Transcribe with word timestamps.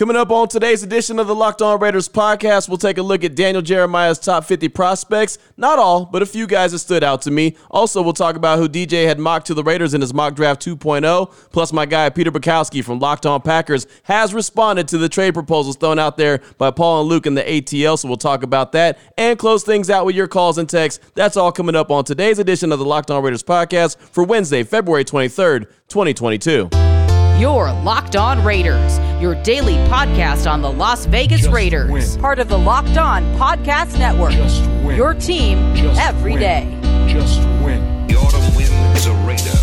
Coming 0.00 0.16
up 0.16 0.30
on 0.30 0.48
today's 0.48 0.82
edition 0.82 1.18
of 1.18 1.26
the 1.26 1.34
Locked 1.34 1.60
On 1.60 1.78
Raiders 1.78 2.08
podcast, 2.08 2.70
we'll 2.70 2.78
take 2.78 2.96
a 2.96 3.02
look 3.02 3.22
at 3.22 3.34
Daniel 3.34 3.60
Jeremiah's 3.60 4.18
top 4.18 4.46
50 4.46 4.68
prospects. 4.70 5.36
Not 5.58 5.78
all, 5.78 6.06
but 6.06 6.22
a 6.22 6.26
few 6.26 6.46
guys 6.46 6.72
that 6.72 6.78
stood 6.78 7.04
out 7.04 7.20
to 7.20 7.30
me. 7.30 7.54
Also, 7.70 8.00
we'll 8.00 8.14
talk 8.14 8.34
about 8.34 8.58
who 8.58 8.66
DJ 8.66 9.04
had 9.04 9.18
mocked 9.18 9.48
to 9.48 9.52
the 9.52 9.62
Raiders 9.62 9.92
in 9.92 10.00
his 10.00 10.14
mock 10.14 10.34
draft 10.34 10.64
2.0. 10.64 11.30
Plus, 11.52 11.74
my 11.74 11.84
guy 11.84 12.08
Peter 12.08 12.32
Bukowski 12.32 12.82
from 12.82 12.98
Locked 12.98 13.26
On 13.26 13.42
Packers 13.42 13.86
has 14.04 14.32
responded 14.32 14.88
to 14.88 14.96
the 14.96 15.10
trade 15.10 15.34
proposals 15.34 15.76
thrown 15.76 15.98
out 15.98 16.16
there 16.16 16.40
by 16.56 16.70
Paul 16.70 17.02
and 17.02 17.10
Luke 17.10 17.26
in 17.26 17.34
the 17.34 17.42
ATL. 17.42 17.98
So 17.98 18.08
we'll 18.08 18.16
talk 18.16 18.42
about 18.42 18.72
that 18.72 18.98
and 19.18 19.38
close 19.38 19.64
things 19.64 19.90
out 19.90 20.06
with 20.06 20.16
your 20.16 20.28
calls 20.28 20.56
and 20.56 20.66
texts. 20.66 21.04
That's 21.14 21.36
all 21.36 21.52
coming 21.52 21.76
up 21.76 21.90
on 21.90 22.04
today's 22.04 22.38
edition 22.38 22.72
of 22.72 22.78
the 22.78 22.86
Locked 22.86 23.10
On 23.10 23.22
Raiders 23.22 23.42
podcast 23.42 23.98
for 23.98 24.24
Wednesday, 24.24 24.62
February 24.62 25.04
23rd, 25.04 25.66
2022. 25.88 26.99
Your 27.40 27.72
Locked 27.72 28.16
On 28.16 28.44
Raiders, 28.44 28.98
your 29.18 29.34
daily 29.42 29.76
podcast 29.88 30.50
on 30.50 30.60
the 30.60 30.70
Las 30.70 31.06
Vegas 31.06 31.40
Just 31.40 31.52
Raiders. 31.52 31.90
win. 31.90 32.20
Part 32.20 32.38
of 32.38 32.48
the 32.48 32.58
Locked 32.58 32.98
On 32.98 33.24
Podcast 33.36 33.98
Network. 33.98 34.32
Just 34.32 34.60
win. 34.84 34.94
Your 34.94 35.14
team 35.14 35.74
Just 35.74 35.98
every 35.98 36.32
win. 36.32 36.40
day. 36.40 36.78
Just 37.10 37.38
win. 37.64 38.06
The 38.08 38.16
autumn 38.16 38.54
wind 38.54 38.96
is 38.96 39.06
a 39.06 39.14
raider, 39.24 39.56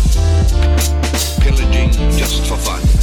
pillaging 1.40 1.92
just 2.18 2.46
for 2.48 2.56
fun. 2.56 2.97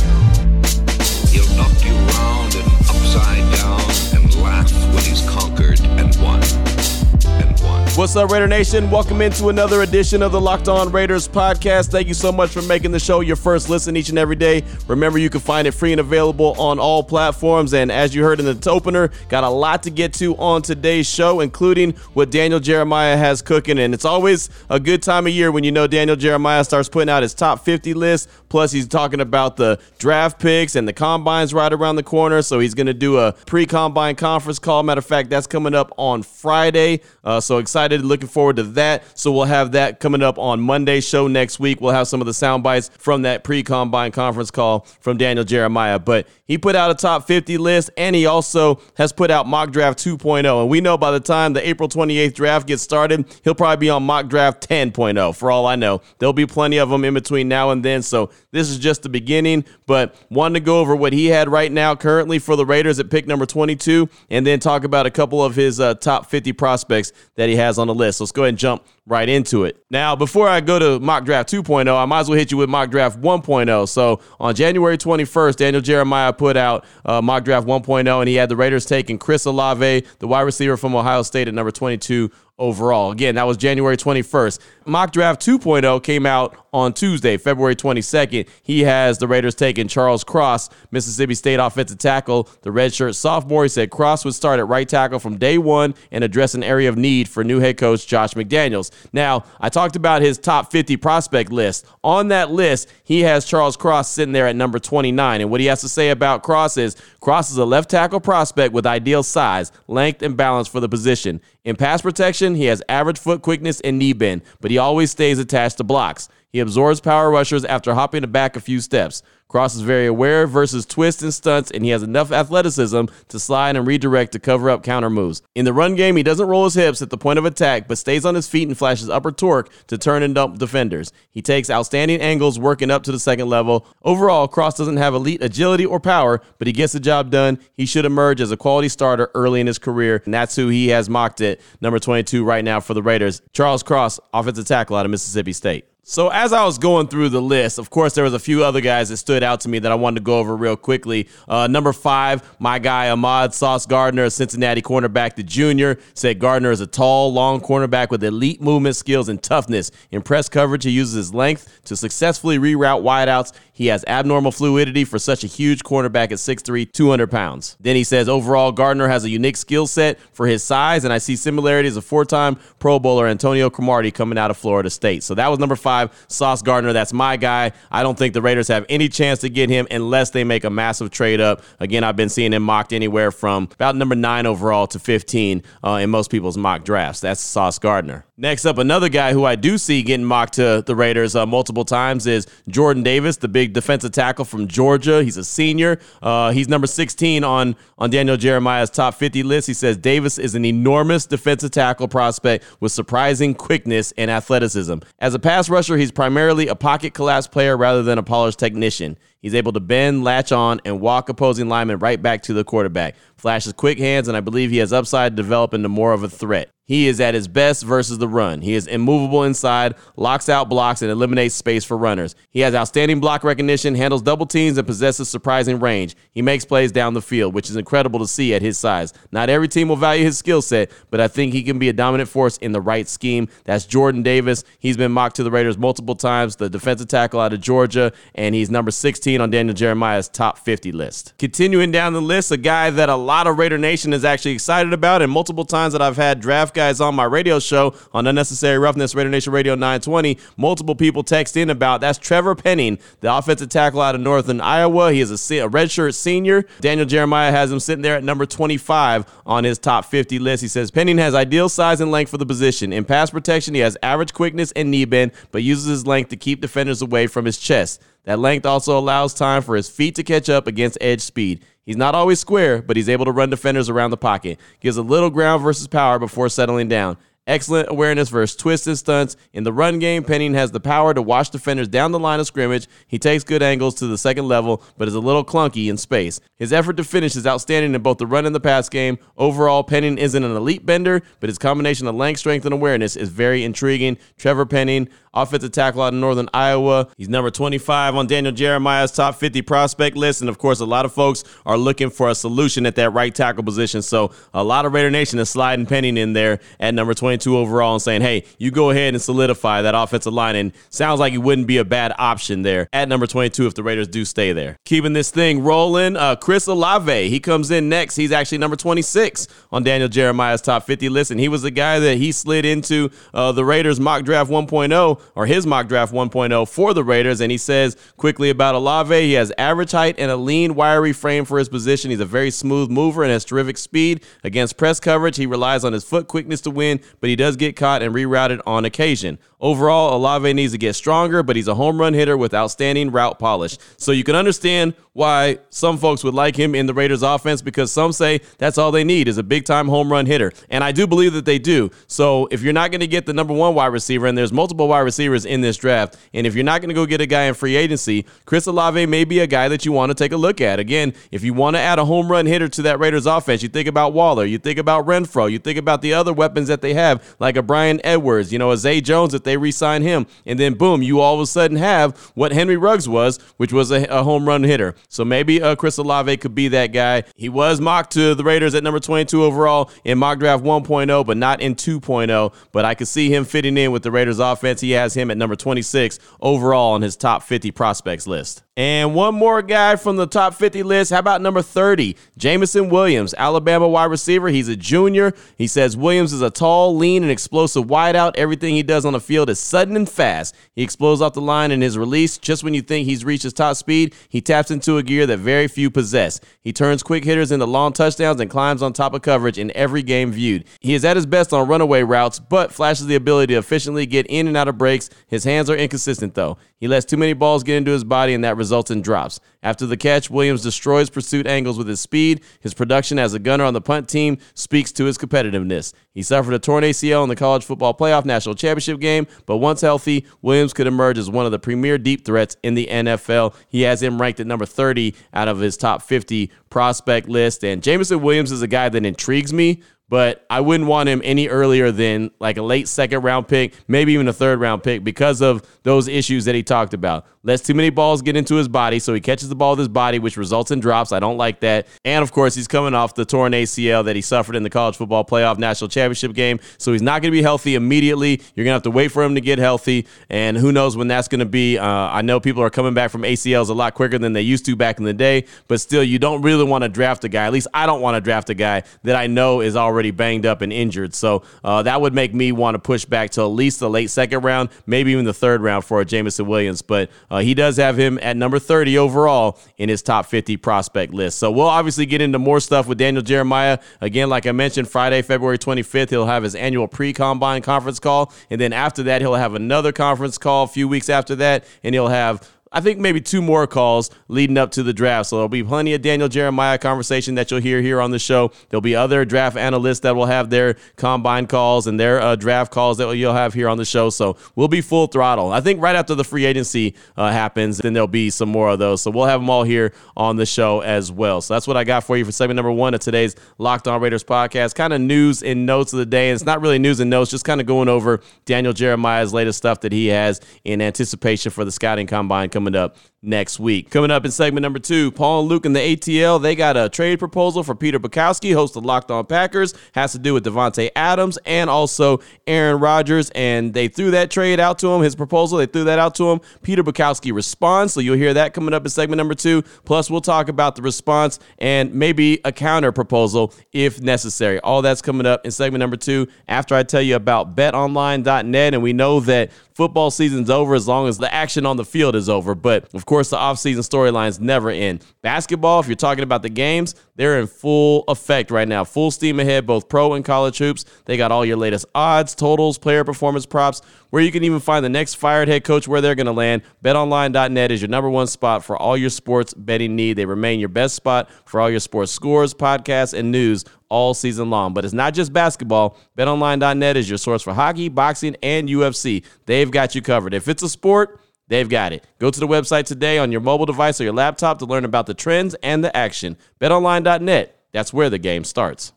What's 7.95 8.13
up, 8.17 8.29
Raider 8.29 8.45
Nation? 8.45 8.91
Welcome 8.91 9.21
into 9.21 9.47
another 9.47 9.81
edition 9.81 10.21
of 10.21 10.33
the 10.33 10.41
Locked 10.41 10.67
On 10.67 10.91
Raiders 10.91 11.29
podcast. 11.29 11.91
Thank 11.91 12.09
you 12.09 12.13
so 12.13 12.29
much 12.29 12.49
for 12.49 12.61
making 12.63 12.91
the 12.91 12.99
show 12.99 13.21
your 13.21 13.37
first 13.37 13.69
listen 13.69 13.95
each 13.95 14.09
and 14.09 14.19
every 14.19 14.35
day. 14.35 14.65
Remember, 14.89 15.17
you 15.17 15.29
can 15.29 15.39
find 15.39 15.65
it 15.65 15.71
free 15.71 15.93
and 15.93 16.01
available 16.01 16.59
on 16.59 16.77
all 16.77 17.03
platforms. 17.03 17.73
And 17.73 17.89
as 17.89 18.13
you 18.13 18.21
heard 18.21 18.41
in 18.41 18.45
the 18.47 18.69
opener, 18.69 19.11
got 19.29 19.45
a 19.45 19.49
lot 19.49 19.81
to 19.83 19.89
get 19.89 20.11
to 20.15 20.35
on 20.35 20.61
today's 20.61 21.07
show, 21.07 21.39
including 21.39 21.93
what 22.13 22.31
Daniel 22.31 22.59
Jeremiah 22.59 23.15
has 23.15 23.41
cooking. 23.41 23.79
And 23.79 23.93
it's 23.93 24.03
always 24.03 24.49
a 24.69 24.77
good 24.77 25.01
time 25.01 25.25
of 25.25 25.31
year 25.31 25.49
when 25.49 25.63
you 25.63 25.71
know 25.71 25.87
Daniel 25.87 26.17
Jeremiah 26.17 26.65
starts 26.65 26.89
putting 26.89 27.09
out 27.09 27.23
his 27.23 27.33
top 27.33 27.63
50 27.63 27.93
list. 27.93 28.27
Plus, 28.55 28.71
he's 28.71 28.87
talking 28.87 29.19
about 29.19 29.57
the 29.57 29.77
draft 29.97 30.39
picks 30.39 30.77
and 30.77 30.87
the 30.87 30.93
combines 30.93 31.53
right 31.53 31.73
around 31.73 31.97
the 31.97 32.03
corner. 32.03 32.41
So 32.41 32.59
he's 32.59 32.73
going 32.73 32.87
to 32.87 32.93
do 32.93 33.17
a 33.17 33.33
pre 33.33 33.65
combine 33.65 34.15
conference 34.15 34.59
call. 34.59 34.81
Matter 34.81 34.99
of 34.99 35.05
fact, 35.05 35.29
that's 35.29 35.45
coming 35.45 35.75
up 35.75 35.91
on 35.97 36.23
Friday. 36.23 37.01
Uh, 37.21 37.41
so 37.41 37.57
excited, 37.57 38.05
looking 38.05 38.29
forward 38.29 38.55
to 38.55 38.63
that. 38.63 39.03
So 39.19 39.29
we'll 39.33 39.43
have 39.43 39.73
that 39.73 39.99
coming 39.99 40.21
up 40.21 40.39
on 40.39 40.61
Monday 40.61 41.01
show 41.01 41.27
next 41.27 41.59
week. 41.59 41.81
We'll 41.81 41.91
have 41.91 42.07
some 42.07 42.21
of 42.21 42.27
the 42.27 42.33
sound 42.33 42.63
bites 42.63 42.89
from 42.97 43.23
that 43.23 43.43
pre 43.43 43.61
combine 43.61 44.13
conference 44.13 44.51
call 44.51 44.87
from 45.01 45.17
Daniel 45.17 45.43
Jeremiah. 45.43 45.99
But 45.99 46.25
he 46.45 46.57
put 46.57 46.77
out 46.77 46.91
a 46.91 46.95
top 46.95 47.27
50 47.27 47.57
list 47.57 47.89
and 47.97 48.15
he 48.15 48.25
also 48.25 48.79
has 48.95 49.11
put 49.11 49.31
out 49.31 49.47
mock 49.47 49.71
draft 49.71 49.99
2.0. 49.99 50.61
And 50.61 50.69
we 50.69 50.79
know 50.79 50.97
by 50.97 51.11
the 51.11 51.19
time 51.19 51.51
the 51.51 51.67
April 51.67 51.89
28th 51.89 52.35
draft 52.35 52.67
gets 52.67 52.83
started, 52.83 53.25
he'll 53.43 53.53
probably 53.53 53.85
be 53.85 53.89
on 53.89 54.03
mock 54.03 54.29
draft 54.29 54.65
10.0 54.69 55.35
for 55.35 55.51
all 55.51 55.65
I 55.65 55.75
know. 55.75 56.01
There'll 56.19 56.31
be 56.31 56.45
plenty 56.45 56.77
of 56.77 56.89
them 56.89 57.03
in 57.03 57.13
between 57.13 57.49
now 57.49 57.71
and 57.71 57.83
then. 57.83 58.01
So 58.01 58.29
this 58.55 58.69
is 58.69 58.77
just 58.77 59.03
the 59.03 59.09
beginning, 59.09 59.65
but 59.85 60.15
wanted 60.29 60.59
to 60.59 60.65
go 60.65 60.79
over 60.79 60.95
what 60.95 61.13
he 61.13 61.27
had 61.27 61.49
right 61.49 61.71
now 61.71 61.95
currently 61.95 62.39
for 62.39 62.55
the 62.55 62.65
Raiders 62.65 62.99
at 62.99 63.09
pick 63.09 63.27
number 63.27 63.45
22 63.45 64.09
and 64.29 64.47
then 64.47 64.59
talk 64.59 64.83
about 64.83 65.05
a 65.05 65.11
couple 65.11 65.43
of 65.43 65.55
his 65.55 65.79
uh, 65.79 65.93
top 65.95 66.27
50 66.27 66.53
prospects 66.53 67.11
that 67.35 67.49
he 67.49 67.55
has 67.57 67.77
on 67.77 67.87
the 67.87 67.95
list. 67.95 68.21
Let's 68.21 68.31
go 68.31 68.43
ahead 68.43 68.49
and 68.49 68.57
jump 68.57 68.85
right 69.07 69.29
into 69.29 69.65
it. 69.65 69.83
Now, 69.91 70.15
before 70.15 70.47
I 70.47 70.61
go 70.61 70.79
to 70.79 70.99
mock 70.99 71.25
draft 71.25 71.51
2.0, 71.51 71.95
I 71.95 72.05
might 72.05 72.21
as 72.21 72.29
well 72.29 72.37
hit 72.37 72.51
you 72.51 72.57
with 72.57 72.69
mock 72.69 72.89
draft 72.89 73.21
1.0. 73.21 73.87
So 73.87 74.19
on 74.39 74.55
January 74.55 74.97
21st, 74.97 75.55
Daniel 75.57 75.81
Jeremiah 75.81 76.33
put 76.33 76.57
out 76.57 76.85
uh, 77.05 77.21
mock 77.21 77.43
draft 77.43 77.67
1.0, 77.67 78.19
and 78.19 78.27
he 78.27 78.35
had 78.35 78.49
the 78.49 78.55
Raiders 78.55 78.85
taking 78.85 79.19
Chris 79.19 79.45
Olave, 79.45 80.05
the 80.19 80.27
wide 80.27 80.41
receiver 80.41 80.75
from 80.75 80.95
Ohio 80.95 81.21
State, 81.21 81.47
at 81.47 81.53
number 81.53 81.71
22 81.71 82.31
overall. 82.57 83.11
Again, 83.11 83.35
that 83.35 83.45
was 83.45 83.57
January 83.57 83.97
21st. 83.97 84.59
Mock 84.85 85.11
draft 85.11 85.45
2.0 85.45 86.01
came 86.03 86.25
out 86.25 86.55
on 86.71 86.93
Tuesday, 86.93 87.37
February 87.37 87.75
22nd. 87.75 88.47
He 88.63 88.83
has 88.83 89.17
the 89.17 89.27
Raiders 89.27 89.55
taking 89.55 89.87
Charles 89.87 90.23
Cross, 90.23 90.69
Mississippi 90.91 91.35
State 91.35 91.59
offensive 91.59 91.97
tackle, 91.97 92.49
the 92.61 92.69
redshirt 92.69 93.15
sophomore. 93.15 93.63
He 93.63 93.69
said 93.69 93.89
Cross 93.91 94.25
would 94.25 94.35
start 94.35 94.59
at 94.59 94.67
right 94.67 94.87
tackle 94.87 95.19
from 95.19 95.37
day 95.37 95.57
one 95.57 95.95
and 96.11 96.23
address 96.23 96.53
an 96.53 96.63
area 96.63 96.87
of 96.89 96.97
need 96.97 97.27
for 97.27 97.43
new 97.43 97.59
head 97.59 97.77
coach 97.77 98.07
Josh 98.07 98.33
McDaniels. 98.33 98.91
Now, 99.13 99.45
I 99.59 99.69
talked 99.69 99.95
about 99.95 100.21
his 100.21 100.37
top 100.37 100.71
50 100.71 100.97
prospect 100.97 101.51
list. 101.51 101.85
On 102.03 102.29
that 102.29 102.51
list, 102.51 102.89
he 103.03 103.21
has 103.21 103.45
Charles 103.45 103.77
Cross 103.77 104.11
sitting 104.11 104.33
there 104.33 104.47
at 104.47 104.55
number 104.55 104.79
29. 104.79 105.41
And 105.41 105.49
what 105.49 105.59
he 105.59 105.67
has 105.67 105.81
to 105.81 105.89
say 105.89 106.09
about 106.09 106.43
Cross 106.43 106.77
is 106.77 106.95
Cross 107.25 107.49
is 107.49 107.57
a 107.57 107.65
left 107.65 107.89
tackle 107.89 108.19
prospect 108.19 108.71
with 108.71 108.85
ideal 108.85 109.23
size, 109.23 109.71
length, 109.87 110.21
and 110.21 110.37
balance 110.37 110.67
for 110.67 110.79
the 110.79 110.87
position. 110.87 111.41
In 111.63 111.75
pass 111.75 112.03
protection, 112.03 112.53
he 112.53 112.65
has 112.65 112.83
average 112.87 113.17
foot 113.17 113.41
quickness 113.41 113.81
and 113.81 113.97
knee 113.97 114.13
bend, 114.13 114.43
but 114.61 114.69
he 114.69 114.77
always 114.77 115.09
stays 115.09 115.39
attached 115.39 115.77
to 115.77 115.83
blocks. 115.83 116.29
He 116.53 116.59
absorbs 116.59 117.01
power 117.01 117.31
rushers 117.31 117.65
after 117.65 117.95
hopping 117.95 118.29
back 118.31 118.55
a 118.55 118.59
few 118.59 118.79
steps. 118.79 119.23
Cross 119.47 119.75
is 119.75 119.81
very 119.83 120.07
aware 120.07 120.47
versus 120.47 120.85
twists 120.85 121.21
and 121.21 121.33
stunts, 121.33 121.71
and 121.71 121.83
he 121.85 121.91
has 121.91 122.03
enough 122.03 122.31
athleticism 122.31 123.05
to 123.29 123.39
slide 123.39 123.77
and 123.77 123.87
redirect 123.87 124.33
to 124.33 124.39
cover 124.39 124.69
up 124.69 124.83
counter 124.83 125.09
moves. 125.09 125.41
In 125.53 125.63
the 125.63 125.71
run 125.71 125.95
game, 125.95 126.17
he 126.17 126.23
doesn't 126.23 126.47
roll 126.47 126.65
his 126.65 126.73
hips 126.73 127.01
at 127.01 127.09
the 127.09 127.17
point 127.17 127.39
of 127.39 127.45
attack, 127.45 127.87
but 127.87 127.97
stays 127.97 128.25
on 128.25 128.35
his 128.35 128.49
feet 128.49 128.67
and 128.67 128.77
flashes 128.77 129.09
upper 129.09 129.31
torque 129.31 129.69
to 129.87 129.97
turn 129.97 130.23
and 130.23 130.35
dump 130.35 130.57
defenders. 130.57 131.13
He 131.29 131.41
takes 131.41 131.69
outstanding 131.69 132.19
angles 132.21 132.59
working 132.59 132.91
up 132.91 133.03
to 133.03 133.13
the 133.13 133.19
second 133.19 133.47
level. 133.47 133.87
Overall, 134.03 134.49
Cross 134.49 134.75
doesn't 134.75 134.97
have 134.97 135.13
elite 135.13 135.41
agility 135.41 135.85
or 135.85 136.01
power, 136.01 136.41
but 136.57 136.67
he 136.67 136.73
gets 136.73 136.91
the 136.91 136.99
job 136.99 137.14
done. 137.23 137.59
He 137.73 137.85
should 137.85 138.05
emerge 138.05 138.41
as 138.41 138.51
a 138.51 138.57
quality 138.57 138.89
starter 138.89 139.31
early 139.35 139.61
in 139.61 139.67
his 139.67 139.79
career, 139.79 140.21
and 140.25 140.33
that's 140.33 140.55
who 140.55 140.69
he 140.69 140.89
has 140.89 141.09
mocked 141.09 141.41
at 141.41 141.59
number 141.81 141.99
22 141.99 142.43
right 142.43 142.63
now 142.63 142.79
for 142.79 142.93
the 142.93 143.03
Raiders. 143.03 143.41
Charles 143.53 143.83
Cross, 143.83 144.19
offensive 144.33 144.67
tackle 144.67 144.95
out 144.95 145.05
of 145.05 145.11
Mississippi 145.11 145.53
State. 145.53 145.85
So 146.07 146.29
as 146.29 146.53
I 146.53 146.63
was 146.63 146.77
going 146.77 147.07
through 147.07 147.29
the 147.29 147.41
list, 147.41 147.79
of 147.79 147.89
course, 147.89 148.13
there 148.13 148.23
was 148.23 148.35
a 148.35 148.39
few 148.39 148.63
other 148.63 148.79
guys 148.79 149.09
that 149.09 149.17
stood 149.17 149.41
out 149.41 149.61
to 149.61 149.69
me 149.69 149.79
that 149.79 149.91
I 149.91 149.95
wanted 149.95 150.19
to 150.19 150.23
go 150.23 150.37
over 150.37 150.55
real 150.55 150.75
quickly. 150.75 151.27
Uh, 151.47 151.65
number 151.65 151.91
five, 151.91 152.47
my 152.59 152.77
guy 152.77 153.09
Ahmad 153.09 153.55
Sauce 153.55 153.87
Gardner, 153.87 154.25
a 154.25 154.29
Cincinnati 154.29 154.83
cornerback, 154.83 155.33
the 155.33 155.41
junior, 155.41 155.97
said 156.13 156.37
Gardner 156.37 156.69
is 156.69 156.79
a 156.79 156.85
tall, 156.85 157.33
long 157.33 157.59
cornerback 157.59 158.11
with 158.11 158.23
elite 158.23 158.61
movement 158.61 158.95
skills 158.95 159.29
and 159.29 159.41
toughness. 159.41 159.89
In 160.11 160.21
press 160.21 160.47
coverage, 160.47 160.83
he 160.83 160.91
uses 160.91 161.15
his 161.15 161.33
length 161.33 161.81
to 161.85 161.95
successfully 161.95 162.59
reroute 162.59 163.01
wideouts. 163.01 163.53
He 163.75 163.87
has 163.87 164.05
abnormal 164.07 164.53
fluidity 164.53 165.03
for 165.03 165.19
such 165.19 165.43
a 165.43 165.47
huge 165.47 165.83
cornerback 165.83 166.31
at 166.31 166.39
6'3", 166.39 166.89
200 166.91 167.29
pounds. 167.29 167.75
Then 167.81 167.97
he 167.97 168.05
says 168.05 168.29
overall, 168.29 168.71
Gardner 168.71 169.09
has 169.09 169.25
a 169.25 169.29
unique 169.29 169.57
skill 169.57 169.85
set 169.85 170.17
for 170.31 170.47
his 170.47 170.63
size, 170.63 171.03
and 171.03 171.11
I 171.11 171.17
see 171.17 171.35
similarities 171.35 171.97
of 171.97 172.05
four-time 172.05 172.55
Pro 172.79 172.99
Bowler 172.99 173.27
Antonio 173.27 173.69
Cromartie 173.69 174.11
coming 174.11 174.37
out 174.37 174.49
of 174.49 174.55
Florida 174.55 174.89
State. 174.89 175.23
So 175.23 175.35
that 175.35 175.49
was 175.49 175.59
number 175.59 175.75
five. 175.75 176.09
Sauce 176.29 176.61
Gardner, 176.61 176.93
that's 176.93 177.11
my 177.11 177.35
guy. 177.35 177.73
I 177.91 178.01
don't 178.01 178.17
think 178.17 178.33
the 178.33 178.41
Raiders 178.41 178.69
have 178.69 178.85
any 178.87 179.09
chance 179.09 179.39
to 179.41 179.49
get 179.49 179.69
him 179.69 179.87
unless 179.91 180.29
they 180.29 180.45
make 180.45 180.63
a 180.63 180.69
massive 180.69 181.11
trade 181.11 181.41
up. 181.41 181.61
Again, 181.81 182.05
I've 182.05 182.15
been 182.15 182.29
seeing 182.29 182.53
him 182.53 182.63
mocked 182.63 182.93
anywhere 182.93 183.29
from 183.29 183.67
about 183.73 183.97
number 183.97 184.15
nine 184.15 184.45
overall 184.45 184.87
to 184.87 184.99
15 184.99 185.63
uh, 185.83 185.89
in 186.01 186.09
most 186.09 186.31
people's 186.31 186.57
mock 186.57 186.85
drafts. 186.85 187.19
That's 187.19 187.41
Sauce 187.41 187.77
Gardner. 187.77 188.25
Next 188.37 188.65
up, 188.65 188.79
another 188.79 189.07
guy 189.07 189.31
who 189.31 189.45
I 189.45 189.55
do 189.55 189.77
see 189.77 190.03
getting 190.03 190.25
mocked 190.25 190.55
to 190.55 190.83
the 190.85 190.93
Raiders 190.93 191.37
uh, 191.37 191.45
multiple 191.45 191.85
times 191.85 192.27
is 192.27 192.47
Jordan 192.67 193.01
Davis, 193.01 193.37
the 193.37 193.47
big 193.47 193.71
defensive 193.71 194.11
tackle 194.11 194.43
from 194.43 194.67
Georgia. 194.67 195.23
He's 195.23 195.37
a 195.37 195.43
senior. 195.45 196.01
Uh, 196.21 196.51
he's 196.51 196.67
number 196.67 196.85
16 196.85 197.45
on, 197.45 197.77
on 197.97 198.09
Daniel 198.09 198.35
Jeremiah's 198.35 198.89
top 198.89 199.13
50 199.13 199.43
list. 199.43 199.67
He 199.67 199.73
says 199.73 199.95
Davis 199.95 200.37
is 200.37 200.53
an 200.53 200.65
enormous 200.65 201.25
defensive 201.25 201.71
tackle 201.71 202.09
prospect 202.09 202.65
with 202.81 202.91
surprising 202.91 203.55
quickness 203.55 204.11
and 204.17 204.29
athleticism. 204.29 204.97
As 205.19 205.33
a 205.33 205.39
pass 205.39 205.69
rusher, 205.69 205.95
he's 205.95 206.11
primarily 206.11 206.67
a 206.67 206.75
pocket 206.75 207.13
collapse 207.13 207.47
player 207.47 207.77
rather 207.77 208.03
than 208.03 208.17
a 208.17 208.23
polished 208.23 208.59
technician. 208.59 209.17
He's 209.45 209.53
able 209.53 209.73
to 209.73 209.79
bend, 209.79 210.23
latch 210.25 210.51
on, 210.51 210.81
and 210.85 210.99
walk 210.99 211.29
opposing 211.29 211.69
linemen 211.69 211.99
right 211.99 212.19
back 212.21 212.41
to 212.43 212.53
the 212.53 212.63
quarterback. 212.63 213.15
Flashes 213.45 213.73
quick 213.73 213.99
hands, 213.99 214.27
and 214.27 214.35
I 214.35 214.39
believe 214.39 214.71
he 214.71 214.77
has 214.77 214.91
upside 214.91 215.33
to 215.33 215.43
develop 215.43 215.75
into 215.75 215.87
more 215.87 216.13
of 216.13 216.23
a 216.23 216.27
threat. 216.27 216.71
He 216.87 217.07
is 217.07 217.19
at 217.19 217.33
his 217.33 217.47
best 217.47 217.83
versus 217.83 218.19
the 218.19 218.27
run. 218.27 218.61
He 218.61 218.75
is 218.75 218.85
immovable 218.85 219.43
inside, 219.43 219.95
locks 220.17 220.49
out 220.49 220.69
blocks, 220.69 221.01
and 221.01 221.09
eliminates 221.09 221.55
space 221.55 221.83
for 221.83 221.97
runners. 221.97 222.35
He 222.51 222.59
has 222.59 222.75
outstanding 222.75 223.19
block 223.19 223.43
recognition, 223.43 223.95
handles 223.95 224.21
double 224.21 224.45
teams, 224.45 224.77
and 224.77 224.85
possesses 224.85 225.27
surprising 225.27 225.79
range. 225.79 226.15
He 226.31 226.43
makes 226.43 226.63
plays 226.63 226.91
down 226.91 227.15
the 227.15 227.23
field, 227.23 227.55
which 227.55 227.71
is 227.71 227.75
incredible 227.75 228.19
to 228.19 228.27
see 228.27 228.53
at 228.53 228.61
his 228.61 228.77
size. 228.77 229.13
Not 229.31 229.49
every 229.49 229.67
team 229.67 229.89
will 229.89 229.95
value 229.95 230.23
his 230.23 230.37
skill 230.37 230.61
set, 230.61 230.91
but 231.09 231.19
I 231.19 231.27
think 231.27 231.53
he 231.53 231.63
can 231.63 231.79
be 231.79 231.89
a 231.89 231.93
dominant 231.93 232.29
force 232.29 232.57
in 232.57 232.71
the 232.71 232.81
right 232.81 233.07
scheme. 233.07 233.47
That's 233.63 233.85
Jordan 233.85 234.21
Davis. 234.21 234.63
He's 234.77 234.95
been 234.95 235.11
mocked 235.11 235.37
to 235.37 235.43
the 235.43 235.51
Raiders 235.51 235.79
multiple 235.79 236.15
times, 236.15 236.55
the 236.55 236.69
defensive 236.69 237.07
tackle 237.07 237.39
out 237.39 237.53
of 237.53 237.61
Georgia, 237.61 238.11
and 238.35 238.53
he's 238.53 238.69
number 238.69 238.91
16 238.91 239.41
on 239.41 239.49
Daniel 239.49 239.73
Jeremiah's 239.73 240.29
top 240.29 240.59
50 240.59 240.91
list. 240.91 241.33
Continuing 241.39 241.91
down 241.91 242.13
the 242.13 242.21
list, 242.21 242.51
a 242.51 242.57
guy 242.57 242.91
that 242.91 243.09
a 243.09 243.15
lot 243.15 243.34
of 243.43 243.57
Raider 243.57 243.77
Nation 243.77 244.13
is 244.13 244.23
actually 244.23 244.53
excited 244.53 244.93
about, 244.93 245.21
and 245.21 245.29
multiple 245.29 245.65
times 245.65 245.91
that 245.91 246.01
I've 246.01 246.15
had 246.15 246.39
draft 246.39 246.73
guys 246.73 247.01
on 247.01 247.15
my 247.15 247.25
radio 247.25 247.59
show 247.59 247.93
on 248.13 248.27
Unnecessary 248.27 248.77
Roughness, 248.77 249.13
Raider 249.13 249.29
Nation 249.29 249.51
Radio 249.51 249.75
920, 249.75 250.37
multiple 250.55 250.95
people 250.95 251.21
text 251.21 251.57
in 251.57 251.69
about 251.69 251.99
that's 251.99 252.17
Trevor 252.17 252.55
Penning, 252.55 252.97
the 253.19 253.35
offensive 253.35 253.67
tackle 253.67 253.99
out 253.99 254.15
of 254.15 254.21
Northern 254.21 254.61
Iowa. 254.61 255.11
He 255.11 255.19
is 255.19 255.31
a, 255.31 255.57
a 255.57 255.69
redshirt 255.69 256.15
senior. 256.15 256.65
Daniel 256.79 257.05
Jeremiah 257.05 257.51
has 257.51 257.69
him 257.69 257.81
sitting 257.81 258.03
there 258.03 258.15
at 258.15 258.23
number 258.23 258.45
25 258.45 259.25
on 259.45 259.65
his 259.65 259.79
top 259.79 260.05
50 260.05 260.39
list. 260.39 260.61
He 260.61 260.69
says 260.69 260.89
Penning 260.89 261.17
has 261.17 261.35
ideal 261.35 261.67
size 261.67 261.99
and 261.99 262.11
length 262.11 262.29
for 262.29 262.37
the 262.37 262.45
position. 262.45 262.93
In 262.93 263.03
pass 263.03 263.31
protection, 263.31 263.75
he 263.75 263.81
has 263.81 263.97
average 264.01 264.33
quickness 264.33 264.71
and 264.71 264.89
knee 264.89 265.03
bend, 265.03 265.33
but 265.51 265.61
uses 265.61 265.85
his 265.85 266.07
length 266.07 266.29
to 266.29 266.37
keep 266.37 266.61
defenders 266.61 267.01
away 267.01 267.27
from 267.27 267.43
his 267.43 267.57
chest. 267.57 268.01
That 268.25 268.39
length 268.39 268.65
also 268.65 268.97
allows 268.97 269.33
time 269.33 269.61
for 269.61 269.75
his 269.75 269.89
feet 269.89 270.15
to 270.15 270.23
catch 270.23 270.49
up 270.49 270.67
against 270.67 270.97
edge 270.99 271.21
speed. 271.21 271.63
He's 271.85 271.95
not 271.95 272.15
always 272.15 272.39
square, 272.39 272.81
but 272.81 272.97
he's 272.97 273.09
able 273.09 273.25
to 273.25 273.31
run 273.31 273.51
defenders 273.51 273.89
around 273.89 274.09
the 274.09 274.17
pocket. 274.17 274.59
Gives 274.79 274.97
a 274.97 275.03
little 275.03 275.29
ground 275.29 275.61
versus 275.61 275.87
power 275.87 276.17
before 276.17 276.49
settling 276.49 276.89
down. 276.89 277.17
Excellent 277.47 277.89
awareness 277.89 278.29
versus 278.29 278.55
twists 278.55 278.87
and 278.87 278.97
stunts. 278.97 279.37
In 279.53 279.63
the 279.63 279.71
run 279.71 279.99
game, 279.99 280.23
Penning 280.23 280.55
has 280.55 280.71
the 280.71 280.79
power 280.79 281.13
to 281.13 281.21
watch 281.21 281.51
defenders 281.51 281.87
down 281.87 282.11
the 282.11 282.19
line 282.19 282.39
of 282.39 282.47
scrimmage. 282.47 282.87
He 283.07 283.19
takes 283.19 283.43
good 283.43 283.61
angles 283.61 283.93
to 283.95 284.07
the 284.07 284.17
second 284.17 284.47
level, 284.47 284.81
but 284.97 285.07
is 285.07 285.13
a 285.13 285.19
little 285.19 285.45
clunky 285.45 285.87
in 285.87 285.97
space. 285.97 286.39
His 286.57 286.73
effort 286.73 286.97
to 286.97 287.03
finish 287.03 287.35
is 287.35 287.45
outstanding 287.45 287.93
in 287.93 288.01
both 288.01 288.17
the 288.17 288.25
run 288.25 288.47
and 288.47 288.55
the 288.55 288.59
pass 288.59 288.89
game. 288.89 289.19
Overall, 289.37 289.83
Penning 289.83 290.17
isn't 290.17 290.43
an 290.43 290.55
elite 290.55 290.87
bender, 290.87 291.21
but 291.39 291.49
his 291.49 291.59
combination 291.59 292.07
of 292.07 292.15
length, 292.15 292.39
strength, 292.39 292.65
and 292.65 292.73
awareness 292.73 293.15
is 293.15 293.29
very 293.29 293.63
intriguing. 293.63 294.17
Trevor 294.37 294.65
Penning, 294.65 295.07
offensive 295.35 295.71
tackle 295.71 296.01
out 296.01 296.13
of 296.13 296.19
Northern 296.19 296.49
Iowa. 296.53 297.09
He's 297.17 297.29
number 297.29 297.51
25 297.51 298.15
on 298.15 298.25
Daniel 298.25 298.53
Jeremiah's 298.53 299.11
top 299.11 299.35
50 299.35 299.61
prospect 299.61 300.17
list. 300.17 300.41
And 300.41 300.49
of 300.49 300.57
course, 300.57 300.79
a 300.79 300.85
lot 300.85 301.05
of 301.05 301.13
folks 301.13 301.43
are 301.65 301.77
looking 301.77 302.09
for 302.09 302.29
a 302.29 302.35
solution 302.35 302.85
at 302.85 302.95
that 302.95 303.11
right 303.11 303.35
tackle 303.35 303.63
position. 303.63 304.01
So 304.01 304.31
a 304.53 304.63
lot 304.63 304.85
of 304.85 304.93
Raider 304.93 305.11
Nation 305.11 305.37
is 305.37 305.49
sliding 305.49 305.85
Penning 305.85 306.17
in 306.17 306.33
there 306.33 306.59
at 306.79 306.93
number 306.93 307.13
22 307.35 307.57
overall 307.57 307.93
and 307.93 308.01
saying, 308.01 308.21
hey, 308.21 308.45
you 308.57 308.71
go 308.71 308.89
ahead 308.89 309.13
and 309.13 309.21
solidify 309.21 309.81
that 309.81 309.95
offensive 309.95 310.33
line. 310.33 310.55
And 310.55 310.71
sounds 310.89 311.19
like 311.19 311.33
it 311.33 311.39
wouldn't 311.39 311.67
be 311.67 311.77
a 311.77 311.85
bad 311.85 312.13
option 312.17 312.61
there 312.61 312.87
at 312.93 313.09
number 313.09 313.27
22 313.27 313.67
if 313.67 313.73
the 313.73 313.83
Raiders 313.83 314.07
do 314.07 314.23
stay 314.25 314.53
there. 314.53 314.77
Keeping 314.85 315.13
this 315.13 315.31
thing 315.31 315.63
rolling, 315.63 316.15
uh, 316.15 316.35
Chris 316.35 316.67
Olave, 316.67 317.29
he 317.29 317.39
comes 317.39 317.71
in 317.71 317.89
next. 317.89 318.15
He's 318.15 318.31
actually 318.31 318.59
number 318.59 318.77
26 318.77 319.47
on 319.71 319.83
Daniel 319.83 320.07
Jeremiah's 320.09 320.61
top 320.61 320.83
50 320.83 321.09
list. 321.09 321.31
And 321.31 321.39
he 321.39 321.49
was 321.49 321.61
the 321.61 321.71
guy 321.71 321.99
that 321.99 322.17
he 322.17 322.31
slid 322.31 322.65
into 322.65 323.09
uh, 323.33 323.51
the 323.51 323.65
Raiders 323.65 323.99
mock 323.99 324.23
draft 324.23 324.49
1.0 324.49 325.21
or 325.35 325.45
his 325.45 325.67
mock 325.67 325.87
draft 325.87 326.13
1.0 326.13 326.69
for 326.69 326.93
the 326.93 327.03
Raiders. 327.03 327.41
And 327.41 327.51
he 327.51 327.57
says 327.57 327.97
quickly 328.17 328.49
about 328.49 328.75
Olave, 328.75 329.21
he 329.21 329.33
has 329.33 329.51
average 329.57 329.91
height 329.91 330.15
and 330.17 330.31
a 330.31 330.37
lean, 330.37 330.75
wiry 330.75 331.11
frame 331.13 331.43
for 331.45 331.59
his 331.59 331.69
position. 331.69 332.11
He's 332.11 332.19
a 332.19 332.25
very 332.25 332.51
smooth 332.51 332.89
mover 332.89 333.23
and 333.23 333.31
has 333.31 333.43
terrific 333.43 333.77
speed. 333.77 334.23
Against 334.43 334.77
press 334.77 334.99
coverage, 334.99 335.35
he 335.37 335.45
relies 335.45 335.83
on 335.83 335.93
his 335.93 336.03
foot 336.03 336.27
quickness 336.27 336.61
to 336.61 336.71
win, 336.71 336.99
but 337.25 337.29
he 337.31 337.35
does 337.35 337.55
get 337.55 337.75
caught 337.75 338.03
and 338.03 338.13
rerouted 338.13 338.61
on 338.67 338.85
occasion. 338.85 339.39
Overall, 339.59 340.15
Olave 340.15 340.53
needs 340.53 340.73
to 340.73 340.77
get 340.77 340.93
stronger, 340.93 341.41
but 341.41 341.55
he's 341.55 341.67
a 341.67 341.73
home 341.73 341.99
run 341.99 342.13
hitter 342.13 342.37
with 342.37 342.53
outstanding 342.53 343.09
route 343.09 343.39
polish. 343.39 343.79
So 343.97 344.11
you 344.11 344.23
can 344.23 344.35
understand 344.35 344.93
why 345.15 345.57
some 345.69 345.97
folks 345.97 346.25
would 346.25 346.33
like 346.33 346.57
him 346.57 346.75
in 346.75 346.87
the 346.87 346.93
Raiders 346.93 347.23
offense 347.23 347.61
because 347.61 347.89
some 347.89 348.11
say 348.11 348.41
that's 348.57 348.77
all 348.77 348.91
they 348.91 349.05
need 349.05 349.29
is 349.29 349.37
a 349.37 349.43
big 349.43 349.63
time 349.63 349.87
home 349.87 350.11
run 350.11 350.25
hitter. 350.25 350.51
And 350.69 350.83
I 350.83 350.91
do 350.91 351.07
believe 351.07 351.31
that 351.33 351.45
they 351.45 351.57
do. 351.57 351.89
So 352.07 352.49
if 352.51 352.61
you're 352.61 352.73
not 352.73 352.91
going 352.91 352.99
to 352.99 353.07
get 353.07 353.25
the 353.25 353.31
number 353.31 353.53
one 353.53 353.73
wide 353.75 353.93
receiver, 353.93 354.27
and 354.27 354.37
there's 354.37 354.51
multiple 354.51 354.89
wide 354.89 354.99
receivers 354.99 355.45
in 355.45 355.61
this 355.61 355.77
draft, 355.77 356.17
and 356.33 356.45
if 356.45 356.53
you're 356.53 356.65
not 356.65 356.81
going 356.81 356.89
to 356.89 356.93
go 356.93 357.05
get 357.05 357.21
a 357.21 357.25
guy 357.25 357.43
in 357.43 357.53
free 357.53 357.77
agency, 357.77 358.25
Chris 358.43 358.67
Olave 358.67 359.05
may 359.05 359.23
be 359.23 359.39
a 359.39 359.47
guy 359.47 359.69
that 359.69 359.85
you 359.85 359.93
want 359.93 360.09
to 360.09 360.13
take 360.13 360.33
a 360.33 360.37
look 360.37 360.59
at. 360.59 360.81
Again, 360.81 361.13
if 361.31 361.45
you 361.45 361.53
want 361.53 361.77
to 361.77 361.79
add 361.79 361.97
a 361.97 362.03
home 362.03 362.29
run 362.29 362.45
hitter 362.45 362.67
to 362.67 362.81
that 362.81 362.99
Raiders 362.99 363.25
offense, 363.25 363.63
you 363.63 363.69
think 363.69 363.87
about 363.87 364.11
Waller, 364.11 364.43
you 364.43 364.57
think 364.57 364.77
about 364.77 365.05
Renfrow, 365.05 365.49
you 365.49 365.59
think 365.59 365.79
about 365.79 366.01
the 366.01 366.13
other 366.13 366.33
weapons 366.33 366.67
that 366.67 366.81
they 366.81 366.93
have, 366.93 367.37
like 367.39 367.55
a 367.55 367.63
Bryan 367.63 368.01
Edwards, 368.03 368.51
you 368.51 368.59
know, 368.59 368.71
a 368.71 368.77
Zay 368.77 368.99
Jones 368.99 369.33
if 369.33 369.43
they 369.43 369.55
re 369.55 369.71
sign 369.71 370.01
him. 370.01 370.27
And 370.45 370.59
then 370.59 370.73
boom, 370.73 371.01
you 371.01 371.21
all 371.21 371.35
of 371.35 371.39
a 371.39 371.47
sudden 371.47 371.77
have 371.77 372.17
what 372.35 372.51
Henry 372.51 372.75
Ruggs 372.75 373.07
was, 373.07 373.39
which 373.55 373.71
was 373.71 373.91
a, 373.91 374.03
a 374.07 374.21
home 374.21 374.45
run 374.45 374.63
hitter. 374.63 374.93
So 375.09 375.23
maybe 375.23 375.61
uh, 375.61 375.75
Chris 375.75 375.97
Olave 375.97 376.37
could 376.37 376.55
be 376.55 376.67
that 376.69 376.87
guy. 376.87 377.23
He 377.35 377.49
was 377.49 377.79
mocked 377.79 378.11
to 378.13 378.35
the 378.35 378.43
Raiders 378.43 378.75
at 378.75 378.83
number 378.83 378.99
22 378.99 379.43
overall 379.43 379.89
in 380.03 380.17
mock 380.17 380.39
draft 380.39 380.63
1.0, 380.63 381.25
but 381.25 381.37
not 381.37 381.61
in 381.61 381.75
2.0. 381.75 382.53
But 382.71 382.85
I 382.85 382.95
could 382.95 383.07
see 383.07 383.33
him 383.33 383.45
fitting 383.45 383.77
in 383.77 383.91
with 383.91 384.03
the 384.03 384.11
Raiders 384.11 384.39
offense. 384.39 384.81
He 384.81 384.91
has 384.91 385.13
him 385.13 385.31
at 385.31 385.37
number 385.37 385.55
26 385.55 386.19
overall 386.41 386.93
on 386.93 387.01
his 387.01 387.15
top 387.15 387.43
50 387.43 387.71
prospects 387.71 388.27
list. 388.27 388.64
And 388.77 389.15
one 389.15 389.35
more 389.35 389.61
guy 389.61 389.95
from 389.95 390.17
the 390.17 390.27
top 390.27 390.53
50 390.53 390.83
list. 390.83 391.11
How 391.11 391.19
about 391.19 391.41
number 391.41 391.61
30? 391.61 392.17
Jameson 392.37 392.89
Williams, 392.89 393.33
Alabama 393.37 393.87
wide 393.87 394.11
receiver. 394.11 394.49
He's 394.49 394.67
a 394.67 394.75
junior. 394.75 395.33
He 395.57 395.65
says 395.65 395.95
Williams 395.95 396.33
is 396.33 396.41
a 396.41 396.49
tall, 396.49 396.93
lean, 396.97 397.23
and 397.23 397.31
explosive 397.31 397.85
wideout. 397.85 398.33
Everything 398.35 398.75
he 398.75 398.83
does 398.83 399.05
on 399.05 399.13
the 399.13 399.21
field 399.21 399.49
is 399.49 399.61
sudden 399.61 399.95
and 399.95 400.09
fast. 400.09 400.55
He 400.73 400.83
explodes 400.83 401.21
off 401.21 401.31
the 401.31 401.41
line 401.41 401.71
in 401.71 401.79
his 401.79 401.97
release. 401.97 402.37
Just 402.37 402.65
when 402.65 402.73
you 402.73 402.81
think 402.81 403.05
he's 403.05 403.23
reached 403.23 403.43
his 403.43 403.53
top 403.53 403.77
speed, 403.77 404.13
he 404.27 404.41
taps 404.41 404.71
into 404.71 404.97
a 404.97 405.03
gear 405.03 405.25
that 405.25 405.37
very 405.37 405.69
few 405.69 405.89
possess. 405.89 406.41
He 406.61 406.73
turns 406.73 407.01
quick 407.01 407.23
hitters 407.23 407.53
into 407.53 407.65
long 407.65 407.93
touchdowns 407.93 408.41
and 408.41 408.51
climbs 408.51 408.81
on 408.81 408.91
top 408.91 409.13
of 409.13 409.21
coverage 409.21 409.57
in 409.57 409.71
every 409.73 410.03
game 410.03 410.33
viewed. 410.33 410.65
He 410.81 410.95
is 410.95 411.05
at 411.05 411.15
his 411.15 411.25
best 411.25 411.53
on 411.53 411.69
runaway 411.69 412.03
routes, 412.03 412.39
but 412.39 412.73
flashes 412.73 413.07
the 413.07 413.15
ability 413.15 413.53
to 413.53 413.59
efficiently 413.59 414.05
get 414.05 414.25
in 414.27 414.49
and 414.49 414.57
out 414.57 414.67
of 414.67 414.77
breaks. 414.77 415.09
His 415.27 415.45
hands 415.45 415.69
are 415.69 415.77
inconsistent, 415.77 416.35
though. 416.35 416.57
He 416.77 416.87
lets 416.89 417.05
too 417.05 417.17
many 417.17 417.33
balls 417.33 417.63
get 417.63 417.77
into 417.77 417.91
his 417.91 418.03
body, 418.03 418.33
and 418.33 418.43
that 418.43 418.57
results 418.57 418.91
in 418.91 419.01
drops. 419.01 419.39
After 419.63 419.85
the 419.85 419.95
catch, 419.95 420.29
Williams 420.29 420.61
destroys 420.61 421.09
pursuit 421.09 421.47
angles 421.47 421.77
with 421.77 421.87
his 421.87 422.01
speed. 422.01 422.41
His 422.59 422.73
production 422.73 423.17
as 423.17 423.33
a 423.33 423.39
gunner 423.39 423.63
on 423.63 423.73
the 423.73 423.81
punt 423.81 424.09
team 424.09 424.37
speaks 424.53 424.91
to 424.93 425.05
his 425.05 425.17
competitiveness. 425.17 425.93
He 426.13 426.21
suffered 426.21 426.53
a 426.53 426.59
torn 426.59 426.83
ACL 426.83 427.23
in 427.23 427.29
the 427.29 427.35
college 427.35 427.63
football 427.63 427.93
playoff 427.93 428.25
national 428.25 428.55
championship 428.55 428.99
game, 428.99 429.25
but 429.45 429.57
once 429.57 429.81
healthy, 429.81 430.25
Williams 430.41 430.73
could 430.73 430.87
emerge 430.87 431.17
as 431.17 431.29
one 431.29 431.45
of 431.45 431.51
the 431.51 431.59
premier 431.59 431.97
deep 431.97 432.25
threats 432.25 432.57
in 432.61 432.75
the 432.75 432.87
NFL. 432.87 433.55
He 433.69 433.81
has 433.81 434.03
him 434.03 434.21
ranked 434.21 434.39
at 434.39 434.47
number 434.47 434.65
30 434.65 435.15
out 435.33 435.47
of 435.47 435.59
his 435.59 435.77
top 435.77 436.01
50 436.01 436.51
prospect 436.69 437.29
list. 437.29 437.63
And 437.63 437.81
Jameson 437.81 438.21
Williams 438.21 438.51
is 438.51 438.61
a 438.61 438.67
guy 438.67 438.89
that 438.89 439.05
intrigues 439.05 439.53
me 439.53 439.81
but 440.07 440.45
I 440.49 440.61
wouldn't 440.61 440.87
want 440.87 441.09
him 441.09 441.21
any 441.23 441.47
earlier 441.47 441.91
than 441.91 442.31
like 442.39 442.57
a 442.57 442.61
late 442.61 442.87
second 442.87 443.21
round 443.21 443.47
pick, 443.47 443.73
maybe 443.87 444.13
even 444.13 444.27
a 444.27 444.33
third 444.33 444.59
round 444.59 444.83
pick 444.83 445.03
because 445.03 445.41
of 445.41 445.67
those 445.83 446.07
issues 446.07 446.45
that 446.45 446.55
he 446.55 446.63
talked 446.63 446.93
about. 446.93 447.25
Lets 447.43 447.61
too 447.61 447.75
many 447.75 447.91
balls 447.91 448.23
get 448.23 448.35
into 448.35 448.55
his 448.55 448.67
body, 448.67 448.97
so 448.97 449.13
he 449.13 449.21
catches 449.21 449.49
the 449.49 449.55
ball 449.55 449.73
with 449.73 449.79
his 449.79 449.87
body, 449.87 450.17
which 450.17 450.35
results 450.35 450.71
in 450.71 450.79
drops. 450.79 451.11
I 451.11 451.19
don't 451.19 451.37
like 451.37 451.59
that. 451.59 451.85
And 452.03 452.23
of 452.23 452.31
course, 452.31 452.55
he's 452.55 452.67
coming 452.67 452.95
off 452.95 453.13
the 453.13 453.23
torn 453.23 453.51
ACL 453.51 454.03
that 454.05 454.15
he 454.15 454.21
suffered 454.23 454.55
in 454.55 454.63
the 454.63 454.69
college 454.69 454.95
football 454.95 455.23
playoff 455.23 455.59
national 455.59 455.89
championship 455.89 456.33
game, 456.33 456.59
so 456.79 456.91
he's 456.91 457.03
not 457.03 457.21
going 457.21 457.31
to 457.31 457.37
be 457.37 457.43
healthy 457.43 457.75
immediately. 457.75 458.41
You're 458.55 458.63
going 458.63 458.71
to 458.71 458.77
have 458.77 458.83
to 458.83 458.91
wait 458.91 459.09
for 459.09 459.23
him 459.23 459.35
to 459.35 459.41
get 459.41 459.59
healthy, 459.59 460.07
and 460.27 460.57
who 460.57 460.71
knows 460.71 460.97
when 460.97 461.07
that's 461.07 461.27
going 461.27 461.39
to 461.39 461.45
be. 461.45 461.77
Uh, 461.77 461.85
I 461.87 462.23
know 462.23 462.39
people 462.39 462.63
are 462.63 462.71
coming 462.71 462.95
back 462.95 463.11
from 463.11 463.21
ACLs 463.21 463.69
a 463.69 463.73
lot 463.73 463.93
quicker 463.93 464.17
than 464.17 464.33
they 464.33 464.41
used 464.41 464.65
to 464.65 464.75
back 464.75 464.97
in 464.97 465.05
the 465.05 465.13
day, 465.13 465.45
but 465.67 465.79
still, 465.79 466.03
you 466.03 466.17
don't 466.17 466.41
really 466.41 466.63
want 466.63 466.83
to 466.83 466.89
draft 466.89 467.23
a 467.25 467.29
guy. 467.29 467.45
At 467.45 467.53
least 467.53 467.67
I 467.75 467.85
don't 467.85 468.01
want 468.01 468.15
to 468.15 468.21
draft 468.21 468.49
a 468.49 468.55
guy 468.55 468.83
that 469.03 469.15
I 469.15 469.27
know 469.27 469.61
is 469.61 469.75
already 469.75 469.94
banged 470.11 470.45
up 470.45 470.61
and 470.61 470.71
injured. 470.71 471.13
So 471.13 471.43
uh, 471.63 471.83
that 471.83 472.01
would 472.01 472.13
make 472.13 472.33
me 472.33 472.51
want 472.51 472.75
to 472.75 472.79
push 472.79 473.05
back 473.05 473.31
to 473.31 473.41
at 473.41 473.45
least 473.45 473.79
the 473.79 473.89
late 473.89 474.09
second 474.09 474.41
round, 474.41 474.69
maybe 474.85 475.11
even 475.11 475.25
the 475.25 475.33
third 475.33 475.61
round 475.61 475.85
for 475.85 476.01
a 476.01 476.05
Jameson 476.05 476.45
Williams. 476.47 476.81
But 476.81 477.09
uh, 477.29 477.39
he 477.39 477.53
does 477.53 477.77
have 477.77 477.97
him 477.97 478.19
at 478.21 478.37
number 478.37 478.59
30 478.59 478.97
overall 478.97 479.59
in 479.77 479.89
his 479.89 480.01
top 480.01 480.25
50 480.25 480.57
prospect 480.57 481.13
list. 481.13 481.39
So 481.39 481.51
we'll 481.51 481.67
obviously 481.67 482.05
get 482.05 482.21
into 482.21 482.39
more 482.39 482.59
stuff 482.59 482.87
with 482.87 482.97
Daniel 482.97 483.23
Jeremiah. 483.23 483.79
Again, 484.01 484.29
like 484.29 484.45
I 484.45 484.51
mentioned, 484.51 484.87
Friday, 484.87 485.21
February 485.21 485.57
25th, 485.57 486.09
he'll 486.09 486.25
have 486.25 486.43
his 486.43 486.55
annual 486.55 486.87
pre 486.87 487.13
combine 487.13 487.61
conference 487.61 487.99
call. 487.99 488.31
And 488.49 488.59
then 488.59 488.73
after 488.73 489.03
that, 489.03 489.21
he'll 489.21 489.35
have 489.35 489.53
another 489.53 489.91
conference 489.91 490.37
call 490.37 490.63
a 490.63 490.67
few 490.67 490.87
weeks 490.87 491.09
after 491.09 491.35
that, 491.35 491.65
and 491.83 491.95
he'll 491.95 492.07
have 492.07 492.49
I 492.75 492.81
think 492.81 492.99
maybe 492.99 493.21
two 493.21 493.41
more 493.41 493.67
calls 493.67 494.09
leading 494.27 494.57
up 494.57 494.71
to 494.71 494.83
the 494.83 494.91
draft. 494.91 495.29
So 495.29 495.37
there'll 495.37 495.47
be 495.47 495.63
plenty 495.63 495.93
of 495.93 496.01
Daniel 496.01 496.27
Jeremiah 496.27 496.77
conversation 496.77 497.35
that 497.35 497.49
you'll 497.49 497.61
hear 497.61 497.81
here 497.81 498.01
on 498.01 498.11
the 498.11 498.19
show. 498.19 498.51
There'll 498.67 498.81
be 498.81 498.97
other 498.97 499.23
draft 499.23 499.55
analysts 499.55 500.01
that 500.01 500.13
will 500.13 500.25
have 500.25 500.49
their 500.49 500.75
combine 500.97 501.47
calls 501.47 501.87
and 501.87 501.97
their 501.97 502.19
uh, 502.19 502.35
draft 502.35 502.73
calls 502.73 502.97
that 502.97 503.15
you'll 503.15 503.33
have 503.33 503.53
here 503.53 503.69
on 503.69 503.77
the 503.77 503.85
show. 503.85 504.09
So 504.09 504.35
we'll 504.57 504.67
be 504.67 504.81
full 504.81 505.07
throttle. 505.07 505.53
I 505.53 505.61
think 505.61 505.81
right 505.81 505.95
after 505.95 506.15
the 506.15 506.25
free 506.25 506.43
agency 506.43 506.95
uh, 507.15 507.31
happens, 507.31 507.77
then 507.77 507.93
there'll 507.93 508.07
be 508.07 508.29
some 508.29 508.49
more 508.49 508.71
of 508.71 508.79
those. 508.79 509.01
So 509.01 509.09
we'll 509.09 509.25
have 509.25 509.39
them 509.39 509.49
all 509.49 509.63
here 509.63 509.93
on 510.17 510.35
the 510.35 510.45
show 510.45 510.81
as 510.81 511.09
well. 511.13 511.39
So 511.39 511.53
that's 511.53 511.67
what 511.67 511.77
I 511.77 511.85
got 511.85 512.03
for 512.03 512.17
you 512.17 512.25
for 512.25 512.33
segment 512.33 512.57
number 512.57 512.73
one 512.73 512.93
of 512.93 512.99
today's 512.99 513.37
Locked 513.57 513.87
On 513.87 514.01
Raiders 514.01 514.25
podcast. 514.25 514.75
Kind 514.75 514.91
of 514.91 514.99
news 514.99 515.43
and 515.43 515.65
notes 515.65 515.93
of 515.93 515.99
the 515.99 516.05
day. 516.05 516.29
And 516.29 516.35
it's 516.35 516.45
not 516.45 516.59
really 516.59 516.79
news 516.79 516.99
and 516.99 517.09
notes, 517.09 517.31
just 517.31 517.45
kind 517.45 517.61
of 517.61 517.67
going 517.67 517.87
over 517.87 518.19
Daniel 518.43 518.73
Jeremiah's 518.73 519.31
latest 519.31 519.59
stuff 519.59 519.79
that 519.79 519.93
he 519.93 520.07
has 520.07 520.41
in 520.65 520.81
anticipation 520.81 521.53
for 521.53 521.63
the 521.63 521.71
scouting 521.71 522.05
combine 522.05 522.49
coming 522.49 522.64
coming 522.65 522.75
up 522.75 522.97
next 523.25 523.59
week. 523.59 523.89
Coming 523.89 524.11
up 524.11 524.25
in 524.25 524.31
segment 524.31 524.61
number 524.61 524.79
two, 524.79 525.11
Paul 525.11 525.41
and 525.41 525.49
Luke 525.49 525.65
in 525.65 525.73
the 525.73 525.79
ATL, 525.79 526.41
they 526.41 526.55
got 526.55 526.77
a 526.77 526.89
trade 526.89 527.19
proposal 527.19 527.63
for 527.63 527.75
Peter 527.75 527.99
Bukowski, 527.99 528.53
host 528.53 528.75
of 528.75 528.85
Locked 528.85 529.11
On 529.11 529.25
Packers, 529.25 529.73
has 529.93 530.11
to 530.11 530.19
do 530.19 530.33
with 530.33 530.45
Davante 530.45 530.89
Adams 530.95 531.37
and 531.45 531.69
also 531.69 532.19
Aaron 532.47 532.79
Rodgers, 532.79 533.29
and 533.31 533.73
they 533.73 533.87
threw 533.87 534.11
that 534.11 534.31
trade 534.31 534.59
out 534.59 534.79
to 534.79 534.87
him, 534.87 535.01
his 535.01 535.15
proposal, 535.15 535.57
they 535.57 535.65
threw 535.65 535.85
that 535.85 535.99
out 535.99 536.15
to 536.15 536.31
him. 536.31 536.39
Peter 536.61 536.83
Bukowski 536.83 537.33
responds, 537.33 537.93
so 537.93 537.99
you'll 537.99 538.15
hear 538.15 538.33
that 538.33 538.53
coming 538.53 538.73
up 538.73 538.83
in 538.83 538.89
segment 538.89 539.17
number 539.17 539.35
two. 539.35 539.61
Plus, 539.83 540.09
we'll 540.09 540.21
talk 540.21 540.49
about 540.49 540.75
the 540.75 540.81
response 540.81 541.39
and 541.57 541.93
maybe 541.93 542.39
a 542.45 542.51
counter 542.51 542.91
proposal 542.91 543.53
if 543.73 544.01
necessary. 544.01 544.59
All 544.59 544.81
that's 544.81 545.01
coming 545.01 545.25
up 545.25 545.45
in 545.45 545.51
segment 545.51 545.79
number 545.79 545.97
two 545.97 546.27
after 546.47 546.75
I 546.75 546.83
tell 546.83 547.01
you 547.01 547.15
about 547.15 547.55
betonline.net, 547.55 548.73
and 548.73 548.83
we 548.83 548.93
know 548.93 549.19
that 549.21 549.51
football 549.75 550.09
season's 550.09 550.49
over 550.49 550.73
as 550.73 550.87
long 550.87 551.07
as 551.07 551.17
the 551.17 551.31
action 551.33 551.65
on 551.65 551.77
the 551.77 551.85
field 551.85 552.15
is 552.15 552.29
over. 552.29 552.55
But 552.55 552.93
of 552.93 553.05
course, 553.05 553.14
the 553.23 553.37
offseason 553.37 553.79
storylines 553.79 554.39
never 554.39 554.69
end. 554.69 555.05
Basketball, 555.21 555.79
if 555.79 555.87
you're 555.87 555.95
talking 555.95 556.23
about 556.23 556.41
the 556.41 556.49
games, 556.49 556.95
they're 557.15 557.39
in 557.39 557.47
full 557.47 558.03
effect 558.07 558.51
right 558.51 558.67
now. 558.67 558.83
Full 558.83 559.11
steam 559.11 559.39
ahead, 559.39 559.65
both 559.65 559.87
pro 559.89 560.13
and 560.13 560.23
college 560.23 560.57
hoops. 560.57 560.85
They 561.05 561.17
got 561.17 561.31
all 561.31 561.45
your 561.45 561.57
latest 561.57 561.85
odds, 561.95 562.35
totals, 562.35 562.77
player 562.77 563.03
performance 563.03 563.45
props, 563.45 563.81
where 564.09 564.21
you 564.21 564.31
can 564.31 564.43
even 564.43 564.59
find 564.59 564.83
the 564.83 564.89
next 564.89 565.15
fired 565.15 565.47
head 565.47 565.63
coach 565.63 565.87
where 565.87 566.01
they're 566.01 566.15
going 566.15 566.25
to 566.25 566.31
land. 566.31 566.61
BetOnline.net 566.83 567.71
is 567.71 567.81
your 567.81 567.89
number 567.89 568.09
one 568.09 568.27
spot 568.27 568.63
for 568.63 568.77
all 568.77 568.97
your 568.97 569.09
sports 569.09 569.53
betting 569.53 569.95
need. 569.95 570.13
They 570.13 570.25
remain 570.25 570.59
your 570.59 570.69
best 570.69 570.95
spot 570.95 571.29
for 571.45 571.59
all 571.59 571.69
your 571.69 571.79
sports 571.79 572.11
scores, 572.11 572.53
podcasts, 572.53 573.13
and 573.17 573.31
news 573.31 573.65
all 573.89 574.13
season 574.13 574.49
long. 574.49 574.73
But 574.73 574.85
it's 574.85 574.93
not 574.93 575.13
just 575.13 575.31
basketball. 575.31 575.97
BetOnline.net 576.17 576.97
is 576.97 577.09
your 577.09 577.17
source 577.17 577.41
for 577.41 577.53
hockey, 577.53 577.89
boxing, 577.89 578.35
and 578.43 578.67
UFC. 578.67 579.23
They've 579.45 579.69
got 579.69 579.95
you 579.95 580.01
covered. 580.01 580.33
If 580.33 580.47
it's 580.47 580.63
a 580.63 580.69
sport, 580.69 581.19
They've 581.47 581.69
got 581.69 581.93
it. 581.93 582.03
Go 582.19 582.31
to 582.31 582.39
the 582.39 582.47
website 582.47 582.85
today 582.85 583.17
on 583.17 583.31
your 583.31 583.41
mobile 583.41 583.65
device 583.65 584.01
or 584.01 584.05
your 584.05 584.13
laptop 584.13 584.59
to 584.59 584.65
learn 584.65 584.85
about 584.85 585.05
the 585.05 585.13
trends 585.13 585.55
and 585.61 585.83
the 585.83 585.95
action. 585.95 586.37
BetOnline.net. 586.59 587.59
That's 587.71 587.93
where 587.93 588.09
the 588.09 588.17
game 588.17 588.43
starts. 588.43 588.93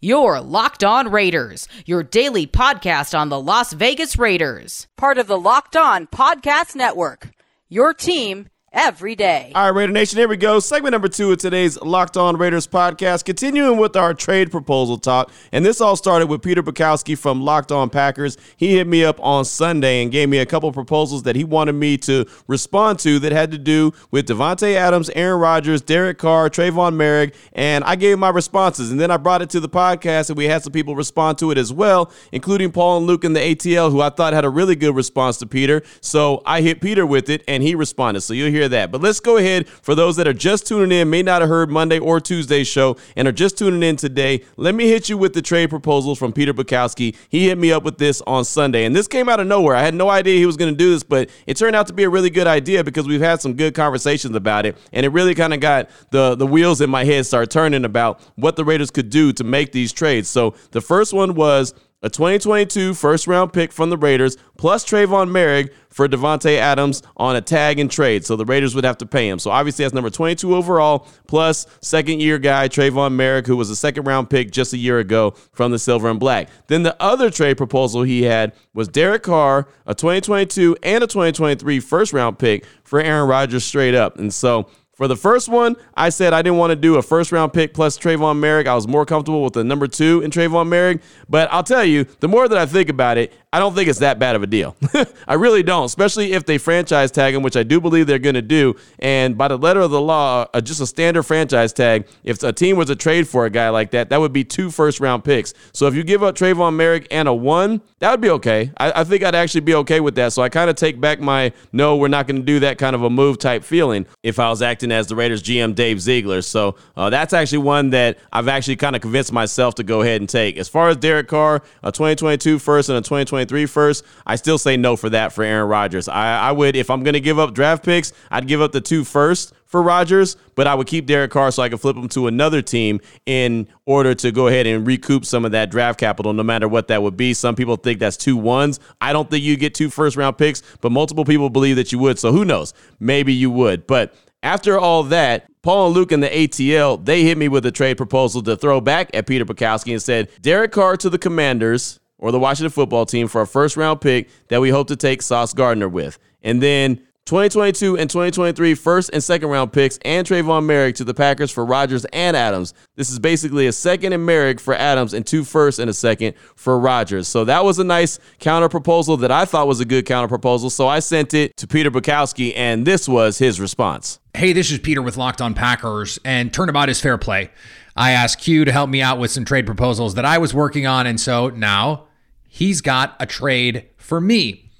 Your 0.00 0.40
Locked 0.40 0.84
On 0.84 1.10
Raiders, 1.10 1.66
your 1.86 2.02
daily 2.02 2.46
podcast 2.46 3.18
on 3.18 3.30
the 3.30 3.40
Las 3.40 3.72
Vegas 3.72 4.18
Raiders. 4.18 4.86
Part 4.96 5.16
of 5.18 5.28
the 5.28 5.38
Locked 5.38 5.76
On 5.76 6.06
Podcast 6.06 6.74
Network. 6.76 7.30
Your 7.70 7.94
team 7.94 8.48
every 8.74 9.14
day. 9.14 9.52
All 9.54 9.70
right, 9.70 9.76
Raider 9.76 9.92
Nation, 9.92 10.18
here 10.18 10.28
we 10.28 10.36
go. 10.36 10.58
Segment 10.58 10.92
number 10.92 11.08
two 11.08 11.32
of 11.32 11.38
today's 11.38 11.80
Locked 11.80 12.16
On 12.16 12.36
Raiders 12.36 12.66
podcast, 12.66 13.24
continuing 13.24 13.78
with 13.78 13.96
our 13.96 14.12
trade 14.12 14.50
proposal 14.50 14.98
talk. 14.98 15.30
And 15.52 15.64
this 15.64 15.80
all 15.80 15.96
started 15.96 16.26
with 16.26 16.42
Peter 16.42 16.62
Bukowski 16.62 17.16
from 17.16 17.42
Locked 17.42 17.70
On 17.70 17.88
Packers. 17.88 18.36
He 18.56 18.74
hit 18.74 18.86
me 18.86 19.04
up 19.04 19.18
on 19.20 19.44
Sunday 19.44 20.02
and 20.02 20.10
gave 20.10 20.28
me 20.28 20.38
a 20.38 20.46
couple 20.46 20.70
proposals 20.72 21.22
that 21.22 21.36
he 21.36 21.44
wanted 21.44 21.74
me 21.74 21.96
to 21.98 22.26
respond 22.48 22.98
to 23.00 23.18
that 23.20 23.32
had 23.32 23.52
to 23.52 23.58
do 23.58 23.92
with 24.10 24.26
Davante 24.26 24.74
Adams, 24.74 25.08
Aaron 25.10 25.40
Rodgers, 25.40 25.80
Derek 25.80 26.18
Carr, 26.18 26.50
Tre'von 26.50 26.94
Moehrig, 26.94 27.34
and 27.52 27.84
I 27.84 27.94
gave 27.94 28.18
my 28.18 28.30
responses. 28.30 28.90
And 28.90 28.98
then 28.98 29.10
I 29.10 29.16
brought 29.16 29.40
it 29.40 29.50
to 29.50 29.60
the 29.60 29.68
podcast, 29.68 30.30
and 30.30 30.36
we 30.36 30.46
had 30.46 30.64
some 30.64 30.72
people 30.72 30.96
respond 30.96 31.38
to 31.38 31.52
it 31.52 31.58
as 31.58 31.72
well, 31.72 32.10
including 32.32 32.72
Paul 32.72 32.98
and 32.98 33.06
Luke 33.06 33.24
in 33.24 33.34
the 33.34 33.40
ATL, 33.40 33.92
who 33.92 34.00
I 34.00 34.10
thought 34.10 34.32
had 34.32 34.44
a 34.44 34.50
really 34.50 34.74
good 34.74 34.96
response 34.96 35.38
to 35.38 35.46
Peter. 35.46 35.82
So 36.00 36.42
I 36.44 36.60
hit 36.60 36.80
Peter 36.80 37.06
with 37.06 37.30
it, 37.30 37.44
and 37.46 37.62
he 37.62 37.76
responded. 37.76 38.22
So 38.22 38.34
you'll 38.34 38.50
hear 38.50 38.63
that. 38.68 38.90
But 38.90 39.00
let's 39.00 39.20
go 39.20 39.36
ahead 39.36 39.68
for 39.68 39.94
those 39.94 40.16
that 40.16 40.26
are 40.26 40.32
just 40.32 40.66
tuning 40.66 40.98
in, 40.98 41.10
may 41.10 41.22
not 41.22 41.40
have 41.40 41.48
heard 41.48 41.70
Monday 41.70 41.98
or 41.98 42.20
Tuesday's 42.20 42.68
show, 42.68 42.96
and 43.16 43.28
are 43.28 43.32
just 43.32 43.58
tuning 43.58 43.82
in 43.82 43.96
today. 43.96 44.42
Let 44.56 44.74
me 44.74 44.88
hit 44.88 45.08
you 45.08 45.18
with 45.18 45.34
the 45.34 45.42
trade 45.42 45.70
proposals 45.70 46.18
from 46.18 46.32
Peter 46.32 46.52
Bukowski. 46.54 47.16
He 47.28 47.48
hit 47.48 47.58
me 47.58 47.72
up 47.72 47.82
with 47.82 47.98
this 47.98 48.20
on 48.22 48.44
Sunday, 48.44 48.84
and 48.84 48.94
this 48.94 49.08
came 49.08 49.28
out 49.28 49.40
of 49.40 49.46
nowhere. 49.46 49.76
I 49.76 49.82
had 49.82 49.94
no 49.94 50.10
idea 50.10 50.38
he 50.38 50.46
was 50.46 50.56
going 50.56 50.72
to 50.72 50.76
do 50.76 50.90
this, 50.90 51.02
but 51.02 51.30
it 51.46 51.56
turned 51.56 51.76
out 51.76 51.86
to 51.88 51.92
be 51.92 52.04
a 52.04 52.10
really 52.10 52.30
good 52.30 52.46
idea 52.46 52.84
because 52.84 53.06
we've 53.06 53.20
had 53.20 53.40
some 53.40 53.54
good 53.54 53.74
conversations 53.74 54.36
about 54.36 54.66
it, 54.66 54.76
and 54.92 55.04
it 55.04 55.10
really 55.10 55.34
kind 55.34 55.54
of 55.54 55.60
got 55.60 55.90
the 56.10 56.34
the 56.34 56.46
wheels 56.46 56.80
in 56.80 56.90
my 56.90 57.04
head 57.04 57.26
start 57.26 57.50
turning 57.50 57.84
about 57.84 58.20
what 58.36 58.56
the 58.56 58.64
Raiders 58.64 58.90
could 58.90 59.10
do 59.10 59.32
to 59.32 59.44
make 59.44 59.72
these 59.72 59.92
trades. 59.92 60.28
So 60.28 60.54
the 60.70 60.80
first 60.80 61.12
one 61.12 61.34
was 61.34 61.74
a 62.04 62.10
2022 62.10 62.92
first 62.92 63.26
round 63.26 63.52
pick 63.54 63.72
from 63.72 63.88
the 63.88 63.96
Raiders, 63.96 64.36
plus 64.58 64.84
Tre'von 64.84 65.30
Moehrig 65.30 65.70
for 65.88 66.06
Davante 66.06 66.58
Adams 66.58 67.02
on 67.16 67.34
a 67.34 67.40
tag 67.40 67.78
and 67.78 67.90
trade. 67.90 68.26
So 68.26 68.36
the 68.36 68.44
Raiders 68.44 68.74
would 68.74 68.84
have 68.84 68.98
to 68.98 69.06
pay 69.06 69.26
him. 69.26 69.38
So 69.38 69.50
obviously 69.50 69.86
that's 69.86 69.94
number 69.94 70.10
22 70.10 70.54
overall, 70.54 71.08
plus 71.26 71.66
second 71.80 72.20
year 72.20 72.38
guy 72.38 72.68
Tre'von 72.68 73.14
Moehrig, 73.14 73.46
who 73.46 73.56
was 73.56 73.70
a 73.70 73.76
second 73.76 74.04
round 74.04 74.28
pick 74.28 74.50
just 74.50 74.74
a 74.74 74.76
year 74.76 74.98
ago 74.98 75.30
from 75.52 75.72
the 75.72 75.78
Silver 75.78 76.10
and 76.10 76.20
Black. 76.20 76.50
Then 76.66 76.82
the 76.82 76.94
other 77.02 77.30
trade 77.30 77.56
proposal 77.56 78.02
he 78.02 78.24
had 78.24 78.52
was 78.74 78.86
Derek 78.86 79.22
Carr, 79.22 79.66
a 79.86 79.94
2022 79.94 80.76
and 80.82 81.02
a 81.02 81.06
2023 81.06 81.80
first 81.80 82.12
round 82.12 82.38
pick 82.38 82.66
for 82.82 83.00
Aaron 83.00 83.26
Rodgers 83.26 83.64
straight 83.64 83.94
up. 83.94 84.18
And 84.18 84.32
so 84.32 84.68
for 84.94 85.08
the 85.08 85.16
first 85.16 85.48
one, 85.48 85.76
I 85.94 86.08
said 86.08 86.32
I 86.32 86.42
didn't 86.42 86.58
want 86.58 86.70
to 86.70 86.76
do 86.76 86.96
a 86.96 87.02
first 87.02 87.32
round 87.32 87.52
pick 87.52 87.74
plus 87.74 87.98
Tre'von 87.98 88.38
Moehrig. 88.38 88.66
I 88.66 88.74
was 88.74 88.86
more 88.86 89.04
comfortable 89.04 89.42
with 89.42 89.54
the 89.54 89.64
number 89.64 89.86
two 89.86 90.22
in 90.22 90.30
Tre'von 90.30 90.68
Moehrig. 90.68 91.02
But 91.28 91.52
I'll 91.52 91.62
tell 91.64 91.84
you, 91.84 92.04
the 92.20 92.28
more 92.28 92.48
that 92.48 92.56
I 92.58 92.66
think 92.66 92.88
about 92.88 93.18
it, 93.18 93.32
I 93.54 93.60
don't 93.60 93.72
think 93.72 93.88
it's 93.88 94.00
that 94.00 94.18
bad 94.18 94.34
of 94.34 94.42
a 94.42 94.48
deal. 94.48 94.76
I 95.28 95.34
really 95.34 95.62
don't, 95.62 95.84
especially 95.84 96.32
if 96.32 96.44
they 96.44 96.58
franchise 96.58 97.12
tag 97.12 97.36
him, 97.36 97.42
which 97.44 97.56
I 97.56 97.62
do 97.62 97.80
believe 97.80 98.08
they're 98.08 98.18
going 98.18 98.34
to 98.34 98.42
do. 98.42 98.74
And 98.98 99.38
by 99.38 99.46
the 99.46 99.56
letter 99.56 99.78
of 99.78 99.92
the 99.92 100.00
law, 100.00 100.48
uh, 100.52 100.60
just 100.60 100.80
a 100.80 100.86
standard 100.88 101.22
franchise 101.22 101.72
tag, 101.72 102.08
if 102.24 102.42
a 102.42 102.52
team 102.52 102.76
was 102.76 102.88
to 102.88 102.96
trade 102.96 103.28
for 103.28 103.46
a 103.46 103.50
guy 103.50 103.68
like 103.68 103.92
that, 103.92 104.10
that 104.10 104.18
would 104.18 104.32
be 104.32 104.42
two 104.42 104.72
first 104.72 104.98
round 104.98 105.22
picks. 105.22 105.54
So 105.72 105.86
if 105.86 105.94
you 105.94 106.02
give 106.02 106.24
up 106.24 106.34
Tre'von 106.34 106.74
Moehrig 106.74 107.06
and 107.12 107.28
a 107.28 107.32
one, 107.32 107.80
that 108.00 108.10
would 108.10 108.20
be 108.20 108.30
okay. 108.30 108.72
I, 108.76 109.02
I 109.02 109.04
think 109.04 109.22
I'd 109.22 109.36
actually 109.36 109.60
be 109.60 109.76
okay 109.76 110.00
with 110.00 110.16
that. 110.16 110.32
So 110.32 110.42
I 110.42 110.48
kind 110.48 110.68
of 110.68 110.74
take 110.74 111.00
back 111.00 111.20
my 111.20 111.52
no, 111.72 111.94
we're 111.94 112.08
not 112.08 112.26
going 112.26 112.40
to 112.40 112.42
do 112.42 112.58
that 112.58 112.76
kind 112.76 112.96
of 112.96 113.04
a 113.04 113.10
move 113.10 113.38
type 113.38 113.62
feeling 113.62 114.04
if 114.24 114.40
I 114.40 114.50
was 114.50 114.62
acting 114.62 114.90
as 114.90 115.06
the 115.06 115.14
Raiders 115.14 115.44
GM 115.44 115.76
Dave 115.76 116.00
Ziegler. 116.00 116.42
So 116.42 116.74
uh, 116.96 117.08
that's 117.08 117.32
actually 117.32 117.58
one 117.58 117.90
that 117.90 118.18
I've 118.32 118.48
actually 118.48 118.76
kind 118.76 118.96
of 118.96 119.02
convinced 119.02 119.32
myself 119.32 119.76
to 119.76 119.84
go 119.84 120.02
ahead 120.02 120.20
and 120.20 120.28
take. 120.28 120.56
As 120.56 120.68
far 120.68 120.88
as 120.88 120.96
Derek 120.96 121.28
Carr, 121.28 121.62
a 121.84 121.92
2022 121.92 122.58
first 122.58 122.88
and 122.88 122.98
a 122.98 123.00
2023 123.00 123.43
2023 123.44 123.66
first, 123.66 124.04
I 124.26 124.36
still 124.36 124.58
say 124.58 124.76
no 124.76 124.96
for 124.96 125.10
that 125.10 125.32
for 125.32 125.44
Aaron 125.44 125.68
Rodgers. 125.68 126.08
I, 126.08 126.48
I 126.48 126.52
would, 126.52 126.76
if 126.76 126.90
I'm 126.90 127.02
going 127.02 127.14
to 127.14 127.20
give 127.20 127.38
up 127.38 127.54
draft 127.54 127.84
picks, 127.84 128.12
I'd 128.30 128.46
give 128.46 128.60
up 128.60 128.72
the 128.72 128.80
two 128.80 129.04
first 129.04 129.52
for 129.66 129.82
Rodgers, 129.82 130.36
but 130.54 130.66
I 130.66 130.74
would 130.74 130.86
keep 130.86 131.06
Derek 131.06 131.30
Carr 131.30 131.50
so 131.50 131.62
I 131.62 131.68
could 131.68 131.80
flip 131.80 131.96
him 131.96 132.08
to 132.10 132.26
another 132.26 132.62
team 132.62 133.00
in 133.26 133.68
order 133.86 134.14
to 134.14 134.30
go 134.30 134.46
ahead 134.46 134.66
and 134.66 134.86
recoup 134.86 135.24
some 135.24 135.44
of 135.44 135.52
that 135.52 135.70
draft 135.70 135.98
capital, 135.98 136.32
no 136.32 136.42
matter 136.42 136.68
what 136.68 136.88
that 136.88 137.02
would 137.02 137.16
be. 137.16 137.34
Some 137.34 137.54
people 137.54 137.76
think 137.76 137.98
that's 137.98 138.16
two 138.16 138.36
ones. 138.36 138.78
I 139.00 139.12
don't 139.12 139.28
think 139.28 139.42
you 139.42 139.56
get 139.56 139.74
two 139.74 139.90
first 139.90 140.16
round 140.16 140.38
picks, 140.38 140.62
but 140.80 140.92
multiple 140.92 141.24
people 141.24 141.50
believe 141.50 141.76
that 141.76 141.92
you 141.92 141.98
would. 141.98 142.18
So 142.18 142.32
who 142.32 142.44
knows? 142.44 142.72
Maybe 143.00 143.32
you 143.32 143.50
would. 143.50 143.86
But 143.86 144.14
after 144.44 144.78
all 144.78 145.02
that, 145.04 145.46
Paul 145.62 145.86
and 145.86 145.94
Luke 145.94 146.12
in 146.12 146.20
the 146.20 146.28
ATL, 146.28 147.02
they 147.02 147.22
hit 147.22 147.38
me 147.38 147.48
with 147.48 147.64
a 147.64 147.72
trade 147.72 147.96
proposal 147.96 148.42
to 148.42 148.56
throw 148.56 148.80
back 148.80 149.10
at 149.14 149.26
Peter 149.26 149.46
Bukowski 149.46 149.92
and 149.92 150.02
said, 150.02 150.28
Derek 150.42 150.70
Carr 150.70 150.98
to 150.98 151.08
the 151.08 151.18
Commanders 151.18 151.98
or 152.18 152.32
the 152.32 152.38
Washington 152.38 152.70
football 152.70 153.06
team 153.06 153.28
for 153.28 153.42
a 153.42 153.46
first 153.46 153.76
round 153.76 154.00
pick 154.00 154.28
that 154.48 154.60
we 154.60 154.70
hope 154.70 154.88
to 154.88 154.96
take 154.96 155.22
Sauce 155.22 155.52
Gardner 155.52 155.88
with. 155.88 156.18
And 156.42 156.62
then 156.62 157.00
2022 157.26 157.96
and 157.96 158.10
2023 158.10 158.74
first 158.74 159.08
and 159.14 159.24
second 159.24 159.48
round 159.48 159.72
picks 159.72 159.98
and 160.04 160.26
Tre'von 160.26 160.66
Moehrig 160.66 160.94
to 160.96 161.04
the 161.04 161.14
Packers 161.14 161.50
for 161.50 161.64
Rodgers 161.64 162.04
and 162.12 162.36
Adams. 162.36 162.74
This 162.96 163.08
is 163.08 163.18
basically 163.18 163.66
a 163.66 163.72
second 163.72 164.12
and 164.12 164.28
Moehrig 164.28 164.60
for 164.60 164.74
Adams 164.74 165.14
and 165.14 165.26
two 165.26 165.42
first 165.42 165.78
and 165.78 165.88
a 165.88 165.94
second 165.94 166.34
for 166.54 166.78
Rodgers. 166.78 167.26
So 167.26 167.46
that 167.46 167.64
was 167.64 167.78
a 167.78 167.84
nice 167.84 168.18
counter 168.40 168.68
proposal 168.68 169.16
that 169.18 169.30
I 169.30 169.46
thought 169.46 169.66
was 169.66 169.80
a 169.80 169.86
good 169.86 170.04
counter 170.04 170.28
proposal. 170.28 170.68
So 170.68 170.86
I 170.86 170.98
sent 170.98 171.32
it 171.32 171.56
to 171.56 171.66
Peter 171.66 171.90
Bukowski 171.90 172.52
and 172.56 172.86
this 172.86 173.08
was 173.08 173.38
his 173.38 173.58
response. 173.58 174.20
Hey, 174.34 174.52
this 174.52 174.70
is 174.70 174.78
Peter 174.78 175.00
with 175.00 175.16
Locked 175.16 175.40
On 175.40 175.54
Packers 175.54 176.18
and 176.26 176.52
Turnabout 176.52 176.90
is 176.90 177.00
fair 177.00 177.16
play. 177.16 177.50
I 177.96 178.10
asked 178.12 178.40
Q 178.40 178.64
to 178.64 178.72
help 178.72 178.90
me 178.90 179.00
out 179.02 179.18
with 179.18 179.30
some 179.30 179.44
trade 179.44 179.66
proposals 179.66 180.14
that 180.14 180.24
I 180.24 180.38
was 180.38 180.52
working 180.52 180.86
on. 180.86 181.06
And 181.06 181.20
so 181.20 181.50
now 181.50 182.06
he's 182.48 182.80
got 182.80 183.16
a 183.20 183.26
trade 183.26 183.88
for 183.96 184.20
me. 184.20 184.70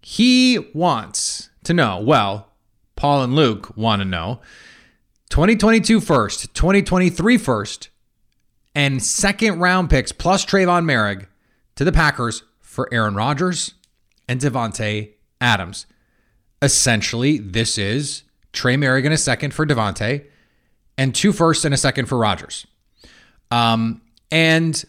He 0.00 0.58
wants 0.72 1.50
to 1.64 1.74
know, 1.74 2.00
well, 2.00 2.48
Paul 2.96 3.22
and 3.22 3.34
Luke 3.34 3.76
want 3.76 4.00
to 4.00 4.04
know 4.04 4.40
2022 5.30 6.00
first, 6.00 6.54
2023 6.54 7.38
first, 7.38 7.88
and 8.74 9.02
second 9.02 9.60
round 9.60 9.90
picks 9.90 10.12
plus 10.12 10.44
Tre'von 10.44 10.84
Moehrig 10.84 11.26
to 11.76 11.84
the 11.84 11.92
Packers 11.92 12.42
for 12.60 12.88
Aaron 12.92 13.14
Rodgers 13.14 13.74
and 14.28 14.40
Davante 14.40 15.14
Adams. 15.40 15.86
Essentially, 16.60 17.38
this 17.38 17.76
is 17.76 18.22
Trey 18.52 18.76
Moehrig 18.76 19.04
in 19.04 19.12
a 19.12 19.16
second 19.16 19.52
for 19.52 19.66
Davante 19.66 20.26
and 21.02 21.12
two 21.12 21.32
firsts 21.32 21.64
and 21.64 21.74
a 21.74 21.76
second 21.76 22.06
for 22.06 22.16
Rodgers. 22.16 22.64
Um, 23.50 24.02
and 24.30 24.82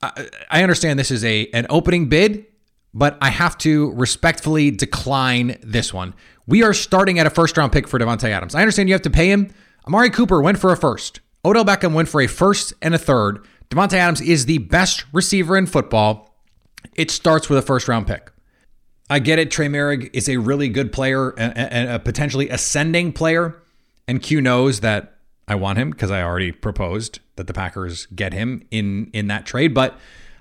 I, 0.00 0.28
I 0.48 0.62
understand 0.62 0.96
this 0.96 1.10
is 1.10 1.24
a 1.24 1.48
an 1.52 1.66
opening 1.68 2.08
bid, 2.08 2.46
but 2.94 3.18
I 3.20 3.30
have 3.30 3.58
to 3.58 3.90
respectfully 3.94 4.70
decline 4.70 5.58
this 5.62 5.92
one. 5.92 6.14
We 6.46 6.62
are 6.62 6.72
starting 6.72 7.18
at 7.18 7.26
a 7.26 7.30
first 7.30 7.56
round 7.56 7.72
pick 7.72 7.88
for 7.88 7.98
Davante 7.98 8.28
Adams. 8.28 8.54
I 8.54 8.60
understand 8.60 8.88
you 8.88 8.94
have 8.94 9.02
to 9.02 9.10
pay 9.10 9.28
him. 9.28 9.52
Amari 9.88 10.10
Cooper 10.10 10.40
went 10.40 10.58
for 10.58 10.70
a 10.70 10.76
first. 10.76 11.18
Odell 11.44 11.64
Beckham 11.64 11.94
went 11.94 12.08
for 12.08 12.20
a 12.20 12.28
first 12.28 12.72
and 12.80 12.94
a 12.94 12.98
third. 12.98 13.44
Davante 13.70 13.94
Adams 13.94 14.20
is 14.20 14.46
the 14.46 14.58
best 14.58 15.04
receiver 15.12 15.58
in 15.58 15.66
football. 15.66 16.32
It 16.94 17.10
starts 17.10 17.48
with 17.48 17.58
a 17.58 17.62
first 17.62 17.88
round 17.88 18.06
pick. 18.06 18.30
I 19.08 19.18
get 19.18 19.40
it. 19.40 19.50
Trey 19.50 19.66
Moehrig 19.66 20.10
is 20.12 20.28
a 20.28 20.36
really 20.36 20.68
good 20.68 20.92
player 20.92 21.30
and 21.36 21.90
a 21.90 21.98
potentially 21.98 22.48
ascending 22.50 23.12
player. 23.14 23.60
And 24.06 24.22
Q 24.22 24.40
knows 24.40 24.80
that 24.80 25.16
I 25.50 25.56
want 25.56 25.78
him 25.78 25.90
because 25.90 26.12
I 26.12 26.22
already 26.22 26.52
proposed 26.52 27.18
that 27.34 27.48
the 27.48 27.52
Packers 27.52 28.06
get 28.06 28.32
him 28.32 28.62
in 28.70 29.10
in 29.12 29.26
that 29.26 29.46
trade. 29.46 29.74
But 29.74 29.98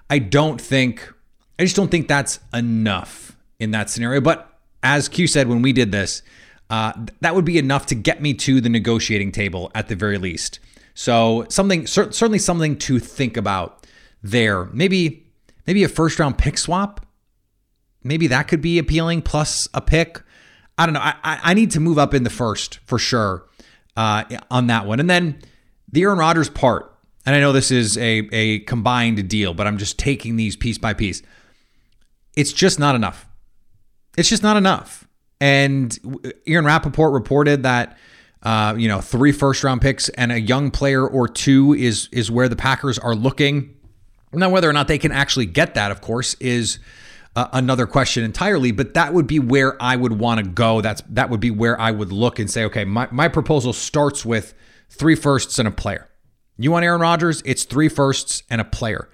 I 0.08 0.20
don't 0.20 0.62
think 0.62 1.12
I 1.58 1.63
just 1.63 1.75
don't 1.75 1.89
think 1.89 2.08
that's 2.08 2.39
enough 2.54 3.36
in 3.60 3.72
that 3.72 3.89
scenario. 3.89 4.22
But 4.22 4.48
as 4.84 5.10
Q 5.10 5.25
said 5.25 5.48
when 5.48 5.63
we 5.63 5.74
did 5.74 5.92
this, 5.92 6.22
uh, 6.70 6.94
that 7.22 7.34
would 7.34 7.44
be 7.44 7.58
enough 7.58 7.88
to 7.88 7.96
get 7.96 8.22
me 8.22 8.36
to 8.36 8.62
the 8.62 8.70
negotiating 8.70 9.32
table 9.32 9.72
at 9.74 9.88
the 9.88 9.96
very 9.96 10.20
least. 10.20 10.60
So 10.94 11.48
something 11.50 11.88
certainly 11.88 12.38
something 12.38 12.78
to 12.78 13.00
think 13.00 13.36
about 13.36 13.88
there. 14.22 14.66
Maybe 14.66 15.25
maybe 15.66 15.84
a 15.84 15.89
first 15.89 16.20
round 16.20 16.38
pick 16.38 16.56
swap. 16.56 17.04
Maybe 18.04 18.28
that 18.28 18.48
could 18.48 18.62
be 18.62 18.78
appealing 18.78 19.24
plus 19.24 19.68
a 19.74 19.82
pick. 19.82 20.22
I 20.78 20.86
don't 20.86 20.94
know. 20.94 21.01
I, 21.01 21.16
I 21.24 21.54
need 21.56 21.72
to 21.72 21.80
move 21.80 21.98
up 21.98 22.13
in 22.13 22.24
the 22.24 22.30
first 22.30 22.78
for 22.86 23.00
sure 23.00 23.49
uh, 24.00 24.24
on 24.50 24.68
that 24.68 24.86
one. 24.86 25.01
And 25.01 25.10
then 25.10 25.41
the 25.91 26.03
Aaron 26.03 26.18
Rodgers 26.18 26.50
part. 26.50 26.96
And 27.25 27.36
I 27.36 27.41
know 27.41 27.51
this 27.51 27.70
is 27.70 27.98
a, 27.98 28.29
a 28.32 28.60
combined 28.60 29.27
deal, 29.27 29.53
but 29.53 29.68
I'm 29.68 29.77
just 29.77 30.00
taking 30.00 30.38
these 30.38 30.56
piece 30.56 30.77
by 30.77 30.94
piece. 30.94 31.22
It's 32.34 32.53
just 32.53 32.79
not 32.79 32.96
enough. 32.96 33.27
It's 34.18 34.29
just 34.29 34.41
not 34.41 34.56
enough. 34.56 35.06
And 35.41 36.00
Aaron 36.48 36.63
Rapoport 36.63 37.12
reported 37.12 37.63
that 37.63 37.98
uh, 38.41 38.74
you 38.77 38.88
know 38.88 39.01
three 39.01 39.34
first 39.34 39.65
round 39.65 39.82
picks 39.82 40.08
and 40.10 40.32
a 40.32 40.39
young 40.39 40.72
player 40.72 41.06
or 41.06 41.27
two 41.27 41.74
is 41.74 42.08
is 42.13 42.32
where 42.32 42.48
the 42.48 42.56
Packers 42.56 42.98
are 42.98 43.15
looking. 43.15 43.75
Now, 44.32 44.50
whether 44.50 44.70
or 44.70 44.74
not 44.74 44.88
they 44.88 44.98
can 44.98 45.12
actually 45.12 45.46
get 45.46 45.74
that, 45.74 45.91
of 45.91 46.00
course, 46.00 46.36
is 46.36 46.79
another 47.53 47.86
question 47.86 48.24
entirely. 48.24 48.72
But 48.72 48.93
that 48.96 49.13
would 49.13 49.27
be 49.27 49.39
where 49.39 49.81
I 49.81 49.96
would 49.96 50.13
want 50.13 50.43
to 50.43 50.50
go. 50.50 50.81
That's 50.81 51.01
that 51.10 51.29
would 51.29 51.39
be 51.39 51.51
where 51.51 51.79
I 51.79 51.91
would 51.91 52.12
look 52.12 52.39
and 52.39 52.50
say, 52.50 52.65
okay, 52.65 52.86
my 52.86 53.08
my 53.12 53.27
proposal 53.27 53.74
starts 53.74 54.25
with 54.25 54.53
three 54.89 55.15
firsts 55.15 55.60
and 55.60 55.67
a 55.67 55.72
player. 55.72 56.10
You 56.58 56.72
want 56.72 56.84
Aaron 56.84 57.01
Rodgers? 57.01 57.41
It's 57.46 57.63
three 57.63 57.89
firsts 57.89 58.43
and 58.50 58.60
a 58.60 58.65
player. 58.65 59.10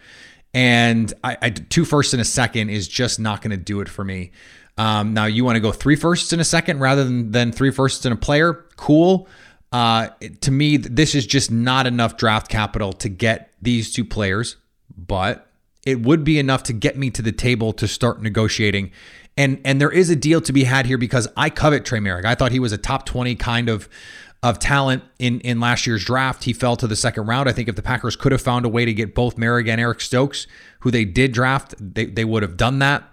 And 0.54 1.14
I, 1.24 1.38
I 1.42 1.50
two 1.50 1.86
firsts 1.86 2.14
and 2.14 2.22
a 2.22 2.26
second 2.26 2.70
is 2.70 2.88
just 2.88 3.20
not 3.20 3.42
going 3.42 3.52
to 3.52 3.58
do 3.58 3.82
it 3.82 3.90
for 3.90 4.04
me. 4.04 4.32
Um, 4.78 5.14
now 5.14 5.26
you 5.26 5.46
want 5.46 5.56
to 5.56 5.60
go 5.60 5.72
three 5.72 5.96
firsts 5.96 6.34
in 6.34 6.40
a 6.40 6.44
second 6.44 6.80
rather 6.80 7.04
than, 7.04 7.32
than 7.32 7.52
three 7.52 7.72
firsts 7.72 8.06
in 8.06 8.12
a 8.12 8.16
player. 8.16 8.66
Cool. 8.76 9.28
Uh, 9.72 10.10
to 10.42 10.52
me, 10.52 10.78
this 10.78 11.16
is 11.16 11.26
just 11.26 11.52
not 11.52 11.88
enough 11.88 12.18
draft 12.18 12.50
capital 12.50 12.94
to 12.94 13.10
get 13.10 13.52
these 13.62 13.92
two 13.94 14.06
players, 14.06 14.58
but 14.96 15.50
it 15.86 16.02
would 16.02 16.24
be 16.24 16.40
enough 16.40 16.64
to 16.64 16.74
get 16.74 16.98
me 16.98 17.10
to 17.12 17.22
the 17.22 17.32
table 17.32 17.72
to 17.74 17.88
start 17.88 18.22
negotiating. 18.22 18.92
And 19.38 19.62
and 19.64 19.80
there 19.80 19.92
is 19.92 20.10
a 20.10 20.16
deal 20.16 20.42
to 20.42 20.52
be 20.52 20.64
had 20.64 20.86
here 20.86 20.98
because 20.98 21.28
I 21.38 21.50
covet 21.50 21.86
Trey 21.86 22.00
Moehrig. 22.00 22.26
I 22.26 22.36
thought 22.36 22.52
he 22.52 22.60
was 22.60 22.72
a 22.72 22.78
top 22.78 23.06
20 23.06 23.36
kind 23.36 23.70
of 23.70 23.88
of 24.42 24.60
talent 24.60 25.04
in 25.20 25.40
in 25.42 25.60
last 25.60 25.86
year's 25.86 26.04
draft. 26.04 26.46
He 26.46 26.54
fell 26.54 26.76
to 26.78 26.88
the 26.88 26.96
second 26.96 27.28
round. 27.28 27.48
I 27.48 27.52
think 27.52 27.70
if 27.70 27.76
the 27.76 27.82
Packers 27.82 28.16
could 28.16 28.32
have 28.32 28.42
found 28.42 28.66
a 28.66 28.70
way 28.70 28.86
to 28.86 28.94
get 28.94 29.14
both 29.14 29.38
Moehrig 29.38 29.68
and 29.70 29.80
Eric 29.80 30.02
Stokes, 30.02 30.48
who 30.80 30.92
they 30.92 31.06
did 31.06 31.32
draft, 31.32 31.76
they, 31.80 32.06
they 32.06 32.26
would 32.26 32.44
have 32.44 32.58
done 32.58 32.80
that. 32.80 33.04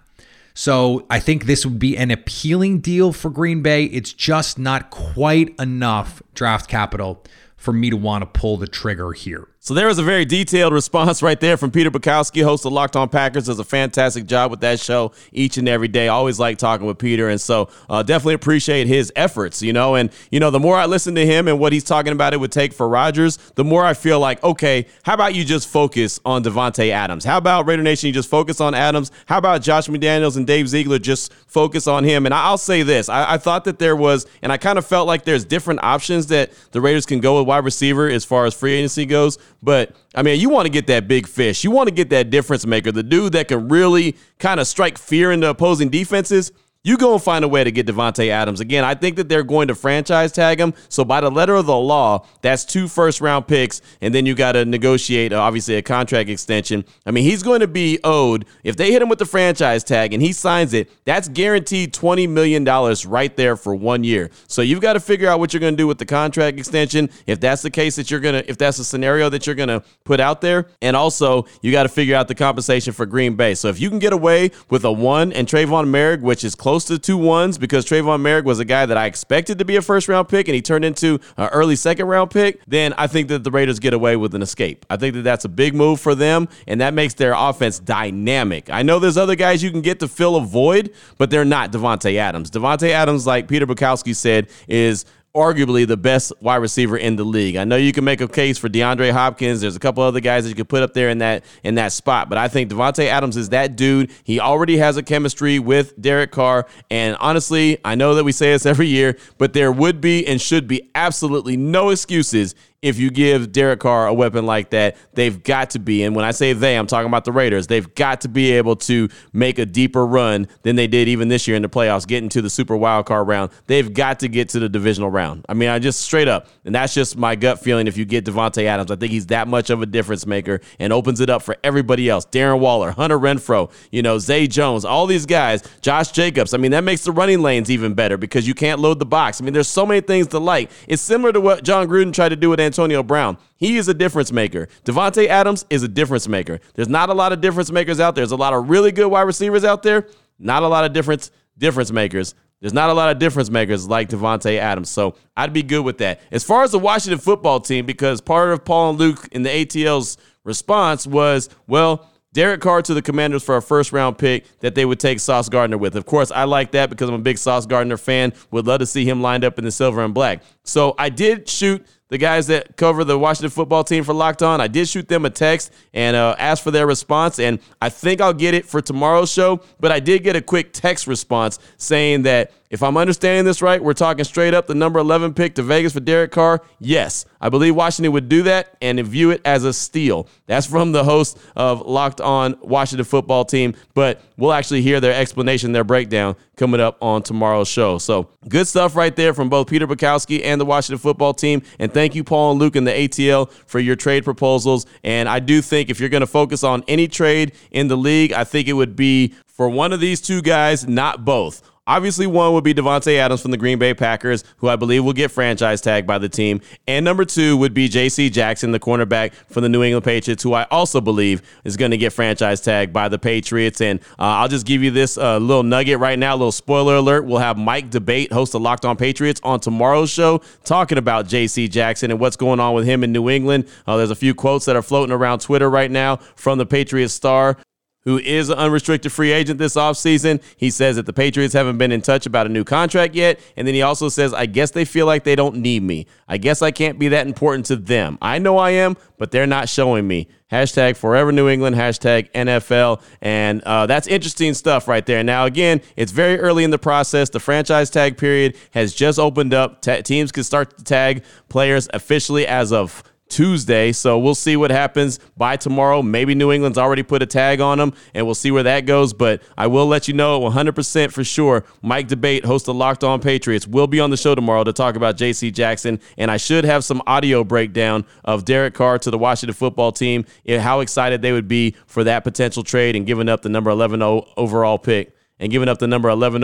So 0.53 1.07
I 1.09 1.19
think 1.19 1.45
this 1.45 1.65
would 1.65 1.79
be 1.79 1.97
an 1.97 2.11
appealing 2.11 2.79
deal 2.79 3.11
for 3.11 3.31
Green 3.31 3.63
Bay. 3.63 3.85
It's 3.85 4.13
just 4.13 4.59
not 4.59 4.91
quite 4.91 5.55
enough 5.59 6.21
draft 6.35 6.69
capital 6.69 7.23
for 7.57 7.73
me 7.73 7.89
to 7.89 7.97
want 7.97 8.21
to 8.21 8.39
pull 8.39 8.57
the 8.57 8.67
trigger 8.67 9.13
here. 9.13 9.47
So 9.65 9.73
there 9.73 9.87
was 9.87 9.97
a 9.97 10.03
very 10.03 10.25
detailed 10.25 10.73
response 10.73 11.23
right 11.23 11.39
there 11.39 11.55
from 11.55 11.71
Peter 11.71 11.89
Bukowski, 11.89 12.43
host 12.43 12.65
of 12.65 12.73
Locked 12.73 12.97
On 12.97 13.07
Packers. 13.07 13.45
Does 13.45 13.59
a 13.59 13.63
fantastic 13.63 14.25
job 14.25 14.51
with 14.51 14.59
that 14.59 14.77
show 14.77 15.13
each 15.31 15.55
and 15.55 15.69
every 15.69 15.87
day. 15.87 16.09
Always 16.09 16.37
like 16.37 16.57
talking 16.57 16.85
with 16.85 16.97
Peter, 16.97 17.29
and 17.29 17.39
so 17.39 17.69
uh, 17.89 18.03
definitely 18.03 18.33
appreciate 18.33 18.87
his 18.87 19.09
efforts. 19.15 19.61
You 19.61 19.71
know, 19.71 19.95
and 19.95 20.09
you 20.31 20.41
know 20.41 20.51
the 20.51 20.59
more 20.59 20.75
I 20.75 20.85
listen 20.85 21.15
to 21.15 21.25
him 21.25 21.47
and 21.47 21.61
what 21.61 21.71
he's 21.71 21.85
talking 21.85 22.11
about, 22.11 22.33
it 22.33 22.41
would 22.41 22.51
take 22.51 22.73
for 22.73 22.89
Rodgers. 22.89 23.37
The 23.55 23.63
more 23.63 23.85
I 23.85 23.93
feel 23.93 24.19
like, 24.19 24.43
okay, 24.43 24.85
how 25.03 25.13
about 25.13 25.33
you 25.33 25.45
just 25.45 25.69
focus 25.69 26.19
on 26.25 26.43
Davante 26.43 26.89
Adams? 26.89 27.23
How 27.23 27.37
about 27.37 27.65
Raider 27.65 27.83
Nation? 27.83 28.07
You 28.07 28.13
just 28.13 28.29
focus 28.29 28.59
on 28.59 28.75
Adams. 28.75 29.13
How 29.27 29.37
about 29.37 29.61
Josh 29.61 29.87
McDaniels 29.87 30.35
and 30.35 30.45
Dave 30.45 30.67
Ziegler 30.67 30.99
just 30.99 31.33
focus 31.47 31.87
on 31.87 32.03
him? 32.03 32.25
And 32.25 32.35
I'll 32.35 32.57
say 32.57 32.83
this: 32.83 33.07
I, 33.07 33.35
I 33.35 33.37
thought 33.37 33.63
that 33.63 33.79
there 33.79 33.95
was, 33.95 34.25
and 34.41 34.51
I 34.51 34.57
kind 34.57 34.77
of 34.77 34.85
felt 34.85 35.07
like 35.07 35.23
there's 35.23 35.45
different 35.45 35.81
options 35.83 36.27
that 36.27 36.51
the 36.73 36.81
Raiders 36.81 37.05
can 37.05 37.21
go 37.21 37.39
with 37.39 37.47
wide 37.47 37.63
receiver 37.63 38.09
as 38.09 38.25
far 38.25 38.45
as 38.45 38.53
free 38.53 38.73
agency 38.73 39.05
goes. 39.05 39.37
But 39.63 39.95
I 40.13 40.23
mean, 40.23 40.39
you 40.41 40.49
want 40.49 40.65
to 40.65 40.69
get 40.69 40.87
that 40.87 41.07
big 41.07 41.25
fish. 41.25 41.63
You 41.63 41.71
want 41.71 41.87
to 41.87 41.95
get 41.95 42.09
that 42.09 42.29
difference 42.29 42.65
maker, 42.65 42.91
the 42.91 43.01
dude 43.01 43.33
that 43.33 43.47
can 43.47 43.69
really 43.69 44.17
kind 44.37 44.59
of 44.59 44.67
strike 44.67 44.97
fear 44.97 45.31
into 45.31 45.49
opposing 45.49 45.89
defenses 45.89 46.51
you 46.85 46.97
go 46.97 47.13
and 47.13 47.23
find 47.23 47.45
a 47.45 47.47
way 47.47 47.63
to 47.63 47.71
get 47.71 47.87
Davante 47.87 48.27
Adams. 48.27 48.59
Again, 48.59 48.83
I 48.83 48.93
think 48.93 49.15
that 49.15 49.29
they're 49.29 49.43
going 49.43 49.69
to 49.69 49.75
franchise 49.75 50.33
tag 50.33 50.59
him. 50.59 50.73
So 50.89 51.05
by 51.05 51.21
the 51.21 51.31
letter 51.31 51.55
of 51.55 51.65
the 51.65 51.77
law, 51.77 52.27
that's 52.41 52.65
two 52.65 52.89
first 52.89 53.21
round 53.21 53.47
picks, 53.47 53.81
and 54.01 54.13
then 54.13 54.25
you 54.25 54.35
got 54.35 54.51
to 54.51 54.65
negotiate 54.65 55.31
uh, 55.31 55.39
obviously 55.39 55.75
a 55.75 55.81
contract 55.81 56.29
extension. 56.29 56.83
I 57.05 57.11
mean, 57.11 57.23
he's 57.23 57.41
going 57.41 57.61
to 57.61 57.67
be 57.67 57.99
owed 58.03 58.45
if 58.65 58.75
they 58.75 58.91
hit 58.91 59.01
him 59.01 59.07
with 59.07 59.19
the 59.19 59.25
franchise 59.25 59.85
tag 59.85 60.13
and 60.13 60.21
he 60.21 60.33
signs 60.33 60.73
it. 60.73 60.91
That's 61.05 61.29
guaranteed 61.29 61.93
twenty 61.93 62.27
million 62.27 62.65
dollars 62.65 63.05
right 63.05 63.33
there 63.37 63.55
for 63.55 63.73
one 63.73 64.03
year. 64.03 64.29
So 64.47 64.61
you've 64.61 64.81
got 64.81 64.93
to 64.93 64.99
figure 64.99 65.29
out 65.29 65.39
what 65.39 65.53
you're 65.53 65.61
going 65.61 65.75
to 65.75 65.77
do 65.77 65.87
with 65.87 65.99
the 65.99 66.05
contract 66.05 66.59
extension. 66.59 67.09
If 67.27 67.39
that's 67.39 67.61
the 67.61 67.71
case 67.71 67.95
that 67.95 68.11
you're 68.11 68.19
gonna, 68.19 68.43
if 68.45 68.57
that's 68.57 68.79
a 68.79 68.85
scenario 68.85 69.29
that 69.29 69.47
you're 69.47 69.55
going 69.55 69.69
to 69.69 69.83
put 70.03 70.19
out 70.19 70.41
there, 70.41 70.67
and 70.81 70.97
also 70.97 71.45
you 71.61 71.71
got 71.71 71.83
to 71.83 71.89
figure 71.89 72.17
out 72.17 72.27
the 72.27 72.35
compensation 72.35 72.91
for 72.91 73.05
Green 73.05 73.35
Bay. 73.37 73.53
So 73.53 73.69
if 73.69 73.79
you 73.79 73.89
can 73.89 73.99
get 73.99 74.11
away 74.11 74.51
with 74.69 74.83
a 74.83 74.91
one 74.91 75.31
and 75.31 75.47
Tre'von 75.47 75.87
Moehrig, 75.87 76.19
which 76.19 76.43
is 76.43 76.55
close 76.55 76.72
close 76.73 76.85
to 76.85 76.97
two 76.97 77.17
ones 77.17 77.59
because 77.59 77.85
Tre'von 77.85 78.21
Moehrig 78.21 78.45
was 78.45 78.57
a 78.57 78.65
guy 78.65 78.87
that 78.87 78.97
I 78.97 79.05
expected 79.05 79.59
to 79.59 79.65
be 79.65 79.75
a 79.75 79.81
first 79.83 80.07
round 80.07 80.27
pick 80.27 80.47
and 80.47 80.55
he 80.55 80.61
turned 80.63 80.83
into 80.83 81.19
an 81.37 81.49
early 81.49 81.75
second 81.75 82.07
round 82.07 82.31
pick, 82.31 82.61
then 82.65 82.95
I 82.97 83.05
think 83.05 83.27
that 83.27 83.43
the 83.43 83.51
Raiders 83.51 83.77
get 83.77 83.93
away 83.93 84.15
with 84.15 84.33
an 84.33 84.41
escape. 84.41 84.83
I 84.89 84.97
think 84.97 85.13
that 85.13 85.21
that's 85.21 85.45
a 85.45 85.49
big 85.49 85.75
move 85.75 86.01
for 86.01 86.15
them 86.15 86.49
and 86.65 86.81
that 86.81 86.95
makes 86.95 87.13
their 87.13 87.35
offense 87.37 87.77
dynamic. 87.77 88.71
I 88.71 88.81
know 88.81 88.97
there's 88.97 89.17
other 89.17 89.35
guys 89.35 89.61
you 89.61 89.69
can 89.69 89.81
get 89.81 89.99
to 89.99 90.07
fill 90.07 90.35
a 90.35 90.41
void, 90.41 90.91
but 91.19 91.29
they're 91.29 91.45
not 91.45 91.71
Davante 91.71 92.15
Adams. 92.15 92.49
Davante 92.49 92.89
Adams, 92.89 93.27
like 93.27 93.47
Peter 93.47 93.67
Bukowski 93.67 94.15
said, 94.15 94.49
is 94.67 95.05
arguably 95.35 95.87
the 95.87 95.97
best 95.97 96.31
wide 96.41 96.57
receiver 96.57 96.95
in 96.95 97.15
the 97.15 97.23
league. 97.23 97.55
I 97.55 97.63
know 97.63 97.75
you 97.75 97.91
can 97.91 98.03
make 98.03 98.21
a 98.21 98.27
case 98.27 98.59
for 98.59 98.69
DeAndre 98.69 99.11
Hopkins. 99.11 99.61
There's 99.61 99.75
a 99.75 99.79
couple 99.79 100.03
other 100.03 100.19
guys 100.19 100.43
that 100.43 100.49
you 100.49 100.55
could 100.55 100.69
put 100.69 100.83
up 100.83 100.93
there 100.93 101.09
in 101.09 101.17
that 101.19 101.43
in 101.63 101.75
that 101.75 101.91
spot, 101.91 102.29
but 102.29 102.37
I 102.37 102.47
think 102.47 102.69
Davante 102.69 103.05
Adams 103.07 103.35
is 103.35 103.49
that 103.49 103.75
dude. 103.75 104.11
He 104.23 104.39
already 104.39 104.77
has 104.77 104.95
a 104.95 105.03
chemistry 105.03 105.57
with 105.57 105.99
Derek 105.99 106.31
Carr, 106.31 106.67
and 106.91 107.17
honestly, 107.19 107.79
I 107.83 107.95
know 107.95 108.15
that 108.15 108.23
we 108.23 108.31
say 108.31 108.51
this 108.51 108.65
every 108.73 108.87
year, 108.87 109.17
but 109.37 109.53
there 109.53 109.71
would 109.71 110.01
be 110.01 110.25
and 110.27 110.39
should 110.39 110.67
be 110.67 110.91
absolutely 110.93 111.57
no 111.57 111.89
excuses 111.89 112.53
if 112.83 112.99
you 112.99 113.09
give 113.09 113.53
Derek 113.53 113.79
Carr 113.79 114.07
a 114.07 114.13
weapon 114.13 114.45
like 114.45 114.71
that, 114.71 114.97
they've 115.13 115.41
got 115.41 115.69
to 115.71 115.79
be, 115.79 116.03
and 116.03 116.13
when 116.15 116.25
I 116.25 116.31
say 116.31 116.51
they, 116.51 116.77
I'm 116.77 116.85
talking 116.85 117.07
about 117.07 117.23
the 117.23 117.31
Raiders, 117.31 117.67
they've 117.67 117.95
got 117.95 118.21
to 118.21 118.27
be 118.27 118.51
able 118.51 118.75
to 118.75 119.07
make 119.31 119.57
a 119.57 119.65
deeper 119.65 120.05
run 120.05 120.49
than 120.63 120.75
they 120.75 120.85
did 120.87 121.07
even 121.07 121.29
this 121.29 121.47
year 121.47 121.55
in 121.55 121.61
the 121.61 121.69
playoffs, 121.69 122.05
getting 122.05 122.27
to 122.29 122.41
the 122.41 122.49
super 122.49 122.75
wild 122.75 123.05
card 123.05 123.25
round. 123.25 123.51
They've 123.67 123.91
got 123.91 124.19
to 124.19 124.27
get 124.27 124.49
to 124.49 124.59
the 124.59 124.67
divisional 124.67 125.09
round. 125.09 125.45
I 125.47 125.53
mean, 125.53 125.69
I 125.69 125.79
just 125.79 126.01
straight 126.01 126.27
up, 126.27 126.47
and 126.65 126.75
that's 126.75 126.93
just 126.93 127.15
my 127.15 127.35
gut 127.35 127.59
feeling 127.59 127.87
if 127.87 127.95
you 127.95 128.03
get 128.03 128.25
Davante 128.25 128.65
Adams. 128.65 128.91
I 128.91 128.97
think 128.97 129.13
he's 129.13 129.27
that 129.27 129.47
much 129.47 129.69
of 129.69 129.81
a 129.81 129.85
difference 129.85 130.25
maker 130.25 130.59
and 130.77 130.91
opens 130.91 131.21
it 131.21 131.29
up 131.29 131.41
for 131.41 131.55
everybody 131.63 132.09
else. 132.09 132.25
Darren 132.25 132.59
Waller, 132.59 132.91
Hunter 132.91 133.17
Renfrow, 133.17 133.71
you 133.93 134.01
know, 134.01 134.19
Zay 134.19 134.45
Jones, 134.45 134.83
all 134.83 135.07
these 135.07 135.25
guys, 135.25 135.63
Josh 135.79 136.11
Jacobs. 136.11 136.53
I 136.53 136.57
mean, 136.57 136.71
that 136.71 136.83
makes 136.83 137.05
the 137.05 137.13
running 137.13 137.41
lanes 137.41 137.71
even 137.71 137.93
better 137.93 138.17
because 138.17 138.45
you 138.45 138.53
can't 138.53 138.81
load 138.81 138.99
the 138.99 139.05
box. 139.05 139.39
I 139.39 139.45
mean, 139.45 139.53
there's 139.53 139.69
so 139.69 139.85
many 139.85 140.01
things 140.01 140.27
to 140.27 140.39
like. 140.39 140.69
It's 140.89 141.01
similar 141.01 141.31
to 141.31 141.39
what 141.39 141.63
Jon 141.63 141.87
Gruden 141.87 142.13
tried 142.13 142.29
to 142.29 142.35
do 142.35 142.49
with 142.49 142.59
Antonio 142.59 142.72
Brown. 143.03 143.37
He 143.55 143.77
is 143.77 143.87
a 143.87 143.93
difference 143.93 144.31
maker. 144.31 144.67
Davante 144.85 145.27
Adams 145.27 145.65
is 145.69 145.83
a 145.83 145.87
difference 145.87 146.27
maker. 146.27 146.59
There's 146.73 146.89
not 146.89 147.09
a 147.09 147.13
lot 147.13 147.33
of 147.33 147.41
difference 147.41 147.71
makers 147.71 147.99
out 147.99 148.15
there. 148.15 148.23
There's 148.23 148.31
a 148.31 148.37
lot 148.37 148.53
of 148.53 148.69
really 148.69 148.91
good 148.91 149.07
wide 149.07 149.21
receivers 149.21 149.63
out 149.63 149.83
there. 149.83 150.07
Not 150.39 150.63
a 150.63 150.67
lot 150.67 150.85
of 150.85 150.93
difference 150.93 151.31
difference 151.57 151.91
makers. 151.91 152.35
There's 152.59 152.73
not 152.73 152.89
a 152.89 152.93
lot 152.93 153.11
of 153.11 153.19
difference 153.19 153.49
makers 153.49 153.89
like 153.89 154.09
Davante 154.09 154.57
Adams. 154.57 154.89
So 154.89 155.15
I'd 155.35 155.51
be 155.51 155.63
good 155.63 155.83
with 155.83 155.97
that. 155.97 156.21
As 156.31 156.43
far 156.43 156.63
as 156.63 156.71
the 156.71 156.79
Washington 156.79 157.19
football 157.19 157.59
team, 157.59 157.85
because 157.85 158.21
part 158.21 158.51
of 158.51 158.63
Paul 158.63 158.91
and 158.91 158.99
Luke 158.99 159.27
in 159.33 159.43
the 159.43 159.49
ATL's 159.49 160.17
response 160.45 161.05
was, 161.05 161.49
well, 161.67 162.09
Derek 162.33 162.61
Carr 162.61 162.81
to 162.81 162.93
the 162.93 163.01
Commanders 163.01 163.43
for 163.43 163.57
a 163.57 163.61
first 163.61 163.91
round 163.91 164.17
pick 164.17 164.45
that 164.61 164.73
they 164.75 164.85
would 164.85 164.99
take 164.99 165.19
Sauce 165.19 165.49
Gardner 165.49 165.77
with. 165.77 165.95
Of 165.95 166.05
course, 166.05 166.31
I 166.31 166.45
like 166.45 166.71
that 166.71 166.89
because 166.89 167.09
I'm 167.09 167.15
a 167.15 167.19
big 167.19 167.37
Sauce 167.37 167.65
Gardner 167.65 167.97
fan. 167.97 168.33
Would 168.51 168.65
love 168.65 168.79
to 168.79 168.85
see 168.85 169.05
him 169.05 169.21
lined 169.21 169.43
up 169.43 169.59
in 169.59 169.65
the 169.65 169.71
silver 169.71 170.01
and 170.01 170.13
black. 170.13 170.41
So 170.63 170.95
I 170.97 171.09
did 171.09 171.47
shoot 171.47 171.85
the 172.09 172.17
guys 172.17 172.47
that 172.47 172.77
cover 172.77 173.03
the 173.03 173.17
Washington 173.17 173.49
football 173.49 173.83
team 173.83 174.03
for 174.03 174.13
Locked 174.13 174.43
On. 174.43 174.61
I 174.61 174.67
did 174.67 174.87
shoot 174.87 175.07
them 175.07 175.25
a 175.25 175.29
text 175.29 175.73
and 175.93 176.15
uh, 176.15 176.35
ask 176.37 176.63
for 176.63 176.71
their 176.71 176.85
response, 176.85 177.39
and 177.39 177.59
I 177.81 177.89
think 177.89 178.21
I'll 178.21 178.33
get 178.33 178.53
it 178.53 178.65
for 178.65 178.81
tomorrow's 178.81 179.31
show. 179.31 179.61
But 179.79 179.91
I 179.91 179.99
did 179.99 180.23
get 180.23 180.35
a 180.35 180.41
quick 180.41 180.73
text 180.73 181.07
response 181.07 181.59
saying 181.77 182.23
that 182.23 182.51
if 182.69 182.81
I'm 182.81 182.97
understanding 182.97 183.45
this 183.45 183.61
right, 183.61 183.83
we're 183.83 183.93
talking 183.93 184.25
straight 184.25 184.55
up 184.55 184.65
the 184.65 184.73
number 184.73 184.99
11 184.99 185.35
pick 185.35 185.53
to 185.55 185.63
Vegas 185.63 185.93
for 185.93 185.99
Derek 185.99 186.31
Carr. 186.31 186.61
Yes, 186.79 187.25
I 187.39 187.49
believe 187.49 187.75
Washington 187.75 188.11
would 188.13 188.29
do 188.29 188.41
that 188.43 188.75
and 188.81 188.99
view 189.05 189.29
it 189.29 189.41
as 189.45 189.63
a 189.63 189.71
steal. 189.71 190.27
That's 190.47 190.65
from 190.65 190.91
the 190.91 191.03
host 191.03 191.37
of 191.55 191.81
Locked 191.81 192.19
On 192.19 192.57
Washington 192.61 193.05
football 193.05 193.45
team, 193.45 193.75
but 193.93 194.21
we'll 194.37 194.53
actually 194.53 194.81
hear 194.81 194.99
their 194.99 195.13
explanation, 195.13 195.71
their 195.71 195.83
breakdown 195.83 196.35
coming 196.55 196.79
up 196.79 196.97
on 197.01 197.23
tomorrow's 197.23 197.67
show. 197.67 197.97
So 197.97 198.29
good 198.47 198.67
stuff 198.67 198.95
right 198.95 199.15
there 199.15 199.33
from 199.33 199.49
both 199.49 199.67
Peter 199.67 199.87
Bukowski 199.87 200.43
and 200.43 200.59
the 200.59 200.65
Washington 200.65 200.99
football 200.99 201.33
team. 201.33 201.61
And 201.79 201.93
thank 201.93 202.15
you, 202.15 202.23
Paul 202.23 202.51
and 202.51 202.59
Luke 202.59 202.75
and 202.75 202.85
the 202.85 202.91
ATL 202.91 203.51
for 203.51 203.79
your 203.79 203.95
trade 203.95 204.23
proposals. 204.23 204.85
And 205.03 205.27
I 205.27 205.39
do 205.39 205.61
think 205.61 205.89
if 205.89 205.99
you're 205.99 206.09
going 206.09 206.21
to 206.21 206.27
focus 206.27 206.63
on 206.63 206.83
any 206.87 207.07
trade 207.07 207.53
in 207.71 207.87
the 207.87 207.97
league, 207.97 208.33
I 208.33 208.43
think 208.43 208.67
it 208.67 208.73
would 208.73 208.95
be 208.95 209.33
for 209.47 209.69
one 209.69 209.93
of 209.93 209.99
these 209.99 210.21
two 210.21 210.41
guys, 210.41 210.87
not 210.87 211.23
both. 211.23 211.61
Obviously, 211.85 212.25
one 212.25 212.53
would 212.53 212.63
be 212.63 212.73
Davante 212.73 213.17
Adams 213.17 213.41
from 213.41 213.51
the 213.51 213.57
Green 213.57 213.77
Bay 213.77 213.93
Packers, 213.93 214.45
who 214.57 214.69
I 214.69 214.77
believe 214.77 215.03
will 215.03 215.11
get 215.11 215.31
franchise 215.31 215.81
tagged 215.81 216.07
by 216.07 216.17
the 216.17 216.29
team. 216.29 216.61
And 216.87 217.03
number 217.03 217.25
two 217.25 217.57
would 217.57 217.73
be 217.73 217.89
J.C. 217.89 218.29
Jackson, 218.29 218.71
the 218.71 218.79
cornerback 218.79 219.33
from 219.33 219.63
the 219.63 219.69
New 219.69 219.83
England 219.83 220.05
Patriots, 220.05 220.41
who 220.43 220.53
I 220.53 220.63
also 220.71 221.01
believe 221.01 221.41
is 221.65 221.75
going 221.75 221.91
to 221.91 221.97
get 221.97 222.13
franchise 222.13 222.61
tagged 222.61 222.93
by 222.93 223.09
the 223.09 223.19
Patriots. 223.19 223.81
And 223.81 223.99
uh, 224.11 224.39
I'll 224.39 224.47
just 224.47 224.65
give 224.65 224.81
you 224.81 224.91
this 224.91 225.17
uh, 225.17 225.39
little 225.39 225.63
nugget 225.63 225.99
right 225.99 226.17
now, 226.17 226.33
a 226.33 226.37
little 226.37 226.53
spoiler 226.53 226.95
alert. 226.95 227.25
We'll 227.25 227.39
have 227.39 227.57
Mike 227.57 227.89
D'Abate, 227.89 228.31
host 228.31 228.55
of 228.55 228.61
Locked 228.61 228.85
On 228.85 228.95
Patriots, 228.95 229.41
on 229.43 229.59
tomorrow's 229.59 230.09
show 230.09 230.39
talking 230.63 230.97
about 230.97 231.27
J.C. 231.27 231.67
Jackson 231.67 232.11
and 232.11 232.19
what's 232.19 232.37
going 232.37 232.61
on 232.61 232.75
with 232.75 232.85
him 232.85 233.03
in 233.03 233.11
New 233.11 233.29
England. 233.29 233.67
Uh, 233.85 233.97
there's 233.97 234.11
a 234.11 234.15
few 234.15 234.33
quotes 234.33 234.63
that 234.65 234.77
are 234.77 234.81
floating 234.81 235.13
around 235.13 235.39
Twitter 235.39 235.69
right 235.69 235.91
now 235.91 236.15
from 236.37 236.57
the 236.57 236.65
Patriots 236.65 237.13
star 237.13 237.57
who 238.05 238.17
is 238.19 238.49
an 238.49 238.57
unrestricted 238.57 239.11
free 239.11 239.31
agent 239.31 239.59
this 239.59 239.75
offseason. 239.75 240.41
He 240.57 240.69
says 240.69 240.95
that 240.97 241.05
the 241.05 241.13
Patriots 241.13 241.53
haven't 241.53 241.77
been 241.77 241.91
in 241.91 242.01
touch 242.01 242.25
about 242.25 242.45
a 242.45 242.49
new 242.49 242.63
contract 242.63 243.15
yet. 243.15 243.39
And 243.55 243.67
then 243.67 243.73
he 243.73 243.81
also 243.81 244.09
says, 244.09 244.33
I 244.33 244.45
guess 244.45 244.71
they 244.71 244.85
feel 244.85 245.05
like 245.05 245.23
they 245.23 245.35
don't 245.35 245.57
need 245.57 245.83
me. 245.83 246.07
I 246.27 246.37
guess 246.37 246.61
I 246.61 246.71
can't 246.71 246.99
be 246.99 247.07
that 247.09 247.27
important 247.27 247.65
to 247.67 247.75
them. 247.75 248.17
I 248.21 248.39
know 248.39 248.57
I 248.57 248.71
am, 248.71 248.97
but 249.17 249.31
they're 249.31 249.47
not 249.47 249.69
showing 249.69 250.07
me. 250.07 250.27
Hashtag 250.51 250.97
forever 250.97 251.31
New 251.31 251.49
England, 251.49 251.75
hashtag 251.75 252.31
NFL. 252.33 253.01
And 253.21 253.63
uh, 253.63 253.87
that's 253.87 254.07
interesting 254.07 254.53
stuff 254.53 254.87
right 254.87 255.03
there. 255.03 255.23
Now, 255.23 255.45
again, 255.45 255.81
it's 255.95 256.11
very 256.11 256.39
early 256.39 256.63
in 256.63 256.69
the 256.69 256.77
process. 256.77 257.29
The 257.29 257.39
franchise 257.39 257.89
tag 257.89 258.17
period 258.17 258.55
has 258.71 258.93
just 258.93 259.17
opened 259.17 259.53
up. 259.53 259.81
teams 259.81 260.31
can 260.31 260.43
start 260.43 260.77
to 260.77 260.83
tag 260.83 261.23
players 261.49 261.87
officially 261.93 262.45
as 262.45 262.71
of 262.71 263.03
Tuesday. 263.29 263.91
So 263.91 264.19
we'll 264.19 264.35
see 264.35 264.55
what 264.55 264.69
happens 264.71 265.19
by 265.35 265.57
tomorrow. 265.57 266.01
Maybe 266.01 266.35
New 266.35 266.51
England's 266.51 266.77
already 266.77 267.03
put 267.03 267.23
a 267.23 267.25
tag 267.25 267.61
on 267.61 267.79
them, 267.79 267.93
and 268.13 268.25
we'll 268.25 268.35
see 268.35 268.51
where 268.51 268.63
that 268.63 268.85
goes. 268.85 269.13
But 269.13 269.41
I 269.57 269.67
will 269.67 269.87
let 269.87 270.07
you 270.07 270.13
know 270.13 270.39
100% 270.41 271.11
for 271.11 271.23
sure. 271.23 271.65
Mike 271.81 272.07
D'Abate, 272.07 272.45
host 272.45 272.67
of 272.67 272.75
Locked 272.75 273.03
On 273.03 273.19
Patriots, 273.19 273.67
will 273.67 273.87
be 273.87 273.99
on 273.99 274.09
the 274.09 274.17
show 274.17 274.35
tomorrow 274.35 274.63
to 274.63 274.73
talk 274.73 274.95
about 274.95 275.17
J.C. 275.17 275.51
Jackson. 275.51 275.99
And 276.17 276.29
I 276.29 276.37
should 276.37 276.63
have 276.65 276.83
some 276.83 277.01
audio 277.07 277.43
breakdown 277.43 278.05
of 278.23 278.45
Derek 278.45 278.73
Carr 278.73 278.99
to 278.99 279.09
the 279.09 279.17
Washington 279.17 279.55
football 279.55 279.91
team, 279.91 280.25
and 280.45 280.61
how 280.61 280.81
excited 280.81 281.21
they 281.21 281.31
would 281.31 281.47
be 281.47 281.75
for 281.87 282.03
that 282.03 282.23
potential 282.23 282.63
trade 282.63 282.95
and 282.95 283.05
giving 283.05 283.29
up 283.29 283.41
the 283.41 283.49
number 283.49 283.69
11 283.71 284.01
overall 284.37 284.77
pick 284.77 285.15
and 285.39 285.51
giving 285.51 285.69
up 285.69 285.79
the 285.79 285.87
number 285.87 286.09
11 286.09 286.43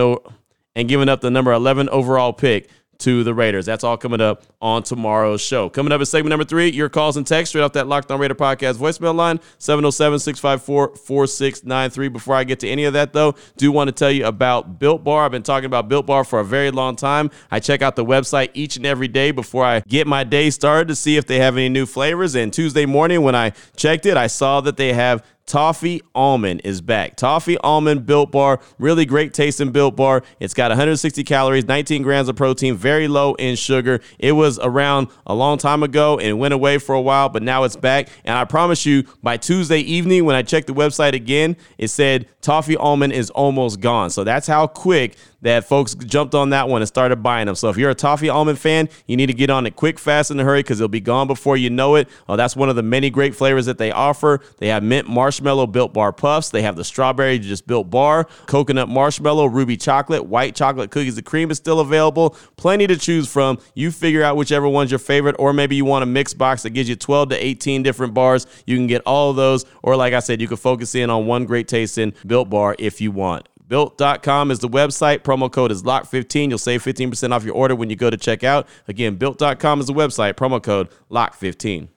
and 0.76 0.88
giving 0.88 1.10
up 1.10 1.22
the 1.22 1.32
number 1.32 1.52
11 1.52 1.90
overall 1.90 2.34
pick 2.34 2.70
to 3.00 3.24
the 3.24 3.34
Raiders. 3.34 3.66
That's 3.66 3.84
all 3.84 3.98
coming 3.98 4.22
up 4.22 4.44
on 4.62 4.84
tomorrow's 4.84 5.42
show. 5.42 5.70
Coming 5.70 5.92
up 5.92 6.00
in 6.00 6.06
segment 6.06 6.30
number 6.30 6.46
three, 6.46 6.70
your 6.70 6.90
calls 6.90 7.18
and 7.18 7.26
texts 7.26 7.50
straight 7.52 7.64
off 7.64 7.74
that 7.74 7.88
Locked 7.88 8.12
On 8.12 8.20
Raider 8.20 8.36
podcast 8.36 8.76
voicemail 8.76 9.16
line, 9.16 9.40
707-654-4693. 9.60 12.14
Before 12.14 12.36
I 12.36 12.44
get 12.44 12.60
to 12.60 12.70
any 12.70 12.84
of 12.84 12.94
that, 12.94 13.14
though, 13.14 13.34
do 13.58 13.72
want 13.72 13.88
to 13.88 13.92
tell 13.92 14.12
you 14.12 14.26
about 14.26 14.80
Built 14.80 15.04
Bar. 15.04 15.26
I've 15.26 15.32
been 15.32 15.44
talking 15.44 15.66
about 15.66 15.90
Built 15.90 16.06
Bar 16.06 16.24
for 16.24 16.40
a 16.40 16.46
very 16.46 16.72
long 16.72 16.96
time. 16.96 17.32
I 17.50 17.60
check 17.60 17.82
out 17.82 17.96
the 17.96 18.06
website 18.06 18.52
each 18.54 18.78
and 18.78 18.86
every 18.86 19.08
day 19.08 19.32
before 19.32 19.66
I 19.66 19.80
get 19.82 20.08
my 20.08 20.24
day 20.24 20.50
started 20.50 20.88
to 20.90 20.96
see 20.96 21.18
if 21.18 21.26
they 21.26 21.40
have 21.40 21.56
any 21.56 21.70
new 21.70 21.86
flavors. 21.86 22.36
And 22.36 22.54
Tuesday 22.54 22.86
morning 22.86 23.22
when 23.22 23.36
I 23.36 23.54
checked 23.76 24.06
it, 24.06 24.18
I 24.18 24.28
saw 24.28 24.62
that 24.62 24.78
they 24.78 24.94
have 24.94 25.26
Toffee 25.50 26.00
Almond 26.14 26.62
is 26.64 26.80
back. 26.80 27.16
Toffee 27.16 27.58
Almond 27.58 28.06
Built 28.06 28.32
Bar, 28.32 28.60
really 28.78 29.04
great 29.04 29.34
tasting 29.34 29.72
Built 29.72 29.96
Bar. 29.96 30.22
It's 30.40 30.54
got 30.54 30.70
160 30.70 31.24
calories, 31.24 31.66
19 31.66 32.04
grams 32.04 32.30
of 32.30 32.36
protein, 32.36 32.76
very 32.76 33.08
low 33.08 33.34
in 33.34 33.56
sugar. 33.56 34.00
It 34.20 34.34
was 34.34 34.60
around 34.60 35.08
a 35.26 35.34
long 35.34 35.58
time 35.58 35.82
ago 35.82 36.20
and 36.20 36.38
went 36.38 36.54
away 36.54 36.78
for 36.78 36.94
a 36.94 37.02
while, 37.02 37.30
but 37.30 37.42
now 37.42 37.64
it's 37.64 37.76
back. 37.76 38.10
And 38.26 38.38
I 38.38 38.46
promise 38.46 38.86
you, 38.86 39.06
by 39.24 39.38
Tuesday 39.38 39.80
evening, 39.80 40.24
when 40.24 40.36
I 40.36 40.44
checked 40.44 40.68
the 40.68 40.74
website 40.76 41.14
again, 41.14 41.58
it 41.80 41.88
said 41.88 42.28
Toffee 42.42 42.78
Almond 42.78 43.14
is 43.14 43.32
almost 43.32 43.80
gone. 43.80 44.12
So 44.12 44.24
that's 44.24 44.46
how 44.46 44.68
quick 44.68 45.16
that 45.42 45.66
folks 45.66 45.96
jumped 45.96 46.36
on 46.36 46.50
that 46.50 46.68
one 46.68 46.82
and 46.82 46.88
started 46.88 47.24
buying 47.24 47.46
them. 47.46 47.56
So 47.56 47.70
if 47.70 47.78
you're 47.78 47.90
a 47.90 47.96
toffee 47.96 48.30
almond 48.30 48.60
fan, 48.60 48.90
you 49.08 49.16
need 49.16 49.28
to 49.28 49.34
get 49.34 49.50
on 49.50 49.66
it 49.66 49.76
quick, 49.76 50.00
fast, 50.00 50.32
in 50.32 50.40
a 50.40 50.44
hurry 50.44 50.62
because 50.62 50.80
it'll 50.80 50.90
be 50.90 51.00
gone 51.00 51.28
before 51.28 51.58
you 51.58 51.70
know 51.70 51.96
it. 51.96 52.10
Uh, 52.28 52.36
that's 52.36 52.56
one 52.56 52.70
of 52.70 52.76
the 52.76 52.84
many 52.84 53.10
great 53.10 53.36
flavors 53.36 53.66
that 53.66 53.78
they 53.78 53.92
offer. 53.92 54.40
They 54.58 54.68
have 54.68 54.84
mint 54.84 55.08
marshmallow 55.08 55.68
built 55.68 55.94
bar 55.94 56.12
puffs. 56.12 56.50
They 56.50 56.62
have 56.62 56.76
the 56.76 56.84
strawberry 56.84 57.40
just 57.40 57.68
built 57.68 57.90
bar, 57.90 58.26
coconut 58.48 58.90
marshmallow, 58.90 59.46
ruby 59.46 59.78
chocolate, 59.78 60.26
white 60.26 60.56
chocolate 60.56 60.92
cookies 60.92 61.18
and 61.18 61.26
cream 61.26 61.52
is 61.52 61.58
still 61.58 61.80
available. 61.80 62.36
Plenty 62.58 62.88
to 62.88 62.98
choose 62.98 63.28
from. 63.32 63.60
You 63.74 63.92
figure 63.92 64.24
out 64.24 64.38
whichever 64.38 64.68
one's 64.68 64.92
your 64.92 65.00
favorite, 65.00 65.36
or 65.40 65.54
maybe 65.54 65.76
you 65.76 65.86
want 65.86 66.04
a 66.04 66.06
mix 66.06 66.34
box 66.34 66.64
that 66.64 66.72
gives 66.72 66.90
you 66.90 66.96
12 66.96 67.30
to 67.30 67.46
18 67.46 67.84
different 67.84 68.14
bars. 68.14 68.46
You 68.66 68.78
can 68.78 68.88
get 68.88 69.02
all 69.06 69.34
those, 69.34 69.66
or 69.84 69.96
like 69.96 70.14
I 70.14 70.20
said, 70.20 70.42
you 70.42 70.48
can 70.48 70.58
focus 70.58 70.96
in 70.96 71.10
on 71.10 71.26
one 71.26 71.46
great 71.46 71.68
tasting 71.68 72.14
built 72.26 72.50
bar 72.50 72.76
if 72.80 73.02
you 73.02 73.12
want. 73.12 73.48
Built.com 73.70 74.52
is 74.52 74.60
the 74.60 74.68
website. 74.68 75.20
Promo 75.20 75.50
code 75.50 75.72
is 75.72 75.84
LOCK15. 75.84 76.50
You'll 76.50 76.58
save 76.58 76.84
15% 76.84 77.32
off 77.32 77.46
your 77.46 77.54
order 77.54 77.76
when 77.76 77.90
you 77.90 77.96
go 77.96 78.10
to 78.10 78.18
checkout. 78.18 78.68
Again, 78.88 79.16
Built.com 79.16 79.80
is 79.80 79.86
the 79.86 79.94
website. 79.94 80.34
Promo 80.34 80.62
code 80.62 80.90
LOCK15. 81.10 81.88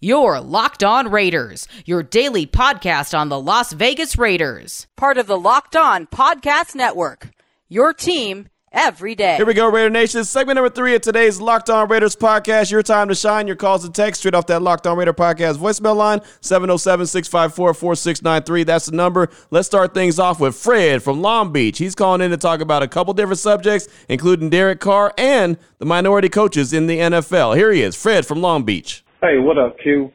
Your 0.00 0.38
Locked 0.38 0.84
On 0.84 1.10
Raiders, 1.10 1.66
your 1.86 2.02
daily 2.02 2.46
podcast 2.46 3.18
on 3.18 3.30
the 3.30 3.40
Las 3.40 3.72
Vegas 3.72 4.18
Raiders. 4.18 4.86
Part 4.96 5.16
of 5.16 5.26
the 5.26 5.38
Locked 5.40 5.74
On 5.74 6.06
Podcast 6.06 6.74
Network. 6.74 7.30
Your 7.70 7.94
team 7.94 8.48
every 8.74 9.14
day. 9.14 9.36
Here 9.36 9.46
we 9.46 9.54
go, 9.54 9.70
Raider 9.70 9.88
Nation. 9.88 10.24
Segment 10.24 10.56
number 10.56 10.68
three 10.68 10.94
of 10.94 11.00
today's 11.00 11.40
Locked 11.40 11.70
On 11.70 11.88
Raiders 11.88 12.16
podcast. 12.16 12.70
Your 12.70 12.82
time 12.82 13.08
to 13.08 13.14
shine. 13.14 13.46
Your 13.46 13.56
calls 13.56 13.84
and 13.84 13.94
text 13.94 14.20
straight 14.20 14.34
off 14.34 14.46
that 14.48 14.60
Locked 14.60 14.86
On 14.86 14.98
Raider 14.98 15.14
podcast 15.14 15.56
voicemail 15.56 15.96
line 15.96 16.20
707 16.40 17.06
654 17.06 17.72
4693. 17.72 18.64
That's 18.64 18.86
the 18.86 18.96
number. 18.96 19.30
Let's 19.50 19.66
start 19.66 19.94
things 19.94 20.18
off 20.18 20.40
with 20.40 20.56
Fred 20.56 21.02
from 21.02 21.22
Long 21.22 21.52
Beach. 21.52 21.78
He's 21.78 21.94
calling 21.94 22.20
in 22.20 22.30
to 22.32 22.36
talk 22.36 22.60
about 22.60 22.82
a 22.82 22.88
couple 22.88 23.14
different 23.14 23.38
subjects, 23.38 23.88
including 24.08 24.50
Derek 24.50 24.80
Carr 24.80 25.14
and 25.16 25.56
the 25.78 25.86
minority 25.86 26.28
coaches 26.28 26.72
in 26.72 26.86
the 26.86 26.98
NFL. 26.98 27.56
Here 27.56 27.72
he 27.72 27.82
is, 27.82 27.94
Fred 27.94 28.26
from 28.26 28.42
Long 28.42 28.64
Beach. 28.64 29.04
Hey, 29.22 29.38
what 29.38 29.56
up, 29.56 29.78
Q? 29.78 30.12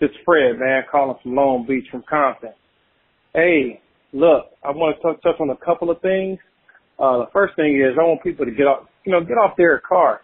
It's 0.00 0.14
Fred, 0.24 0.58
man, 0.58 0.84
calling 0.90 1.16
from 1.22 1.34
Long 1.34 1.66
Beach 1.66 1.88
from 1.90 2.02
Compton. 2.08 2.52
Hey, 3.34 3.80
look, 4.12 4.46
I 4.62 4.70
want 4.70 4.96
to 4.96 5.14
touch 5.20 5.40
on 5.40 5.50
a 5.50 5.56
couple 5.56 5.90
of 5.90 6.00
things. 6.00 6.38
Uh, 6.98 7.18
the 7.18 7.26
first 7.32 7.54
thing 7.56 7.76
is 7.76 7.96
I 7.98 8.02
want 8.02 8.22
people 8.22 8.44
to 8.44 8.50
get 8.50 8.66
off, 8.66 8.86
you 9.04 9.12
know, 9.12 9.20
get 9.20 9.34
off 9.34 9.56
their 9.56 9.80
Carr. 9.86 10.20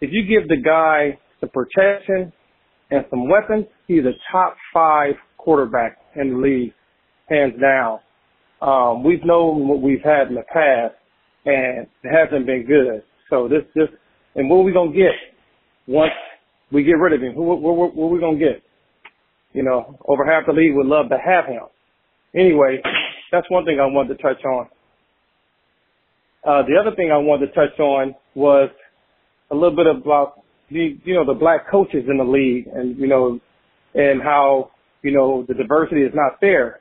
If 0.00 0.10
you 0.12 0.26
give 0.26 0.48
the 0.48 0.56
guy 0.56 1.18
some 1.40 1.50
protection 1.50 2.32
and 2.90 3.04
some 3.10 3.28
weapons, 3.28 3.66
he's 3.86 4.04
a 4.04 4.12
top 4.32 4.56
five 4.72 5.14
quarterback 5.38 5.98
in 6.16 6.30
the 6.30 6.36
league, 6.38 6.72
hands 7.28 7.54
down. 7.60 8.00
Um, 8.60 9.04
we've 9.04 9.24
known 9.24 9.68
what 9.68 9.80
we've 9.80 10.02
had 10.02 10.28
in 10.28 10.34
the 10.34 10.42
past, 10.52 10.94
and 11.44 11.86
it 12.02 12.10
hasn't 12.10 12.46
been 12.46 12.66
good. 12.66 13.02
So 13.30 13.48
this, 13.48 13.62
this, 13.74 13.88
and 14.34 14.50
what 14.50 14.58
are 14.58 14.62
we 14.62 14.72
gonna 14.72 14.92
get 14.92 15.14
once 15.86 16.12
we 16.72 16.82
get 16.82 16.98
rid 16.98 17.12
of 17.12 17.22
him? 17.22 17.34
What, 17.36 17.60
what, 17.60 17.76
what, 17.76 17.94
what 17.94 18.06
are 18.06 18.10
we 18.10 18.20
gonna 18.20 18.38
get? 18.38 18.62
You 19.52 19.62
know, 19.62 19.98
over 20.06 20.24
half 20.24 20.46
the 20.46 20.52
league 20.52 20.74
would 20.74 20.86
love 20.86 21.08
to 21.10 21.18
have 21.18 21.46
him. 21.46 21.62
Anyway, 22.34 22.82
that's 23.30 23.48
one 23.48 23.64
thing 23.64 23.78
I 23.80 23.86
wanted 23.86 24.16
to 24.16 24.22
touch 24.22 24.44
on. 24.44 24.68
Uh, 26.46 26.62
the 26.62 26.76
other 26.80 26.94
thing 26.94 27.10
I 27.10 27.16
wanted 27.18 27.48
to 27.48 27.52
touch 27.54 27.76
on 27.80 28.14
was 28.36 28.70
a 29.50 29.54
little 29.54 29.74
bit 29.74 29.86
about 29.86 30.42
the, 30.70 30.96
you 31.04 31.14
know, 31.14 31.24
the 31.26 31.38
black 31.38 31.68
coaches 31.68 32.04
in 32.08 32.18
the 32.18 32.24
league 32.24 32.68
and, 32.72 32.96
you 32.96 33.08
know, 33.08 33.40
and 33.94 34.22
how, 34.22 34.70
you 35.02 35.10
know, 35.10 35.44
the 35.48 35.54
diversity 35.54 36.02
is 36.02 36.12
not 36.14 36.38
fair. 36.38 36.80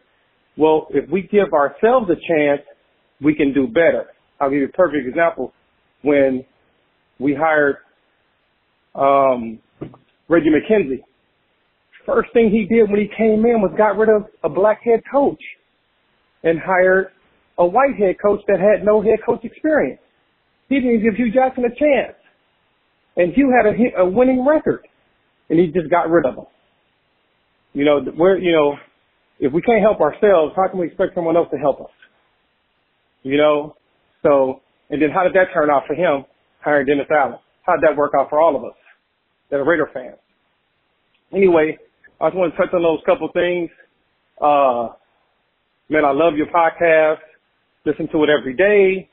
Well, 0.56 0.88
if 0.92 1.10
we 1.10 1.24
give 1.24 1.52
ourselves 1.52 2.08
a 2.12 2.16
chance, 2.16 2.62
we 3.22 3.34
can 3.34 3.54
do 3.54 3.66
better. 3.66 4.08
I'll 4.40 4.52
give 4.52 4.60
you 4.60 4.66
a 4.66 4.70
perfect 4.70 5.08
example. 5.08 5.52
When 6.04 6.46
we 7.20 7.34
hired, 7.34 7.78
um, 8.94 9.60
Reggie 10.30 10.50
McKenzie, 10.50 11.02
first 12.06 12.32
thing 12.34 12.52
he 12.52 12.66
did 12.72 12.90
when 12.92 13.00
he 13.00 13.08
came 13.18 13.46
in 13.46 13.62
was 13.62 13.74
got 13.76 13.98
rid 13.98 14.10
of 14.10 14.28
a 14.44 14.50
black 14.50 14.82
head 14.84 15.02
coach 15.12 15.42
and 16.44 16.60
hired 16.60 17.08
a 17.58 17.66
white 17.66 17.96
head 17.98 18.16
coach 18.22 18.42
that 18.48 18.60
had 18.60 18.86
no 18.86 19.02
head 19.02 19.20
coach 19.26 19.44
experience. 19.44 20.02
He 20.70 20.76
didn't 20.80 21.04
give 21.04 21.16
Hue 21.16 21.32
Jackson 21.32 21.66
a 21.66 21.70
chance. 21.70 22.16
and 23.18 23.34
Hue 23.34 23.52
had 23.56 23.66
a, 23.68 24.02
a 24.02 24.10
winning 24.10 24.46
record, 24.46 24.88
and 25.50 25.60
he 25.60 25.68
just 25.68 25.90
got 25.90 26.10
rid 26.10 26.26
of 26.26 26.36
him. 26.36 26.46
You 27.74 27.86
know, 27.86 28.00
we're 28.18 28.38
you 28.38 28.52
know, 28.52 28.76
if 29.40 29.54
we 29.54 29.62
can't 29.62 29.82
help 29.82 30.00
ourselves, 30.02 30.54
how 30.56 30.68
can 30.70 30.80
we 30.80 30.88
expect 30.88 31.16
someone 31.16 31.36
else 31.38 31.50
to 31.52 31.58
help 31.58 31.82
us? 31.82 31.92
You 33.24 33.38
know, 33.38 33.76
so 34.24 34.62
and 34.90 35.02
then 35.02 35.10
how 35.14 35.24
did 35.24 35.34
that 35.34 35.54
turn 35.54 35.70
out 35.70 35.84
for 35.88 35.94
him 35.96 36.26
hiring 36.62 36.88
Dennis 36.88 37.08
Allen? 37.12 37.40
How 37.64 37.74
did 37.76 37.84
that 37.90 37.98
work 37.98 38.14
out 38.18 38.30
for 38.30 38.40
all 38.40 38.56
of 38.56 38.64
us 38.64 38.78
that 39.50 39.58
are 39.58 39.66
Raider 39.66 39.90
fans? 39.94 40.18
Anyway, 41.34 41.78
I 42.22 42.30
just 42.30 42.38
want 42.38 42.54
to 42.54 42.58
touch 42.58 42.74
on 42.74 42.82
those 42.82 43.00
couple 43.06 43.30
things. 43.34 43.70
Uh, 44.42 44.90
man, 45.90 46.06
I 46.06 46.12
love 46.12 46.36
your 46.36 46.48
podcast. 46.48 47.18
Listen 47.86 48.08
to 48.10 48.24
it 48.24 48.30
every 48.30 48.54
day. 48.54 49.10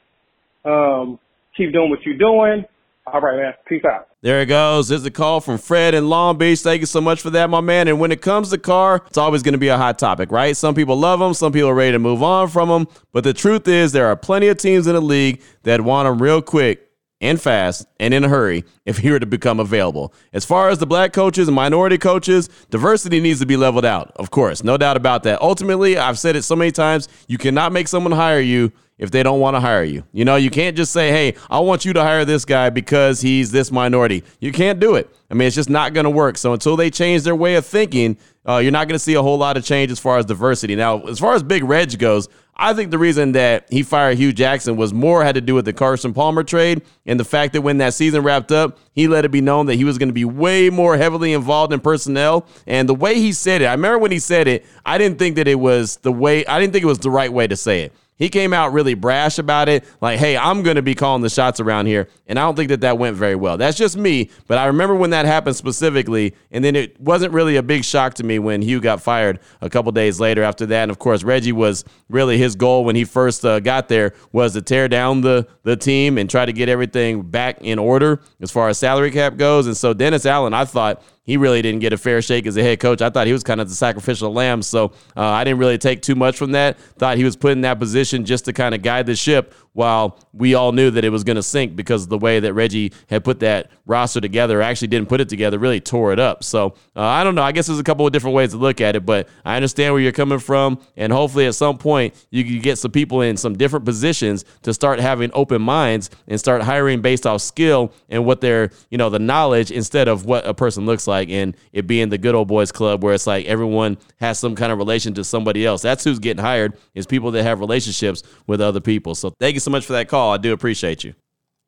Um, 0.65 1.19
keep 1.57 1.73
doing 1.73 1.91
what 1.91 2.01
you're 2.05 2.17
doing. 2.17 2.65
All 3.07 3.21
right, 3.21 3.37
man. 3.37 3.55
Peace 3.67 3.85
out. 3.85 4.09
There 4.23 4.41
it 4.41 4.47
goes. 4.47 4.89
There's 4.89 5.05
a 5.05 5.11
call 5.11 5.41
from 5.41 5.59
Fred 5.59 5.95
in 5.95 6.09
Long 6.09 6.39
Beach. 6.39 6.61
Thank 6.61 6.81
you 6.81 6.87
so 6.87 7.01
much 7.01 7.21
for 7.21 7.31
that, 7.31 7.51
my 7.51 7.61
man. 7.61 7.89
And 7.89 7.99
when 7.99 8.13
it 8.13 8.23
comes 8.23 8.51
to 8.51 8.59
Carr, 8.59 9.03
it's 9.09 9.19
always 9.19 9.43
going 9.43 9.55
to 9.55 9.59
be 9.59 9.69
a 9.69 9.77
hot 9.77 9.99
topic, 9.99 10.31
right? 10.31 10.57
Some 10.57 10.77
people 10.77 10.97
love 10.97 11.19
them, 11.19 11.35
some 11.35 11.53
people 11.53 11.71
are 11.71 11.75
ready 11.75 11.93
to 11.93 11.99
move 11.99 12.23
on 12.23 12.49
from 12.49 12.69
them. 12.69 12.87
But 13.13 13.25
the 13.25 13.35
truth 13.35 13.67
is, 13.67 13.91
there 13.91 14.07
are 14.07 14.15
plenty 14.15 14.47
of 14.47 14.59
teams 14.59 14.87
in 14.87 14.95
the 14.95 15.01
league 15.01 15.43
that 15.65 15.81
want 15.81 16.07
them 16.07 16.23
real 16.23 16.41
quick 16.41 16.92
and 17.23 17.41
fast 17.41 17.87
and 17.99 18.13
in 18.13 18.25
a 18.25 18.29
hurry 18.29 18.65
if 18.85 18.99
he 18.99 19.11
were 19.11 19.21
to 19.21 19.27
become 19.27 19.61
available. 19.61 20.13
As 20.33 20.45
far 20.45 20.69
as 20.69 20.79
the 20.79 20.87
black 20.87 21.13
coaches 21.13 21.49
and 21.49 21.55
minority 21.55 21.97
coaches, 21.97 22.51
diversity 22.69 23.21
needs 23.21 23.41
to 23.41 23.47
be 23.47 23.57
leveled 23.57 23.85
out, 23.85 24.13
of 24.17 24.31
course, 24.31 24.63
no 24.63 24.77
doubt 24.77 24.97
about 24.97 25.23
that. 25.23 25.41
Ultimately, 25.41 25.97
I've 25.97 26.19
said 26.19 26.37
it 26.37 26.43
so 26.43 26.57
many 26.57 26.73
times, 26.73 27.09
you 27.29 27.39
cannot 27.39 27.73
make 27.73 27.89
someone 27.89 28.13
hire 28.13 28.41
you 28.41 28.73
if 28.99 29.11
they 29.11 29.23
don't 29.23 29.41
want 29.41 29.57
to 29.57 29.61
hire 29.61 29.83
you. 29.83 30.05
You 30.13 30.25
know, 30.25 30.37
you 30.37 30.51
can't 30.51 30.77
just 30.77 30.93
say, 30.93 31.11
hey, 31.11 31.35
I 31.51 31.59
want 31.61 31.85
you 31.85 31.93
to 31.93 32.03
hire 32.03 32.25
this 32.25 32.45
guy 32.45 32.71
because 32.71 33.21
he's 33.21 33.51
this 33.51 33.73
minority. 33.73 34.23
You 34.41 34.53
can't 34.53 34.79
do 34.79 34.95
it. 34.95 35.11
I 35.31 35.35
mean, 35.35 35.47
it's 35.47 35.57
just 35.57 35.71
not 35.71 35.95
going 35.95 36.05
to 36.05 36.11
work. 36.11 36.37
So 36.37 36.53
until 36.53 36.77
they 36.77 36.91
change 36.91 37.23
their 37.23 37.35
way 37.35 37.55
of 37.55 37.67
thinking, 37.67 38.17
uh, 38.49 38.59
you're 38.59 38.73
not 38.73 38.89
going 38.89 38.97
to 38.97 39.05
see 39.05 39.15
a 39.15 39.23
whole 39.23 39.39
lot 39.39 39.57
of 39.57 39.65
change 39.65 39.91
as 39.91 40.01
far 40.01 40.19
as 40.19 40.25
diversity. 40.25 40.75
Now, 40.75 41.03
as 41.03 41.19
far 41.19 41.35
as 41.35 41.43
Big 41.43 41.63
Reg 41.65 41.99
goes, 41.99 42.29
I 42.55 42.75
think 42.75 42.91
the 42.91 42.99
reason 42.99 43.33
that 43.33 43.67
he 43.71 43.83
fired 43.83 44.19
Hue 44.19 44.33
Jackson 44.33 44.77
was 44.77 44.93
more 44.93 45.25
had 45.25 45.37
to 45.37 45.41
do 45.41 45.55
with 45.55 45.65
the 45.65 45.73
Carson 45.73 46.13
Palmer 46.13 46.45
trade 46.45 46.83
and 47.07 47.19
the 47.19 47.25
fact 47.25 47.55
that 47.55 47.63
when 47.63 47.79
that 47.79 47.95
season 47.95 48.23
wrapped 48.23 48.53
up, 48.53 48.79
he 48.93 49.09
let 49.09 49.25
it 49.25 49.31
be 49.31 49.41
known 49.41 49.67
that 49.67 49.77
he 49.77 49.85
was 49.85 49.97
going 49.97 50.11
to 50.11 50.15
be 50.15 50.25
way 50.25 50.69
more 50.69 50.97
heavily 50.97 51.33
involved 51.33 51.73
in 51.73 51.81
personnel. 51.81 52.47
And 52.67 52.89
the 52.89 52.95
way 52.95 53.15
he 53.15 53.33
said 53.33 53.63
it, 53.63 53.67
I 53.67 53.73
remember 53.73 53.99
when 53.99 54.11
he 54.11 54.19
said 54.19 54.49
it, 54.49 54.67
I 54.85 54.99
didn't 54.99 55.19
think 55.19 55.37
that 55.37 55.49
it 55.49 55.59
was 55.59 55.97
the 55.99 56.13
way, 56.13 56.45
I 56.47 56.61
didn't 56.61 56.73
think 56.73 56.83
it 56.83 56.89
was 56.89 56.99
the 56.99 57.11
right 57.11 57.33
way 57.33 57.47
to 57.47 57.57
say 57.57 57.83
it. 57.83 57.93
He 58.23 58.29
came 58.29 58.53
out 58.53 58.73
really 58.73 58.95
brash 58.95 59.41
about 59.41 59.69
it, 59.69 59.85
like, 60.01 60.21
hey, 60.21 60.37
I'm 60.37 60.63
going 60.63 60.77
to 60.77 60.83
be 60.83 60.95
calling 60.95 61.23
the 61.23 61.29
shots 61.29 61.59
around 61.59 61.87
here. 61.87 62.07
And 62.29 62.39
I 62.39 62.43
don't 62.43 62.55
think 62.55 62.69
that 62.69 62.83
that 62.83 62.97
went 62.97 63.17
very 63.17 63.35
well. 63.35 63.57
That's 63.57 63.77
just 63.77 63.97
me. 63.97 64.31
But 64.47 64.59
I 64.59 64.67
remember 64.67 64.95
when 64.95 65.11
that 65.11 65.27
happened 65.27 65.57
specifically. 65.57 66.37
And 66.53 66.65
then 66.65 66.77
it 66.77 67.01
wasn't 67.01 67.33
really 67.33 67.57
a 67.57 67.65
big 67.65 67.85
shock 67.85 68.15
to 68.15 68.23
me 68.23 68.39
when 68.39 68.63
Hue 68.63 68.81
got 68.81 69.03
fired 69.03 69.41
a 69.61 69.69
couple 69.69 69.91
days 69.91 70.21
later 70.21 70.45
after 70.45 70.67
that. 70.67 70.83
And 70.85 70.93
of 70.93 71.01
course, 71.01 71.25
Reggie 71.25 71.51
was 71.51 71.85
really 72.09 72.39
his 72.39 72.55
goal 72.55 72.85
when 72.85 72.95
he 72.95 73.03
first 73.05 73.45
uh, 73.45 73.59
got 73.59 73.89
there 73.89 74.13
was 74.31 74.53
to 74.53 74.63
tear 74.63 74.87
down 74.87 75.23
the, 75.23 75.49
the 75.65 75.75
team 75.75 76.17
and 76.17 76.31
try 76.31 76.47
to 76.47 76.53
get 76.53 76.69
everything 76.69 77.23
back 77.23 77.59
in 77.61 77.81
order 77.81 78.21
as 78.41 78.53
far 78.53 78.69
as 78.69 78.79
salary 78.79 79.11
cap 79.11 79.37
goes. 79.37 79.67
And 79.67 79.77
so 79.77 79.95
Dennis 79.95 80.27
Allen, 80.27 80.55
I 80.55 80.65
thought, 80.65 81.03
he 81.25 81.37
really 81.37 81.63
didn't 81.63 81.81
get 81.81 81.93
a 81.93 81.97
fair 81.97 82.21
shake 82.21 82.47
as 82.47 82.57
a 82.57 82.63
head 82.63 82.81
coach. 82.81 83.01
I 83.01 83.11
thought 83.11 83.27
he 83.27 83.33
was 83.33 83.45
kind 83.45 83.61
of 83.61 83.69
the 83.69 83.75
sacrificial 83.75 84.33
lamb. 84.33 84.63
So 84.63 84.93
uh, 85.17 85.23
I 85.23 85.45
didn't 85.45 85.59
really 85.59 85.79
take 85.79 86.03
too 86.03 86.15
much 86.15 86.37
from 86.37 86.53
that. 86.53 86.79
Thought 86.99 87.17
he 87.17 87.25
was 87.25 87.37
put 87.37 87.53
in 87.53 87.61
that 87.61 87.79
position 87.79 88.25
just 88.25 88.45
to 88.47 88.53
kind 88.53 88.75
of 88.75 88.83
guide 88.83 89.07
the 89.07 89.15
ship 89.15 89.55
while 89.73 90.19
we 90.33 90.55
all 90.55 90.73
knew 90.73 90.91
that 90.91 91.05
it 91.05 91.11
was 91.11 91.25
going 91.25 91.37
to 91.37 91.43
sink 91.43 91.75
because 91.75 92.05
of 92.05 92.09
the 92.09 92.19
way 92.19 92.41
that 92.41 92.53
Reggie 92.53 92.93
had 93.09 93.25
put 93.25 93.41
that 93.41 93.71
roster 93.87 94.21
together, 94.21 94.61
actually 94.63 94.89
didn't 94.89 95.09
put 95.09 95.21
it 95.21 95.29
together, 95.29 95.59
really 95.59 95.81
tore 95.81 96.13
it 96.13 96.19
up. 96.19 96.45
So 96.45 96.75
uh, 96.95 97.01
I 97.01 97.25
don't 97.25 97.35
know. 97.35 97.43
I 97.43 97.53
guess 97.53 97.67
there's 97.67 97.79
a 97.79 97.85
couple 97.85 98.07
of 98.07 98.13
different 98.13 98.37
ways 98.37 98.51
to 98.51 98.59
look 98.59 98.81
at 98.81 98.97
it, 98.97 99.07
but 99.07 99.29
I 99.45 99.57
understand 99.57 99.95
where 99.95 100.03
you're 100.03 100.13
coming 100.13 100.39
from. 100.39 100.81
And 100.97 101.13
hopefully 101.13 101.47
at 101.47 101.55
some 101.55 101.79
point 101.79 102.15
you 102.31 102.45
can 102.45 102.61
get 102.61 102.79
some 102.79 102.91
people 102.91 103.23
in 103.23 103.37
some 103.37 103.57
different 103.57 103.85
positions 103.85 104.45
to 104.63 104.75
start 104.75 105.01
having 105.01 105.31
open 105.33 105.63
minds 105.63 106.11
and 106.29 106.39
start 106.39 106.63
hiring 106.63 107.01
based 107.01 107.27
off 107.27 107.41
skill 107.41 107.93
and 108.09 108.27
what 108.27 108.41
their, 108.41 108.71
you 108.91 108.99
know, 108.99 109.11
the 109.11 109.19
knowledge 109.19 109.71
instead 109.71 110.09
of 110.09 110.27
what 110.27 110.47
a 110.47 110.55
person 110.55 110.87
looks 110.87 111.07
like 111.07 111.31
and 111.31 111.57
it 111.73 111.87
being 111.87 112.09
the 112.11 112.19
good 112.19 112.35
old 112.35 112.49
boys 112.49 112.71
club 112.73 113.03
where 113.03 113.15
it's 113.15 113.27
like 113.27 113.47
everyone 113.47 113.97
has 114.21 114.39
some 114.39 114.55
kind 114.55 114.71
of 114.71 114.79
relation 114.79 115.15
to 115.15 115.25
somebody 115.25 115.65
else. 115.65 115.81
That's 115.83 116.05
who's 116.05 116.19
getting 116.19 116.43
hired 116.43 116.77
is 116.95 117.07
people 117.07 117.31
that 117.33 117.43
have 117.43 117.61
relationships 117.61 118.23
with 118.47 118.61
other 118.61 118.81
people. 118.81 119.15
So 119.15 119.31
thank 119.31 119.55
you 119.55 119.62
so 119.63 119.71
much 119.71 119.87
for 119.87 119.95
that 119.95 120.09
call. 120.09 120.33
I 120.33 120.37
do 120.37 120.53
appreciate 120.53 121.05
you. 121.05 121.15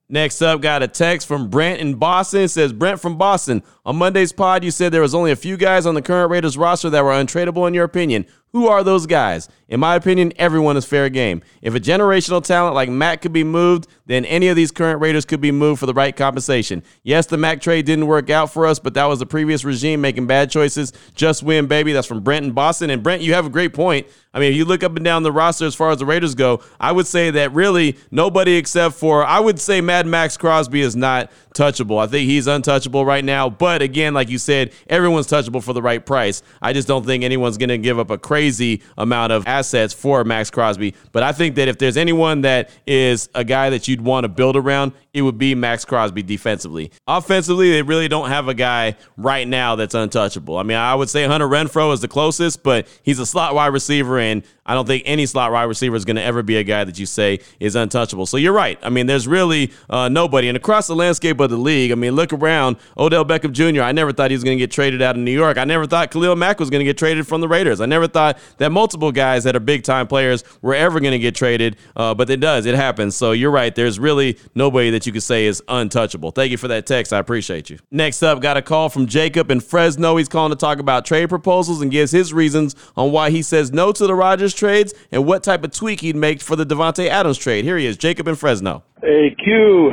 Next 0.09 0.43
up, 0.43 0.61
got 0.61 0.83
a 0.83 0.89
text 0.89 1.27
from 1.27 1.49
Brent 1.49 1.81
in 1.81 1.95
Boston. 1.95 2.43
It 2.43 2.49
says, 2.49 2.75
Brent 2.75 3.01
from 3.01 3.17
Boston. 3.17 3.63
On 3.87 3.97
Monday's 3.97 4.33
pod, 4.33 4.63
you 4.63 4.71
said 4.71 4.93
there 4.93 5.01
was 5.01 5.15
only 5.15 5.33
a 5.33 5.37
few 5.37 5.57
guys 5.57 5.87
on 5.87 5.95
the 5.95 6.03
current 6.03 6.31
Raiders 6.31 6.59
roster 6.59 6.91
that 6.91 7.03
were 7.03 7.13
untradeable 7.13 7.67
in 7.67 7.73
your 7.73 7.85
opinion. 7.85 8.27
Who 8.55 8.69
are 8.69 8.85
those 8.85 9.05
guys? 9.07 9.49
In 9.69 9.81
my 9.81 9.97
opinion, 9.97 10.33
everyone 10.37 10.77
is 10.77 10.85
fair 10.85 11.09
game. 11.09 11.43
If 11.61 11.75
a 11.75 11.81
generational 11.81 12.41
talent 12.41 12.77
like 12.77 12.89
Mack 12.89 13.23
could 13.23 13.33
be 13.33 13.43
moved, 13.43 13.89
then 14.07 14.25
any 14.27 14.47
of 14.47 14.55
these 14.55 14.71
current 14.71 15.01
Raiders 15.01 15.25
could 15.25 15.41
be 15.41 15.51
moved 15.51 15.81
for 15.81 15.87
the 15.87 15.95
right 15.95 16.15
compensation. 16.15 16.85
Yes, 17.03 17.27
the 17.27 17.37
Mack 17.37 17.61
trade 17.61 17.85
didn't 17.85 18.07
work 18.07 18.31
out 18.31 18.53
for 18.53 18.65
us, 18.65 18.79
but 18.79 18.95
that 18.95 19.07
was 19.07 19.19
the 19.19 19.27
previous 19.27 19.65
regime 19.65 20.01
making 20.01 20.29
bad 20.29 20.53
choices. 20.53 20.93
Just 21.17 21.43
win, 21.43 21.67
baby. 21.67 21.93
That's 21.93 22.07
from 22.07 22.21
Brent 22.21 22.45
in 22.45 22.53
Boston. 22.53 22.91
And 22.91 23.03
Brent, 23.03 23.23
you 23.23 23.35
have 23.35 23.47
a 23.47 23.51
great 23.51 23.75
point. 23.75 24.07
I 24.33 24.39
mean, 24.39 24.53
if 24.53 24.57
you 24.57 24.65
look 24.65 24.85
up 24.85 24.95
and 24.95 25.05
down 25.05 25.25
the 25.25 25.33
roster 25.33 25.65
as 25.65 25.75
far 25.75 25.91
as 25.91 25.99
the 25.99 26.07
Raiders 26.07 26.37
go, 26.37 26.63
I 26.79 26.93
would 26.93 27.09
say 27.09 27.31
that 27.33 27.53
really 27.53 27.97
nobody 28.13 28.55
except 28.55 28.95
for, 28.95 29.25
I 29.25 29.41
would 29.41 29.59
say 29.59 29.81
Mad 29.81 30.07
Max 30.07 30.37
Crosby 30.37 30.81
is 30.81 30.95
not 30.95 31.33
touchable. 31.55 32.03
I 32.03 32.07
think 32.07 32.29
he's 32.29 32.47
untouchable 32.47 33.07
right 33.07 33.25
now. 33.25 33.49
But 33.49 33.81
again, 33.81 34.13
like 34.13 34.29
you 34.29 34.39
said, 34.39 34.73
everyone's 34.89 35.27
touchable 35.27 35.63
for 35.63 35.73
the 35.73 35.81
right 35.81 36.05
price. 36.05 36.43
I 36.61 36.73
just 36.73 36.87
don't 36.87 37.07
think 37.07 37.25
anyone's 37.25 37.57
going 37.57 37.69
to 37.71 37.79
give 37.79 37.99
up 37.99 38.11
a 38.11 38.19
crazy 38.19 38.83
amount 38.99 39.33
of 39.33 39.47
assets 39.47 39.95
for 39.95 40.25
Max 40.25 40.51
Crosby. 40.51 40.95
But 41.13 41.23
I 41.23 41.33
think 41.33 41.55
that 41.55 41.69
if 41.69 41.79
there's 41.79 41.97
anyone 41.97 42.43
that 42.43 42.71
is 42.87 43.29
a 43.35 43.45
guy 43.45 43.71
that 43.71 43.89
you'd 43.89 44.01
want 44.01 44.25
to 44.25 44.29
build 44.29 44.57
around, 44.57 44.93
it 45.15 45.23
would 45.23 45.39
be 45.39 45.55
Max 45.55 45.85
Crosby 45.85 46.23
defensively. 46.23 46.91
Offensively, 47.07 47.71
they 47.71 47.83
really 47.83 48.09
don't 48.09 48.29
have 48.29 48.49
a 48.49 48.55
guy 48.55 48.97
right 49.17 49.47
now 49.47 49.77
that's 49.77 49.95
untouchable. 49.95 50.59
I 50.59 50.65
mean, 50.65 50.77
I 50.77 50.95
would 50.95 51.09
say 51.09 51.25
Hunter 51.25 51.49
Renfrow 51.49 51.93
is 51.95 52.01
the 52.01 52.09
closest, 52.09 52.63
but 52.65 52.89
he's 53.05 53.21
a 53.21 53.27
slot 53.27 53.55
wide 53.55 53.69
receiver, 53.69 54.19
and 54.19 54.43
I 54.67 54.75
don't 54.75 54.87
think 54.87 55.03
any 55.05 55.27
slot 55.27 55.53
wide 55.53 55.65
receiver 55.65 55.95
is 55.95 56.05
going 56.05 56.17
to 56.17 56.23
ever 56.23 56.43
be 56.43 56.57
a 56.57 56.65
guy 56.65 56.85
that 56.85 56.99
you 56.99 57.07
say 57.07 57.41
is 57.61 57.77
untouchable. 57.77 58.27
So 58.27 58.37
you're 58.37 58.53
right. 58.53 58.79
I 58.83 58.89
mean, 58.89 59.07
there's 59.07 59.29
really 59.29 59.73
uh, 59.91 60.09
nobody. 60.09 60.49
And 60.49 60.57
across 60.57 60.87
the 60.87 60.97
landscape 60.97 61.39
of 61.41 61.51
the 61.51 61.57
league, 61.57 61.93
I 61.93 61.97
mean, 61.97 62.15
look 62.15 62.33
around. 62.33 62.77
Odell 62.97 63.25
Beckham 63.25 63.53
Jr., 63.53 63.83
I 63.83 63.93
never 63.93 64.13
thought 64.13 64.31
he 64.31 64.37
was 64.37 64.45
going 64.45 64.57
to 64.57 64.63
get 64.63 64.71
traded 64.71 65.03
out 65.03 65.17
of 65.17 65.23
New 65.23 65.33
York. 65.33 65.59
I 65.59 65.65
never 65.65 65.87
thought 65.87 66.11
Khalil 66.11 66.37
Mack 66.37 66.59
was 66.61 66.71
going 66.71 66.81
to 66.81 66.85
get 66.85 66.97
traded 66.97 67.27
from 67.27 67.41
the 67.43 67.49
Raiders. 67.49 67.81
I 67.81 67.87
never 67.87 68.09
thought 68.09 68.39
that 68.57 68.73
multiple 68.73 69.13
guys 69.13 69.45
that 69.45 69.55
are 69.55 69.61
big 69.61 69.83
time 69.83 70.07
players 70.07 70.45
were 70.63 70.75
ever 70.75 70.99
going 70.99 71.13
to 71.13 71.19
get 71.19 71.35
traded, 71.35 71.77
uh, 71.95 72.15
but 72.15 72.31
it 72.31 72.41
does. 72.41 72.65
It 72.65 72.75
happens. 72.75 73.17
So 73.17 73.33
you're 73.33 73.51
right. 73.51 73.75
There's 73.75 73.99
really 73.99 74.39
nobody 74.55 74.91
that 74.91 75.05
you 75.05 75.13
could 75.13 75.23
say 75.23 75.45
is 75.45 75.63
untouchable. 75.69 76.31
Thank 76.31 76.51
you 76.51 76.57
for 76.57 76.69
that 76.69 76.87
text. 76.87 77.13
I 77.13 77.19
appreciate 77.19 77.69
you. 77.69 77.79
Next 77.91 78.23
up, 78.23 78.41
got 78.41 78.57
a 78.57 78.63
call 78.63 78.89
from 78.89 79.07
Jacob 79.07 79.51
in 79.51 79.61
Fresno. 79.61 80.17
He's 80.17 80.29
calling 80.29 80.51
to 80.51 80.57
talk 80.57 80.79
about 80.79 81.05
trade 81.05 81.29
proposals 81.29 81.83
and 81.83 81.91
gives 81.91 82.13
his 82.13 82.33
reasons 82.33 82.75
on 82.97 83.13
why 83.13 83.29
he 83.29 83.43
says 83.43 83.71
no 83.71 83.93
to 83.93 84.07
the 84.07 84.15
Rodgers 84.15 84.54
trades 84.55 84.95
and 85.11 85.27
what 85.27 85.43
type 85.43 85.65
of 85.65 85.73
tweak 85.73 86.01
he'd 86.01 86.17
make 86.17 86.41
for 86.41 86.57
the 86.57 86.65
Davante 86.65 87.09
Adams 87.09 87.39
trade. 87.39 87.65
Here 87.65 87.77
he 87.77 87.87
is, 87.87 87.97
Jacob 87.97 88.29
in 88.29 88.37
Fresno. 88.37 88.85
Hey, 89.03 89.35
Q. 89.43 89.93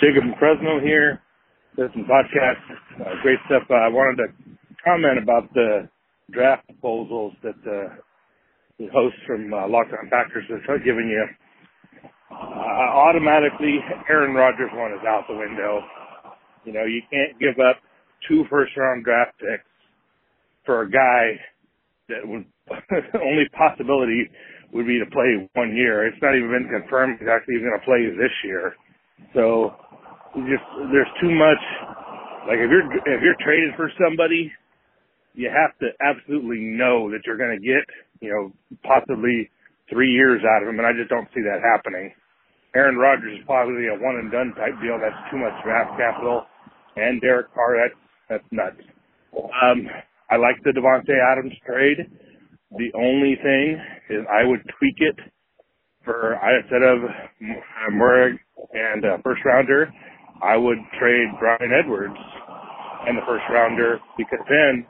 Jacob 0.00 0.24
in 0.24 0.34
Fresno 0.38 0.80
here. 0.80 1.20
Listen, 1.76 2.04
podcast. 2.04 2.60
Uh, 3.00 3.22
great 3.22 3.38
stuff. 3.46 3.62
Uh, 3.70 3.74
I 3.74 3.88
wanted 3.88 4.22
to 4.22 4.28
comment 4.84 5.18
about 5.18 5.52
the 5.54 5.88
draft 6.30 6.66
proposals 6.66 7.32
that 7.42 7.56
uh, 7.66 7.94
the 8.78 8.88
host 8.92 9.16
from 9.26 9.52
uh, 9.52 9.68
Locked 9.68 9.92
On 9.92 10.08
Packers 10.10 10.44
is 10.50 10.60
giving 10.84 11.08
you. 11.08 11.26
Uh, 12.30 12.34
automatically, 12.34 13.78
Aaron 14.08 14.34
Rodgers 14.34 14.70
one 14.74 14.92
is 14.92 15.04
out 15.06 15.24
the 15.28 15.36
window. 15.36 15.80
You 16.64 16.72
know, 16.72 16.84
you 16.84 17.02
can't 17.10 17.38
give 17.38 17.58
up 17.58 17.76
two 18.28 18.44
first 18.50 18.76
round 18.76 19.04
draft 19.04 19.38
picks 19.38 19.64
for 20.64 20.82
a 20.82 20.90
guy 20.90 21.40
that 22.08 22.26
would 22.26 22.44
only 23.18 23.48
possibility 23.56 24.30
would 24.72 24.86
be 24.86 24.98
to 24.98 25.08
play 25.10 25.48
one 25.54 25.76
year. 25.76 26.06
It's 26.06 26.20
not 26.22 26.36
even 26.36 26.50
been 26.50 26.68
confirmed 26.70 27.18
he's 27.20 27.28
actually 27.28 27.60
going 27.60 27.76
to 27.76 27.84
play 27.84 28.08
this 28.16 28.32
year. 28.44 28.74
So 29.34 29.76
just 30.48 30.64
there's 30.92 31.12
too 31.20 31.32
much. 31.32 31.62
Like 32.48 32.58
if 32.58 32.70
you're 32.70 32.88
if 33.06 33.20
you're 33.20 33.38
traded 33.44 33.76
for 33.76 33.92
somebody, 34.00 34.50
you 35.34 35.50
have 35.52 35.76
to 35.80 35.92
absolutely 36.00 36.60
know 36.60 37.10
that 37.10 37.22
you're 37.26 37.38
going 37.38 37.54
to 37.54 37.62
get 37.62 37.84
you 38.20 38.32
know 38.32 38.52
possibly 38.82 39.50
three 39.90 40.10
years 40.10 40.40
out 40.42 40.62
of 40.62 40.68
him, 40.68 40.78
and 40.78 40.86
I 40.86 40.92
just 40.96 41.10
don't 41.10 41.28
see 41.34 41.42
that 41.44 41.60
happening. 41.60 42.12
Aaron 42.74 42.96
Rodgers 42.96 43.38
is 43.38 43.44
probably 43.44 43.88
a 43.92 43.96
one 44.00 44.16
and 44.16 44.32
done 44.32 44.56
type 44.56 44.72
deal. 44.80 44.96
That's 44.96 45.18
too 45.30 45.36
much 45.36 45.52
draft 45.62 45.92
capital, 46.00 46.48
and 46.96 47.20
Derek 47.20 47.52
Carr. 47.52 47.76
That's 47.76 47.98
that's 48.28 48.48
nuts. 48.50 48.80
Um, 49.36 49.84
I 50.30 50.36
like 50.40 50.56
the 50.64 50.72
Davante 50.72 51.12
Adams 51.12 51.52
trade. 51.66 52.08
The 52.76 52.90
only 52.96 53.36
thing 53.42 53.80
is 54.10 54.24
I 54.32 54.44
would 54.44 54.62
tweak 54.78 54.96
it 54.98 55.16
for 56.04 56.34
instead 56.34 56.82
of 56.82 56.98
Murray 57.92 58.40
and 58.72 59.04
uh, 59.04 59.18
first 59.22 59.44
rounder, 59.44 59.92
I 60.42 60.56
would 60.56 60.78
trade 60.98 61.28
Bryan 61.38 61.70
Edwards 61.70 62.18
and 63.06 63.18
the 63.18 63.22
first 63.26 63.44
rounder 63.50 64.00
because 64.16 64.42
then 64.48 64.86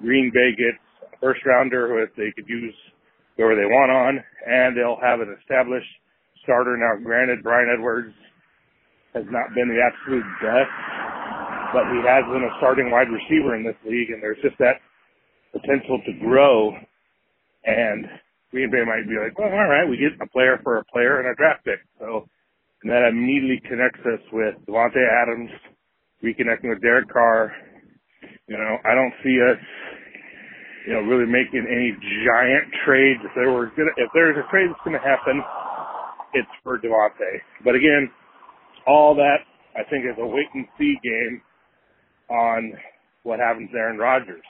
Green 0.00 0.30
Bay 0.34 0.50
gets 0.54 0.82
a 1.14 1.16
first 1.20 1.40
rounder 1.46 1.88
who 1.88 2.06
they 2.16 2.30
could 2.34 2.48
use 2.48 2.74
whoever 3.36 3.56
they 3.56 3.66
want 3.66 3.90
on, 3.90 4.22
and 4.46 4.76
they'll 4.76 5.00
have 5.00 5.20
an 5.20 5.34
established 5.40 5.88
starter. 6.42 6.76
Now, 6.76 7.02
granted, 7.02 7.42
Bryan 7.42 7.70
Edwards 7.72 8.14
has 9.14 9.24
not 9.30 9.54
been 9.54 9.68
the 9.68 9.80
absolute 9.80 10.26
best, 10.42 10.74
but 11.72 11.88
he 11.90 12.00
has 12.04 12.24
been 12.28 12.44
a 12.44 12.52
starting 12.58 12.90
wide 12.90 13.08
receiver 13.08 13.56
in 13.56 13.64
this 13.64 13.78
league, 13.88 14.10
and 14.10 14.22
there's 14.22 14.40
just 14.42 14.58
that 14.58 14.82
potential 15.52 16.00
to 16.04 16.12
grow. 16.20 16.72
And 17.64 18.06
Green 18.50 18.70
Bay 18.70 18.84
might 18.84 19.08
be 19.08 19.16
like, 19.16 19.38
well, 19.38 19.48
all 19.48 19.68
right, 19.68 19.88
we 19.88 19.96
get 19.96 20.18
a 20.20 20.28
player 20.28 20.60
for 20.62 20.78
a 20.78 20.84
player 20.92 21.20
and 21.20 21.28
a 21.28 21.34
draft 21.34 21.64
pick. 21.64 21.80
So, 21.98 22.28
and 22.82 22.90
that 22.90 23.08
immediately 23.08 23.62
connects 23.68 24.00
us 24.00 24.20
with 24.32 24.54
Davante 24.66 25.00
Adams, 25.00 25.50
reconnecting 26.22 26.68
with 26.68 26.82
Derek 26.82 27.08
Carr. 27.08 27.54
You 28.48 28.58
know, 28.58 28.76
I 28.84 28.94
don't 28.94 29.14
see 29.22 29.38
us 29.40 29.62
you 30.86 30.92
know, 30.94 31.00
really 31.00 31.30
making 31.30 31.62
any 31.70 31.94
giant 32.26 32.66
trades. 32.84 33.20
If 33.22 33.30
there 33.34 33.52
were 33.52 33.70
gonna, 33.76 33.94
if 33.96 34.10
there's 34.14 34.36
a 34.36 34.46
trade 34.50 34.68
that's 34.70 34.82
going 34.84 34.98
to 34.98 35.06
happen, 35.06 35.42
it's 36.34 36.50
for 36.62 36.78
Davante. 36.78 37.38
But 37.64 37.74
again, 37.74 38.10
all 38.86 39.14
that 39.14 39.46
I 39.76 39.88
think 39.88 40.04
is 40.04 40.18
a 40.18 40.26
wait 40.26 40.48
and 40.54 40.66
see 40.78 40.96
game 41.02 41.42
on 42.30 42.72
what 43.22 43.38
happens 43.38 43.70
to 43.70 43.76
Aaron 43.76 43.98
Rodgers. 43.98 44.42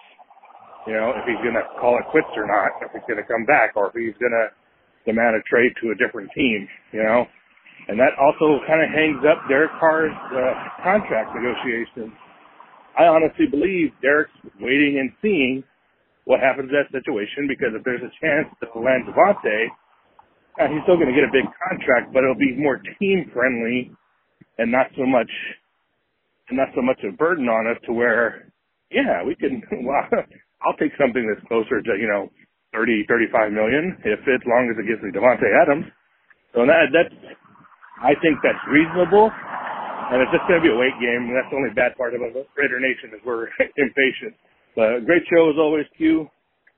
You 0.86 0.94
know, 0.94 1.14
if 1.14 1.24
he's 1.26 1.38
going 1.42 1.54
to 1.54 1.66
call 1.78 1.98
it 1.98 2.06
quits 2.10 2.30
or 2.34 2.46
not, 2.46 2.74
if 2.82 2.90
he's 2.92 3.06
going 3.06 3.22
to 3.22 3.28
come 3.28 3.46
back, 3.46 3.76
or 3.76 3.88
if 3.90 3.94
he's 3.94 4.18
going 4.18 4.34
to 4.34 4.50
demand 5.06 5.36
a 5.38 5.42
trade 5.46 5.72
to 5.82 5.94
a 5.94 5.96
different 5.98 6.30
team. 6.34 6.66
You 6.92 7.02
know, 7.02 7.26
and 7.88 7.98
that 7.98 8.14
also 8.18 8.62
kind 8.66 8.82
of 8.82 8.90
hangs 8.90 9.22
up 9.26 9.42
Derek 9.48 9.72
Carr's 9.78 10.14
uh, 10.34 10.54
contract 10.82 11.34
negotiations. 11.34 12.14
I 12.98 13.08
honestly 13.08 13.46
believe 13.50 13.90
Derek's 14.02 14.34
waiting 14.60 14.98
and 15.00 15.10
seeing 15.22 15.64
what 16.24 16.40
happens 16.40 16.70
in 16.70 16.76
that 16.76 16.92
situation 16.92 17.48
because 17.48 17.74
if 17.74 17.82
there's 17.84 18.02
a 18.04 18.12
chance 18.20 18.46
to 18.62 18.66
land 18.78 19.08
Davante, 19.08 19.66
uh, 20.60 20.68
he's 20.68 20.82
still 20.84 20.96
going 20.96 21.08
to 21.08 21.16
get 21.16 21.24
a 21.26 21.32
big 21.32 21.48
contract, 21.68 22.12
but 22.12 22.22
it'll 22.22 22.38
be 22.38 22.54
more 22.56 22.80
team 23.00 23.30
friendly 23.32 23.90
and 24.58 24.70
not 24.70 24.86
so 24.96 25.06
much, 25.06 25.30
and 26.48 26.58
not 26.58 26.68
so 26.74 26.82
much 26.82 27.00
a 27.08 27.12
burden 27.12 27.48
on 27.48 27.66
us 27.66 27.80
to 27.86 27.92
where, 27.92 28.52
yeah, 28.90 29.24
we 29.24 29.34
can, 29.34 29.62
well, 29.82 30.04
I'll 30.64 30.78
take 30.78 30.94
something 30.98 31.26
that's 31.26 31.42
closer 31.48 31.82
to, 31.82 31.92
you 31.98 32.08
know, 32.08 32.30
30, 32.72 33.04
35 33.08 33.52
million 33.52 33.98
if 34.04 34.20
as 34.24 34.42
long 34.48 34.70
as 34.72 34.76
it 34.80 34.88
gives 34.88 35.02
me 35.04 35.12
Davante 35.12 35.44
Adams. 35.44 35.86
So 36.54 36.64
that, 36.64 36.88
that's, 36.92 37.14
I 38.00 38.16
think 38.20 38.40
that's 38.42 38.60
reasonable. 38.70 39.30
And 40.12 40.20
it's 40.20 40.32
just 40.32 40.44
going 40.48 40.60
to 40.60 40.64
be 40.64 40.72
a 40.72 40.76
wait 40.76 40.92
game. 41.00 41.32
And 41.32 41.34
that's 41.36 41.48
the 41.48 41.56
only 41.56 41.72
bad 41.72 41.96
part 41.96 42.12
about 42.12 42.36
Raider 42.56 42.80
Nation 42.80 43.16
is 43.16 43.20
we're 43.24 43.48
impatient. 43.80 44.36
But 44.76 45.04
great 45.04 45.24
show 45.28 45.48
as 45.52 45.56
always, 45.56 45.86
Q. 45.96 46.28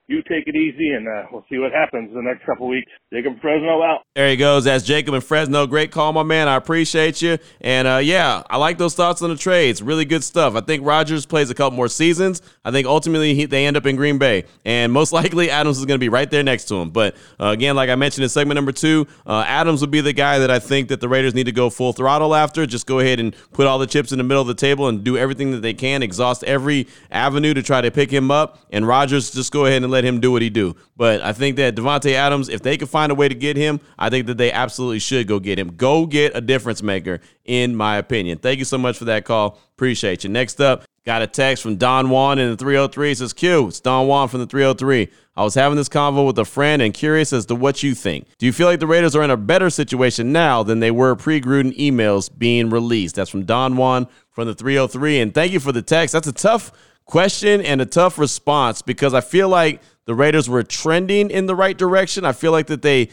You 0.07 0.23
take 0.29 0.47
it 0.47 0.55
easy, 0.55 0.91
and 0.91 1.09
uh, 1.09 1.23
we'll 1.33 1.47
see 1.49 1.57
what 1.57 1.73
happens 1.73 2.11
in 2.11 2.15
the 2.15 2.23
next 2.23 2.45
couple 2.45 2.69
weeks. 2.69 2.93
Jacob 3.11 3.41
Fresno 3.41 3.83
out. 3.83 4.03
There 4.15 4.29
he 4.29 4.37
goes. 4.37 4.65
That's 4.65 4.85
Jacob 4.85 5.15
and 5.15 5.25
Fresno. 5.25 5.67
Great 5.67 5.93
call, 5.93 6.13
my 6.13 6.23
man. 6.23 6.47
I 6.47 6.57
appreciate 6.57 7.23
you. 7.23 7.39
And 7.63 7.89
uh, 7.89 8.01
yeah, 8.03 8.43
I 8.51 8.59
like 8.59 8.77
those 8.77 8.95
thoughts 8.95 9.23
on 9.23 9.31
the 9.31 9.37
trades. 9.37 9.81
Really 9.81 10.05
good 10.05 10.23
stuff. 10.23 10.57
I 10.57 10.61
think 10.61 10.85
Rodgers 10.85 11.25
plays 11.25 11.49
a 11.49 11.55
couple 11.55 11.75
more 11.75 11.89
seasons. 11.89 12.43
I 12.67 12.71
think 12.71 12.87
ultimately 12.87 13.35
he, 13.35 13.47
they 13.47 13.65
end 13.65 13.79
up 13.79 13.87
in 13.87 13.97
Green 13.97 14.19
Bay, 14.19 14.45
and 14.67 14.93
most 14.93 15.13
likely 15.15 15.49
Adams 15.49 15.79
is 15.79 15.87
going 15.87 15.97
to 15.97 16.05
be 16.05 16.11
right 16.11 16.31
there 16.31 16.43
next 16.43 16.65
to 16.67 16.75
him. 16.75 16.91
But 16.91 17.17
uh, 17.41 17.47
again, 17.47 17.75
like 17.75 17.89
I 17.89 17.95
mentioned 17.95 18.25
in 18.25 18.29
segment 18.29 18.57
number 18.57 18.73
two, 18.73 19.07
uh, 19.27 19.45
Adams 19.47 19.81
would 19.81 19.91
be 19.91 20.03
the 20.03 20.13
guy 20.13 20.39
that 20.39 20.51
I 20.51 20.59
think 20.59 20.89
that 20.91 21.01
the 21.01 21.09
Raiders 21.09 21.35
need 21.35 21.45
to 21.45 21.53
go 21.53 21.71
full 21.71 21.95
throttle 21.95 22.35
after. 22.35 22.67
Just 22.67 22.87
go 22.87 22.99
ahead 22.99 23.21
and 23.21 23.35
put 23.55 23.67
all 23.67 23.79
the 23.79 23.87
chips 23.87 24.13
in 24.13 24.19
the 24.19 24.25
middle 24.25 24.43
of 24.43 24.49
the 24.49 24.55
table 24.55 24.87
and 24.87 25.03
do 25.03 25.17
everything 25.17 25.53
that 25.53 25.63
they 25.63 25.73
can, 25.73 26.03
exhaust 26.03 26.45
every 26.45 26.89
avenue 27.11 27.55
to 27.55 27.63
try 27.63 27.81
to 27.81 27.91
pick 27.91 28.11
him 28.11 28.31
up. 28.31 28.59
And 28.71 28.87
Rodgers 28.87 29.31
just 29.31 29.51
go 29.51 29.65
ahead 29.65 29.83
and 29.83 29.94
let 29.95 30.05
him 30.05 30.21
do 30.21 30.33
what 30.33 30.43
he 30.43 30.51
do. 30.51 30.77
But 30.97 31.23
I 31.23 31.33
think 31.33 31.57
that 31.57 31.75
Davante 31.75 32.13
Adams, 32.13 32.49
if 32.49 32.61
they 32.61 32.77
can 32.77 32.89
find 32.89 33.11
a 33.11 33.15
way 33.15 33.29
to 33.29 33.35
get 33.35 33.57
him, 33.57 33.81
I 33.99 34.11
think 34.11 34.27
that 34.27 34.37
they 34.37 34.53
absolutely 34.53 34.99
should 34.99 35.27
go 35.27 35.39
get 35.39 35.59
him. 35.59 35.77
Go 35.77 36.05
get 36.05 36.37
a 36.37 36.41
difference 36.41 36.83
maker, 36.83 37.21
in 37.45 37.75
my 37.77 37.97
opinion. 37.97 38.39
Thank 38.39 38.59
you 38.59 38.65
so 38.65 38.77
much 38.77 38.99
for 38.99 39.07
that 39.07 39.25
call. 39.25 39.59
Appreciate 39.75 40.25
you. 40.25 40.31
Next 40.31 40.61
up, 40.61 40.85
got 41.07 41.23
a 41.23 41.27
text 41.27 41.63
from 41.63 41.77
Don 41.77 42.11
Juan 42.11 42.39
in 42.39 42.51
the 42.51 42.57
303. 42.57 43.13
It 43.13 43.19
says, 43.19 43.33
Q, 43.33 43.69
it's 43.69 43.81
Don 43.81 44.07
Juan 44.07 44.29
from 44.29 44.41
the 44.41 44.47
303. 44.47 45.09
I 45.37 45.43
was 45.43 45.55
having 45.55 45.77
this 45.77 45.89
convo 45.89 46.27
with 46.27 46.39
a 46.39 46.45
friend 46.45 46.81
and 46.81 46.95
curious 46.95 47.33
as 47.33 47.47
to 47.47 47.55
what 47.55 47.83
you 47.83 47.95
think. 47.95 48.29
Do 48.39 48.47
you 48.47 48.53
feel 48.53 48.69
like 48.69 48.81
the 48.81 48.87
Raiders 48.87 49.17
are 49.17 49.23
in 49.23 49.31
a 49.31 49.37
better 49.37 49.71
situation 49.71 50.33
now 50.33 50.63
than 50.63 50.81
they 50.81 50.91
were 50.91 51.17
pre 51.17 51.41
Gruden 51.41 51.77
emails 51.77 52.31
being 52.37 52.71
released? 52.71 53.17
That's 53.17 53.31
from 53.31 53.45
Don 53.45 53.77
Juan 53.77 54.07
from 54.31 54.47
the 54.47 54.55
303. 54.55 55.21
And 55.21 55.35
thank 55.35 55.53
you 55.53 55.61
for 55.61 55.73
the 55.73 55.83
text. 55.83 56.13
That's 56.13 56.29
a 56.29 56.33
tough 56.33 56.73
question 57.07 57.61
and 57.61 57.81
a 57.81 57.87
tough 57.87 58.19
response 58.19 58.83
because 58.83 59.15
I 59.15 59.21
feel 59.21 59.49
like 59.49 59.81
the 60.07 60.15
Raiders 60.15 60.49
were 60.49 60.63
trending 60.63 61.31
in 61.31 61.47
the 61.47 61.55
right 61.55 61.77
direction. 61.77 62.25
I 62.25 62.33
feel 62.33 62.53
like 62.53 62.67
that 62.67 62.83
they 62.83 63.09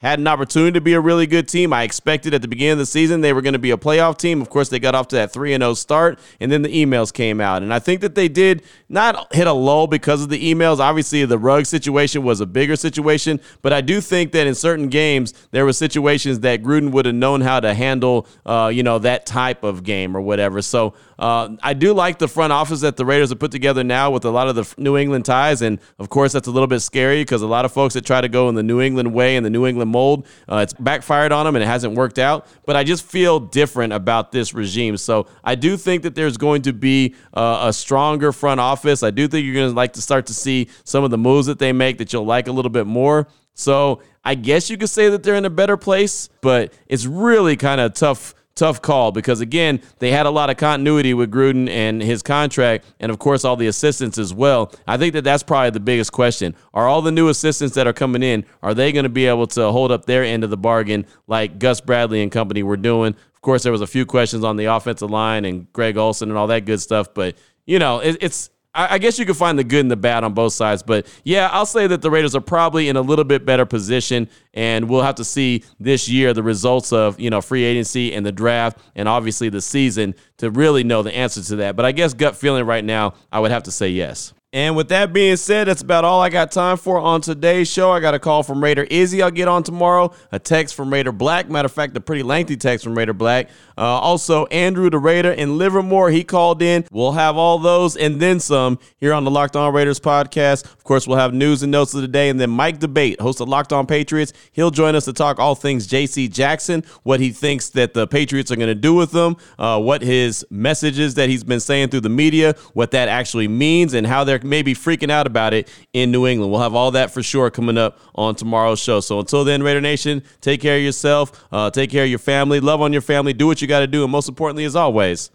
had 0.00 0.20
an 0.20 0.28
opportunity 0.28 0.72
to 0.72 0.80
be 0.80 0.92
a 0.92 1.00
really 1.00 1.26
good 1.26 1.48
team. 1.48 1.72
I 1.72 1.82
expected 1.82 2.32
at 2.32 2.40
the 2.40 2.46
beginning 2.46 2.72
of 2.72 2.78
the 2.78 2.86
season 2.86 3.20
they 3.20 3.32
were 3.32 3.42
going 3.42 3.54
to 3.54 3.58
be 3.58 3.72
a 3.72 3.76
playoff 3.76 4.16
team. 4.16 4.40
Of 4.40 4.48
course, 4.48 4.68
they 4.68 4.78
got 4.78 4.94
off 4.94 5.08
to 5.08 5.16
that 5.16 5.32
3 5.32 5.56
0 5.56 5.74
start, 5.74 6.20
and 6.38 6.52
then 6.52 6.62
the 6.62 6.68
emails 6.68 7.12
came 7.12 7.40
out. 7.40 7.62
And 7.62 7.74
I 7.74 7.80
think 7.80 8.00
that 8.02 8.14
they 8.14 8.28
did 8.28 8.62
not 8.88 9.34
hit 9.34 9.48
a 9.48 9.52
lull 9.52 9.88
because 9.88 10.22
of 10.22 10.28
the 10.28 10.54
emails. 10.54 10.78
Obviously, 10.78 11.24
the 11.24 11.38
rug 11.38 11.66
situation 11.66 12.22
was 12.22 12.40
a 12.40 12.46
bigger 12.46 12.76
situation, 12.76 13.40
but 13.60 13.72
I 13.72 13.80
do 13.80 14.00
think 14.00 14.30
that 14.32 14.46
in 14.46 14.54
certain 14.54 14.88
games, 14.88 15.34
there 15.50 15.64
were 15.64 15.72
situations 15.72 16.40
that 16.40 16.62
Gruden 16.62 16.92
would 16.92 17.06
have 17.06 17.14
known 17.16 17.40
how 17.40 17.58
to 17.58 17.74
handle, 17.74 18.28
uh, 18.46 18.70
you 18.72 18.84
know, 18.84 19.00
that 19.00 19.26
type 19.26 19.64
of 19.64 19.82
game 19.82 20.16
or 20.16 20.20
whatever. 20.20 20.62
So 20.62 20.94
uh, 21.18 21.56
I 21.62 21.74
do 21.74 21.92
like 21.92 22.18
the 22.18 22.28
front 22.28 22.52
office 22.52 22.80
that 22.82 22.96
the 22.96 23.04
Raiders 23.04 23.30
have 23.30 23.40
put 23.40 23.50
together 23.50 23.82
now 23.82 24.12
with 24.12 24.24
a 24.24 24.30
lot 24.30 24.46
of 24.48 24.54
the 24.54 24.74
New 24.80 24.96
England 24.96 25.24
ties. 25.24 25.62
And 25.62 25.80
of 25.98 26.08
course, 26.08 26.32
that's 26.32 26.46
a 26.46 26.52
little 26.52 26.68
bit 26.68 26.80
scary 26.80 27.22
because 27.22 27.42
a 27.42 27.46
lot 27.48 27.64
of 27.64 27.72
folks 27.72 27.94
that 27.94 28.06
try 28.06 28.20
to 28.20 28.28
go 28.28 28.48
in 28.48 28.54
the 28.54 28.62
New 28.62 28.80
England 28.80 29.12
way 29.12 29.36
and 29.36 29.44
the 29.44 29.50
New 29.50 29.66
England 29.66 29.87
mold. 29.88 30.26
Uh, 30.48 30.58
it's 30.58 30.72
backfired 30.74 31.32
on 31.32 31.46
them 31.46 31.56
and 31.56 31.62
it 31.62 31.66
hasn't 31.66 31.94
worked 31.94 32.18
out. 32.18 32.46
But 32.66 32.76
I 32.76 32.84
just 32.84 33.04
feel 33.04 33.40
different 33.40 33.92
about 33.92 34.32
this 34.32 34.54
regime. 34.54 34.96
So 34.96 35.26
I 35.42 35.54
do 35.54 35.76
think 35.76 36.02
that 36.02 36.14
there's 36.14 36.36
going 36.36 36.62
to 36.62 36.72
be 36.72 37.14
uh, 37.34 37.66
a 37.68 37.72
stronger 37.72 38.32
front 38.32 38.60
office. 38.60 39.02
I 39.02 39.10
do 39.10 39.28
think 39.28 39.44
you're 39.44 39.54
going 39.54 39.70
to 39.70 39.76
like 39.76 39.94
to 39.94 40.02
start 40.02 40.26
to 40.26 40.34
see 40.34 40.68
some 40.84 41.04
of 41.04 41.10
the 41.10 41.18
moves 41.18 41.46
that 41.46 41.58
they 41.58 41.72
make 41.72 41.98
that 41.98 42.12
you'll 42.12 42.26
like 42.26 42.48
a 42.48 42.52
little 42.52 42.70
bit 42.70 42.86
more. 42.86 43.28
So 43.54 44.02
I 44.24 44.36
guess 44.36 44.70
you 44.70 44.78
could 44.78 44.90
say 44.90 45.08
that 45.08 45.22
they're 45.24 45.34
in 45.34 45.44
a 45.44 45.50
better 45.50 45.76
place, 45.76 46.28
but 46.42 46.72
it's 46.86 47.06
really 47.06 47.56
kind 47.56 47.80
of 47.80 47.94
tough 47.94 48.34
tough 48.58 48.82
call 48.82 49.12
because 49.12 49.40
again, 49.40 49.80
they 49.98 50.10
had 50.10 50.26
a 50.26 50.30
lot 50.30 50.50
of 50.50 50.56
continuity 50.56 51.14
with 51.14 51.30
Gruden 51.30 51.68
and 51.68 52.02
his 52.02 52.22
contract, 52.22 52.84
and 53.00 53.10
of 53.10 53.18
course 53.18 53.44
all 53.44 53.56
the 53.56 53.68
assistants 53.68 54.18
as 54.18 54.34
well. 54.34 54.72
I 54.86 54.96
think 54.96 55.12
that 55.14 55.24
that's 55.24 55.42
probably 55.42 55.70
the 55.70 55.80
biggest 55.80 56.12
question: 56.12 56.54
Are 56.74 56.88
all 56.88 57.00
the 57.00 57.12
new 57.12 57.28
assistants 57.28 57.74
that 57.76 57.86
are 57.86 57.92
coming 57.92 58.22
in 58.22 58.44
are 58.62 58.74
they 58.74 58.92
going 58.92 59.04
to 59.04 59.08
be 59.08 59.26
able 59.26 59.46
to 59.48 59.70
hold 59.70 59.92
up 59.92 60.04
their 60.04 60.24
end 60.24 60.44
of 60.44 60.50
the 60.50 60.56
bargain 60.56 61.06
like 61.26 61.58
Gus 61.58 61.80
Bradley 61.80 62.22
and 62.22 62.32
company 62.32 62.62
were 62.62 62.76
doing? 62.76 63.14
Of 63.34 63.42
course, 63.42 63.62
there 63.62 63.72
was 63.72 63.80
a 63.80 63.86
few 63.86 64.04
questions 64.04 64.42
on 64.42 64.56
the 64.56 64.64
offensive 64.64 65.10
line 65.10 65.44
and 65.44 65.72
Greg 65.72 65.96
Olson 65.96 66.28
and 66.28 66.36
all 66.36 66.48
that 66.48 66.64
good 66.64 66.80
stuff, 66.80 67.14
but 67.14 67.36
you 67.66 67.78
know, 67.78 68.00
it, 68.00 68.16
it's 68.20 68.50
I 68.74 68.98
guess 68.98 69.18
you 69.18 69.24
can 69.24 69.34
find 69.34 69.58
the 69.58 69.64
good 69.64 69.80
and 69.80 69.90
the 69.90 69.96
bad 69.96 70.24
on 70.24 70.34
both 70.34 70.52
sides. 70.52 70.82
But 70.82 71.06
yeah, 71.24 71.48
I'll 71.52 71.66
say 71.66 71.86
that 71.86 72.02
the 72.02 72.10
Raiders 72.10 72.36
are 72.36 72.40
probably 72.40 72.88
in 72.88 72.96
a 72.96 73.00
little 73.00 73.24
bit 73.24 73.44
better 73.44 73.66
position, 73.66 74.28
and 74.54 74.88
we'll 74.88 75.02
have 75.02 75.16
to 75.16 75.24
see 75.24 75.64
this 75.80 76.08
year 76.08 76.32
the 76.32 76.42
results 76.42 76.92
of 76.92 77.18
you 77.18 77.30
know 77.30 77.40
free 77.40 77.64
agency 77.64 78.12
and 78.14 78.24
the 78.24 78.32
draft, 78.32 78.78
and 78.94 79.08
obviously 79.08 79.48
the 79.48 79.60
season 79.60 80.14
to 80.36 80.50
really 80.50 80.84
know 80.84 81.02
the 81.02 81.14
answer 81.14 81.42
to 81.42 81.56
that. 81.56 81.76
But 81.76 81.86
I 81.86 81.92
guess 81.92 82.14
gut 82.14 82.36
feeling 82.36 82.66
right 82.66 82.84
now, 82.84 83.14
I 83.32 83.40
would 83.40 83.50
have 83.50 83.64
to 83.64 83.72
say 83.72 83.88
yes. 83.88 84.32
And 84.58 84.74
with 84.74 84.88
that 84.88 85.12
being 85.12 85.36
said, 85.36 85.68
that's 85.68 85.82
about 85.82 86.04
all 86.04 86.20
I 86.20 86.30
got 86.30 86.50
time 86.50 86.78
for 86.78 86.98
on 86.98 87.20
today's 87.20 87.70
show. 87.70 87.92
I 87.92 88.00
got 88.00 88.14
a 88.14 88.18
call 88.18 88.42
from 88.42 88.60
Raider 88.60 88.82
Izzy 88.90 89.22
I'll 89.22 89.30
get 89.30 89.46
on 89.46 89.62
tomorrow, 89.62 90.12
a 90.32 90.40
text 90.40 90.74
from 90.74 90.92
Raider 90.92 91.12
Black. 91.12 91.48
Matter 91.48 91.66
of 91.66 91.72
fact, 91.72 91.96
a 91.96 92.00
pretty 92.00 92.24
lengthy 92.24 92.56
text 92.56 92.82
from 92.82 92.98
Raider 92.98 93.12
Black. 93.12 93.50
Uh, 93.78 93.82
also, 93.82 94.46
Andrew 94.46 94.90
the 94.90 94.98
Raider 94.98 95.30
in 95.30 95.58
Livermore, 95.58 96.10
he 96.10 96.24
called 96.24 96.60
in. 96.60 96.84
We'll 96.90 97.12
have 97.12 97.36
all 97.36 97.60
those 97.60 97.96
and 97.96 98.20
then 98.20 98.40
some 98.40 98.80
here 98.96 99.12
on 99.12 99.22
the 99.22 99.30
Locked 99.30 99.54
On 99.54 99.72
Raiders 99.72 100.00
podcast. 100.00 100.64
Of 100.64 100.82
course, 100.82 101.06
we'll 101.06 101.18
have 101.18 101.32
news 101.32 101.62
and 101.62 101.70
notes 101.70 101.94
of 101.94 102.00
the 102.00 102.08
day. 102.08 102.28
And 102.28 102.40
then 102.40 102.50
Mike 102.50 102.80
D'Abate, 102.80 103.20
host 103.20 103.40
of 103.40 103.48
Locked 103.48 103.72
On 103.72 103.86
Patriots, 103.86 104.32
he'll 104.50 104.72
join 104.72 104.96
us 104.96 105.04
to 105.04 105.12
talk 105.12 105.38
all 105.38 105.54
things 105.54 105.86
JC 105.86 106.28
Jackson, 106.28 106.82
what 107.04 107.20
he 107.20 107.30
thinks 107.30 107.68
that 107.70 107.94
the 107.94 108.08
Patriots 108.08 108.50
are 108.50 108.56
going 108.56 108.66
to 108.66 108.74
do 108.74 108.92
with 108.92 109.12
them, 109.12 109.36
uh, 109.60 109.80
what 109.80 110.02
his 110.02 110.44
messages 110.50 111.14
that 111.14 111.28
he's 111.28 111.44
been 111.44 111.60
saying 111.60 111.90
through 111.90 112.00
the 112.00 112.08
media, 112.08 112.56
what 112.72 112.90
that 112.90 113.06
actually 113.06 113.46
means, 113.46 113.94
and 113.94 114.04
how 114.04 114.24
they're 114.24 114.40
maybe 114.48 114.74
freaking 114.74 115.10
out 115.10 115.26
about 115.26 115.54
it 115.54 115.68
in 115.92 116.10
New 116.10 116.26
England. 116.26 116.50
We'll 116.50 116.60
have 116.60 116.74
all 116.74 116.90
that 116.92 117.10
for 117.10 117.22
sure 117.22 117.50
coming 117.50 117.78
up 117.78 117.98
on 118.14 118.34
tomorrow's 118.34 118.80
show. 118.80 119.00
So 119.00 119.20
until 119.20 119.44
then, 119.44 119.62
Raider 119.62 119.80
Nation, 119.80 120.22
take 120.40 120.60
care 120.60 120.76
of 120.76 120.82
yourself, 120.82 121.46
uh, 121.52 121.70
take 121.70 121.90
care 121.90 122.04
of 122.04 122.10
your 122.10 122.18
family, 122.18 122.60
love 122.60 122.80
on 122.80 122.92
your 122.92 123.02
family, 123.02 123.32
do 123.32 123.46
what 123.46 123.62
you 123.62 123.68
got 123.68 123.80
to 123.80 123.86
do, 123.86 124.02
and 124.02 124.12
most 124.12 124.28
importantly, 124.28 124.64
as 124.64 124.76
always, 124.76 125.30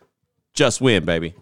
just 0.53 0.81
win, 0.81 1.05
baby. 1.05 1.35